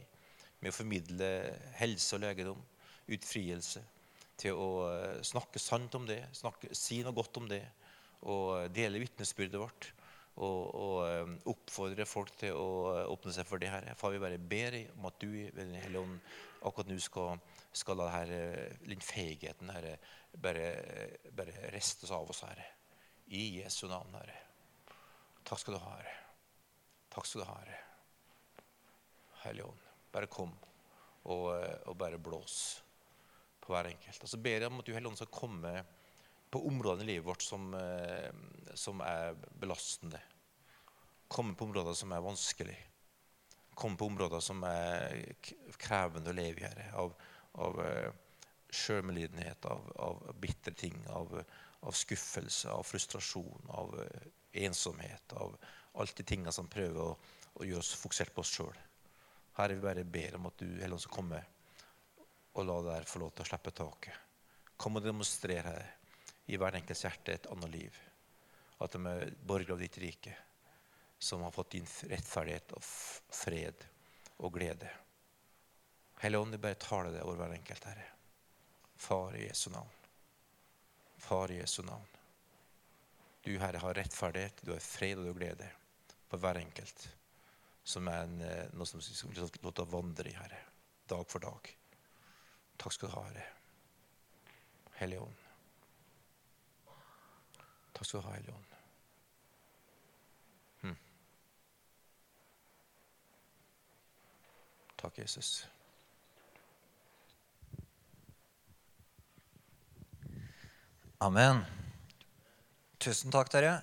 med 0.64 0.72
å 0.72 0.76
formidle 0.76 1.32
helse 1.78 2.16
og 2.18 2.24
legedom, 2.24 2.62
utfrielse, 3.14 3.84
til 4.40 4.58
å 4.58 4.70
eh, 4.90 5.20
snakke 5.26 5.62
sant 5.62 5.94
om 6.00 6.08
det, 6.10 6.24
snakke, 6.36 6.72
si 6.78 7.02
noe 7.06 7.16
godt 7.16 7.42
om 7.42 7.50
det, 7.52 7.64
og 8.24 8.72
dele 8.74 9.02
vitnesbyrdet 9.04 9.62
vårt. 9.62 9.92
Og, 10.34 10.62
og, 10.74 11.34
oppfordre 11.52 12.08
folk 12.10 12.32
til 12.42 12.56
å 12.58 13.04
åpne 13.12 13.36
seg 13.36 13.46
for 13.46 13.62
det 13.62 13.68
her. 13.70 13.86
Far, 14.00 14.16
vi 14.16 14.22
bare 14.24 14.40
ber 14.42 14.80
om 14.96 15.06
at 15.06 15.20
du 15.22 15.28
Den 15.54 15.76
hellige 15.78 16.02
ånd 16.02 16.16
akkurat 16.66 16.90
nå 16.90 16.98
skal, 17.04 17.44
skal 17.70 18.00
la 18.02 18.08
her, 18.16 18.34
den 18.88 19.04
feigheten 19.04 19.70
her, 19.76 19.92
bare, 20.42 20.72
bare 21.38 21.70
restes 21.76 22.10
av 22.10 22.34
oss, 22.34 22.42
Herre. 22.48 22.66
I 23.30 23.44
Jesu 23.60 23.86
navn, 23.92 24.18
Herre. 24.18 24.43
Takk 25.54 25.62
skal 25.62 25.76
du 25.76 25.84
ha, 25.84 25.90
Herre. 26.00 26.12
Takk 27.14 27.28
skal 27.30 27.44
du 27.44 27.46
ha, 27.46 27.56
Herre. 27.60 27.82
Hellige 29.44 29.68
Ånd, 29.70 29.84
bare 30.10 30.26
kom 30.26 30.50
og, 31.30 31.44
eh, 31.54 31.76
og, 31.92 31.94
bare 32.00 32.18
blås 32.18 32.56
på 33.62 33.70
hver 33.70 33.92
enkelt. 33.92 34.18
Og 34.26 34.32
så 34.32 34.40
ber 34.42 34.64
jeg 34.64 34.72
om 34.72 34.82
at 34.82 34.88
du 34.88 34.96
Hellige 34.96 35.12
Ånd 35.12 35.20
skal 35.20 35.30
komme 35.30 35.74
på 36.50 36.64
områdene 36.72 37.06
i 37.06 37.12
livet 37.12 37.28
vårt 37.28 37.46
som, 37.46 37.68
eh, 37.78 38.34
som 38.74 39.06
er 39.06 39.38
belastende. 39.62 40.24
Komme 41.30 41.54
på 41.54 41.68
områder 41.70 41.94
som 42.02 42.18
er 42.18 42.26
vanskelig. 42.26 42.80
Komme 43.78 44.02
på 44.02 44.10
områder 44.10 44.42
som 44.42 44.66
er 44.66 45.36
krevende 45.78 46.34
å 46.34 46.40
leve 46.40 46.64
i, 46.64 46.66
Herre. 46.66 46.90
Av, 46.98 47.14
av 47.62 47.78
uh, 47.78 48.10
sjølmedlidenhet, 48.74 49.70
av, 49.70 49.86
av 50.02 50.26
bitre 50.42 50.74
ting, 50.74 50.98
av, 51.14 51.38
av 51.84 51.96
skuffelse, 51.98 52.72
av 52.72 52.84
frustrasjon, 52.88 53.70
av 53.76 53.96
eh, 54.02 54.28
ensomhet, 54.66 55.34
av 55.34 55.56
alt 55.94 56.16
de 56.16 56.24
tingene 56.24 56.52
som 56.52 56.70
prøver 56.72 57.02
å, 57.02 57.16
å 57.54 57.68
gjøre 57.68 57.84
oss 57.84 57.94
fokusert 58.00 58.34
på 58.34 58.44
oss 58.44 58.54
sjøl. 58.56 58.78
Herre, 59.58 59.76
vi 59.78 59.86
bare 59.86 60.06
ber 60.08 60.40
om 60.40 60.48
at 60.50 60.64
du 60.64 60.70
heller 60.82 61.02
skal 61.02 61.18
komme 61.20 61.42
og 62.54 62.66
la 62.66 62.80
deg 62.88 63.10
få 63.10 63.22
lov 63.22 63.34
til 63.34 63.46
å 63.46 63.50
slippe 63.50 63.74
taket. 63.76 64.16
Kom 64.78 64.98
og 64.98 65.06
demonstrere 65.06 65.64
her 65.68 65.92
i 66.50 66.58
hver 66.60 66.78
enkelts 66.78 67.06
hjerte 67.06 67.36
et 67.36 67.50
annet 67.54 67.72
liv. 67.72 68.00
At 68.84 68.96
de 68.96 69.02
er 69.10 69.34
borgere 69.46 69.78
av 69.78 69.82
ditt 69.82 69.98
rike, 70.02 70.34
som 71.20 71.46
har 71.46 71.54
fått 71.56 71.76
din 71.78 71.88
rettferdighet 72.12 72.74
og 72.76 72.84
fred 72.84 73.86
og 74.44 74.54
glede. 74.58 74.90
Hellige 76.24 76.42
Ånd, 76.42 76.56
vi 76.56 76.64
bare 76.66 76.80
taler 76.82 77.16
det 77.16 77.24
over 77.24 77.42
hver 77.42 77.58
enkelt, 77.58 77.90
Herre. 77.90 78.10
Far 78.96 79.36
i 79.38 79.48
Jesu 79.48 79.70
navn. 79.74 80.03
Far 81.24 81.52
i 81.52 81.58
Jesu 81.58 81.84
navn. 81.84 82.08
Du, 83.44 83.60
Herre, 83.60 83.78
har 83.78 83.94
rettferdighet, 83.94 84.62
du 84.62 84.72
har 84.72 84.80
fred 84.80 85.18
og 85.18 85.24
du 85.24 85.30
har 85.30 85.38
glede 85.38 85.70
på 86.30 86.40
hver 86.40 86.60
enkelt. 86.60 87.06
Som 87.84 88.08
er 88.08 88.26
en, 88.26 88.42
eh, 88.42 88.74
noe 88.76 88.88
som 88.88 89.00
vi 89.00 89.16
skal 89.16 89.32
lov 89.40 89.74
til 89.74 89.86
å 89.86 89.92
vandre 89.92 90.28
i, 90.30 90.36
Herre, 90.36 90.60
dag 91.08 91.24
for 91.32 91.44
dag. 91.44 91.70
Takk 92.78 92.96
skal 92.96 93.10
du 93.10 93.16
ha, 93.16 93.24
Herre. 93.30 93.46
Hellige 95.00 95.24
Ånd. 95.24 95.44
Takk 97.94 98.06
skal 98.06 98.20
du 98.20 98.28
ha, 98.28 98.34
Hellige 98.36 98.56
Ånd. 98.56 98.76
Hm. 100.82 100.98
Takk, 104.98 105.24
Jesus. 105.24 105.56
Amen. 111.24 111.62
Tusen 113.00 113.32
takk, 113.32 113.48
Terje. 113.48 113.78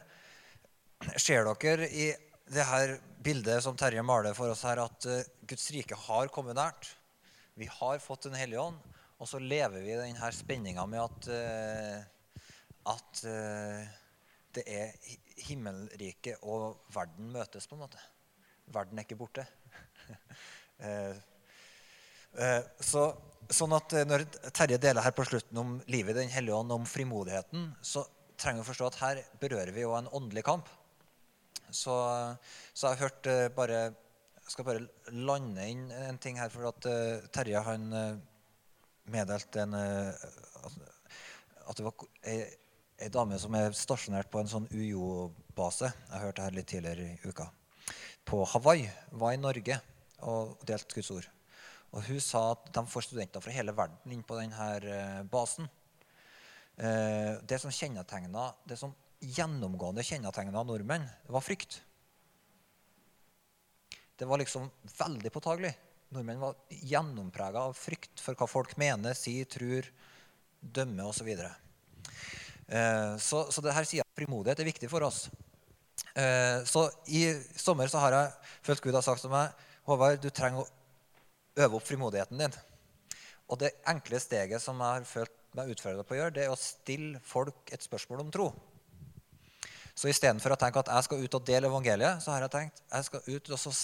Ser 1.16 1.46
dere 1.48 1.86
i 1.88 2.10
det 2.52 2.64
her 2.68 2.90
bildet 3.24 3.62
som 3.64 3.78
Terje 3.80 4.02
maler 4.04 4.36
for 4.36 4.52
oss 4.52 4.66
her, 4.68 4.82
at 4.82 5.06
uh, 5.08 5.22
Guds 5.48 5.64
rike 5.72 5.96
har 5.96 6.28
kommet 6.34 6.58
nært? 6.58 6.90
Vi 7.56 7.64
har 7.78 8.02
fått 8.04 8.26
Den 8.28 8.36
hellige 8.36 8.60
ånd, 8.60 8.76
og 9.16 9.30
så 9.30 9.40
lever 9.40 9.80
vi 9.80 9.94
i 9.94 9.96
denne 9.96 10.30
spenninga 10.36 10.84
med 10.90 11.00
at, 11.00 11.30
uh, 11.32 12.44
at 12.92 13.22
uh, 13.24 13.88
det 14.58 14.66
er 14.68 14.92
himmelriket 15.48 16.44
og 16.44 16.84
verden 16.92 17.32
møtes, 17.32 17.70
på 17.70 17.78
en 17.78 17.86
måte. 17.86 18.04
verden 18.66 19.00
er 19.00 19.08
ikke 19.08 19.22
borte. 19.22 19.48
Eh, 20.80 21.16
eh, 22.40 22.62
så, 22.80 23.02
sånn 23.54 23.74
at 23.76 23.94
eh, 23.96 24.06
Når 24.08 24.26
Terje 24.56 24.78
deler 24.82 25.04
her 25.04 25.14
på 25.16 25.26
slutten 25.28 25.58
om 25.62 25.76
livet 25.90 26.14
i 26.14 26.20
Den 26.22 26.32
hellige 26.32 26.56
ånd, 26.56 26.72
om 26.74 26.86
frimodigheten, 26.88 27.70
så 27.82 28.04
trenger 28.40 28.62
vi 28.62 28.66
å 28.66 28.70
forstå 28.70 28.88
at 28.88 29.00
her 29.02 29.22
berører 29.42 29.74
vi 29.76 29.84
jo 29.84 29.96
en 29.96 30.08
åndelig 30.16 30.44
kamp. 30.46 30.70
Så, 31.70 31.94
så 32.74 32.88
jeg 32.88 32.98
har 32.98 33.04
hørt 33.04 33.28
bare 33.54 33.80
Jeg 33.90 34.54
skal 34.54 34.66
bare 34.66 35.12
lande 35.14 35.66
inn 35.70 35.84
en 35.94 36.18
ting 36.18 36.40
her, 36.40 36.50
for 36.50 36.66
at 36.72 36.88
Terje 37.30 37.60
han 37.62 37.84
meddelte 39.10 39.62
en, 39.62 39.76
at 41.70 41.78
det 41.78 41.86
var 41.86 42.08
ei, 42.26 42.40
dame 43.14 43.38
som 43.38 43.54
er 43.54 43.76
stasjonert 43.76 44.30
på 44.32 44.40
en 44.42 44.50
sånn 44.50 44.66
UiO-base. 44.72 45.92
Jeg 46.10 46.24
hørte 46.24 46.48
her 46.48 46.56
litt 46.56 46.68
tidligere 46.72 47.12
i 47.12 47.30
uka. 47.30 47.46
På 48.26 48.42
Hawaii. 48.56 48.88
Var 49.22 49.36
i 49.36 49.40
Norge 49.40 49.78
og 50.26 50.58
delte 50.66 50.98
Guds 50.98 51.12
ord. 51.14 51.30
Og 51.90 52.06
Hun 52.06 52.20
sa 52.22 52.42
at 52.52 52.70
de 52.74 52.82
får 52.86 53.08
studenter 53.08 53.42
fra 53.42 53.54
hele 53.54 53.74
verden 53.74 54.14
inn 54.14 54.22
på 54.26 54.38
denne 54.38 54.66
eh, 54.78 55.22
basen. 55.30 55.66
Eh, 56.78 57.34
det 57.42 57.58
som 57.58 57.72
det 57.72 58.78
som 58.78 58.94
gjennomgående 59.20 60.04
kjennetegna 60.06 60.62
nordmenn, 60.64 61.08
var 61.26 61.44
frykt. 61.44 61.80
Det 64.16 64.28
var 64.28 64.38
liksom 64.38 64.70
veldig 64.98 65.32
påtagelig. 65.34 65.74
Nordmenn 66.14 66.40
var 66.40 66.56
gjennomprega 66.70 67.66
av 67.66 67.74
frykt 67.76 68.22
for 68.22 68.38
hva 68.38 68.46
folk 68.48 68.76
mener, 68.80 69.14
sier, 69.18 69.48
tror, 69.50 69.90
dømmer 70.60 71.10
osv. 71.10 71.20
Så, 71.20 71.26
videre. 71.26 71.52
Eh, 72.70 73.16
så, 73.18 73.44
så 73.50 73.64
det 73.66 73.74
her 73.74 73.88
sier 73.88 74.06
at 74.06 74.20
frimodighet 74.20 74.62
er 74.62 74.70
viktig 74.70 74.92
for 74.92 75.10
oss. 75.10 75.26
Så 76.66 76.80
i 77.14 77.20
sommer 77.54 77.86
så 77.88 78.00
har 78.02 78.12
jeg 78.16 78.30
følt 78.66 78.82
Gud 78.82 78.96
har 78.98 79.04
sagt 79.04 79.22
til 79.22 79.30
meg 79.30 79.52
Håvard, 79.86 80.18
du 80.20 80.26
trenger 80.34 80.64
å 80.64 80.79
øve 81.58 81.78
opp 81.78 81.86
frimodigheten 81.86 82.38
din. 82.40 82.56
Og 83.50 83.58
det 83.58 83.74
enkle 83.90 84.20
steget 84.22 84.62
som 84.62 84.78
jeg 84.78 85.00
har 85.00 85.08
følt 85.08 85.38
meg 85.58 85.72
utfordra 85.72 86.04
på 86.06 86.14
å 86.14 86.20
gjøre, 86.20 86.34
det 86.36 86.44
er 86.46 86.52
å 86.52 86.58
stille 86.58 87.20
folk 87.26 87.72
et 87.74 87.82
spørsmål 87.82 88.22
om 88.22 88.30
tro. 88.34 88.50
Så 89.98 90.08
istedenfor 90.08 90.54
å 90.54 90.60
tenke 90.60 90.80
at 90.80 90.92
jeg 90.92 91.06
skal 91.08 91.24
ut 91.24 91.34
og 91.36 91.48
dele 91.48 91.68
evangeliet, 91.68 92.22
så 92.22 92.32
har 92.32 92.46
jeg 92.46 92.54
tenkt 92.54 92.84
jeg 92.86 93.08
skal 93.08 93.26
ut 93.26 93.50
og 93.56 93.74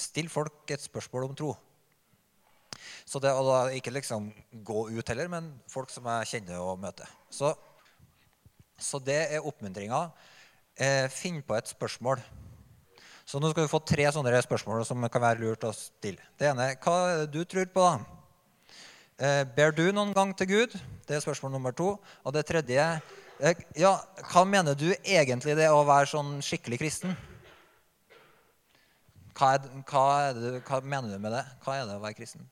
stille 0.00 0.32
folk 0.32 0.70
et 0.72 0.84
spørsmål 0.84 1.26
om 1.28 1.34
tro. 1.36 1.50
Så 3.04 3.18
det, 3.18 3.32
og 3.34 3.48
da 3.48 3.74
Ikke 3.74 3.92
liksom 3.92 4.30
gå 4.64 4.86
ut 4.94 5.08
heller, 5.08 5.28
men 5.28 5.50
folk 5.68 5.90
som 5.90 6.06
jeg 6.06 6.30
kjenner 6.34 6.62
og 6.62 6.78
møter. 6.80 7.10
Så, 7.30 7.52
så 8.78 9.02
det 9.02 9.18
er 9.34 9.46
oppmuntringa. 9.46 10.04
Eh, 10.78 11.08
finn 11.10 11.42
på 11.42 11.56
et 11.58 11.68
spørsmål. 11.68 12.22
Så 13.30 13.38
nå 13.38 13.46
skal 13.52 13.62
vi 13.62 13.70
få 13.70 13.78
tre 13.86 14.08
sånne 14.10 14.40
spørsmål 14.42 14.80
som 14.82 15.04
kan 15.06 15.22
være 15.22 15.38
lurt 15.38 15.62
å 15.62 15.70
stille. 15.70 16.24
Det 16.34 16.48
ene 16.50 16.72
hva 16.82 16.94
er 17.06 17.20
det 17.20 17.28
du 17.30 17.44
tror 17.46 17.68
på. 17.70 17.84
da? 17.84 18.00
Eh, 19.22 19.42
ber 19.54 19.70
du 19.70 19.84
noen 19.94 20.10
gang 20.16 20.32
til 20.34 20.48
Gud? 20.50 20.72
Det 21.06 21.14
er 21.14 21.22
spørsmål 21.22 21.52
nummer 21.54 21.74
to. 21.76 21.92
Og 22.26 22.32
det 22.34 22.42
tredje 22.48 22.82
eh, 22.82 23.60
ja, 23.78 23.92
hva 24.32 24.42
mener 24.42 24.74
du 24.74 24.88
egentlig 24.96 25.54
det 25.60 25.68
å 25.70 25.84
være 25.86 26.08
sånn 26.10 26.40
skikkelig 26.42 26.80
kristen? 26.80 27.14
Hva, 29.38 29.52
er, 29.52 29.68
hva, 29.92 30.02
er 30.24 30.40
det, 30.40 30.50
hva 30.66 30.80
mener 30.82 31.14
du 31.14 31.22
med 31.22 31.36
det? 31.36 31.44
Hva 31.62 31.76
er 31.76 31.86
det 31.86 32.00
å 32.00 32.02
være 32.02 32.18
kristen? 32.18 32.48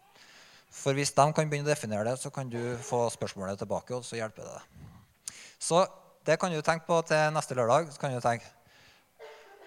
For 0.70 0.94
hvis 0.94 1.10
de 1.16 1.24
kan 1.34 1.50
begynne 1.50 1.66
å 1.66 1.72
definere 1.72 2.06
det, 2.06 2.20
så 2.22 2.30
kan 2.30 2.52
du 2.52 2.60
få 2.86 3.00
spørsmålet 3.16 3.58
tilbake, 3.64 3.98
og 3.98 4.06
så 4.06 4.20
hjelper 4.20 4.46
det 4.46 4.60
deg. 4.60 5.34
Så 5.58 5.82
det 6.28 6.38
kan 6.38 6.54
du 6.54 6.62
tenke 6.62 6.86
på 6.86 7.00
til 7.08 7.34
neste 7.34 7.58
lørdag. 7.58 7.90
så 7.90 8.04
kan 8.04 8.14
du 8.14 8.22
tenke 8.22 8.46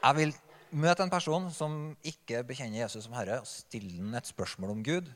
jeg 0.02 0.18
vil 0.18 0.32
Møt 0.72 1.02
en 1.04 1.12
person 1.12 1.50
som 1.52 1.74
ikke 2.08 2.46
bekjenner 2.48 2.86
Jesus 2.86 3.04
som 3.06 3.16
herre, 3.18 3.42
og 3.44 3.50
still 3.50 3.90
ham 3.98 4.14
et 4.16 4.30
spørsmål 4.30 4.78
om 4.78 4.84
Gud. 4.88 5.10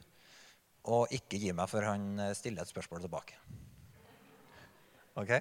Og 0.91 1.13
ikke 1.15 1.39
gi 1.41 1.53
meg 1.55 1.69
før 1.71 1.93
han 1.93 2.19
stiller 2.35 2.61
et 2.65 2.71
spørsmål 2.73 3.05
tilbake. 3.05 3.39
Ok? 5.15 5.31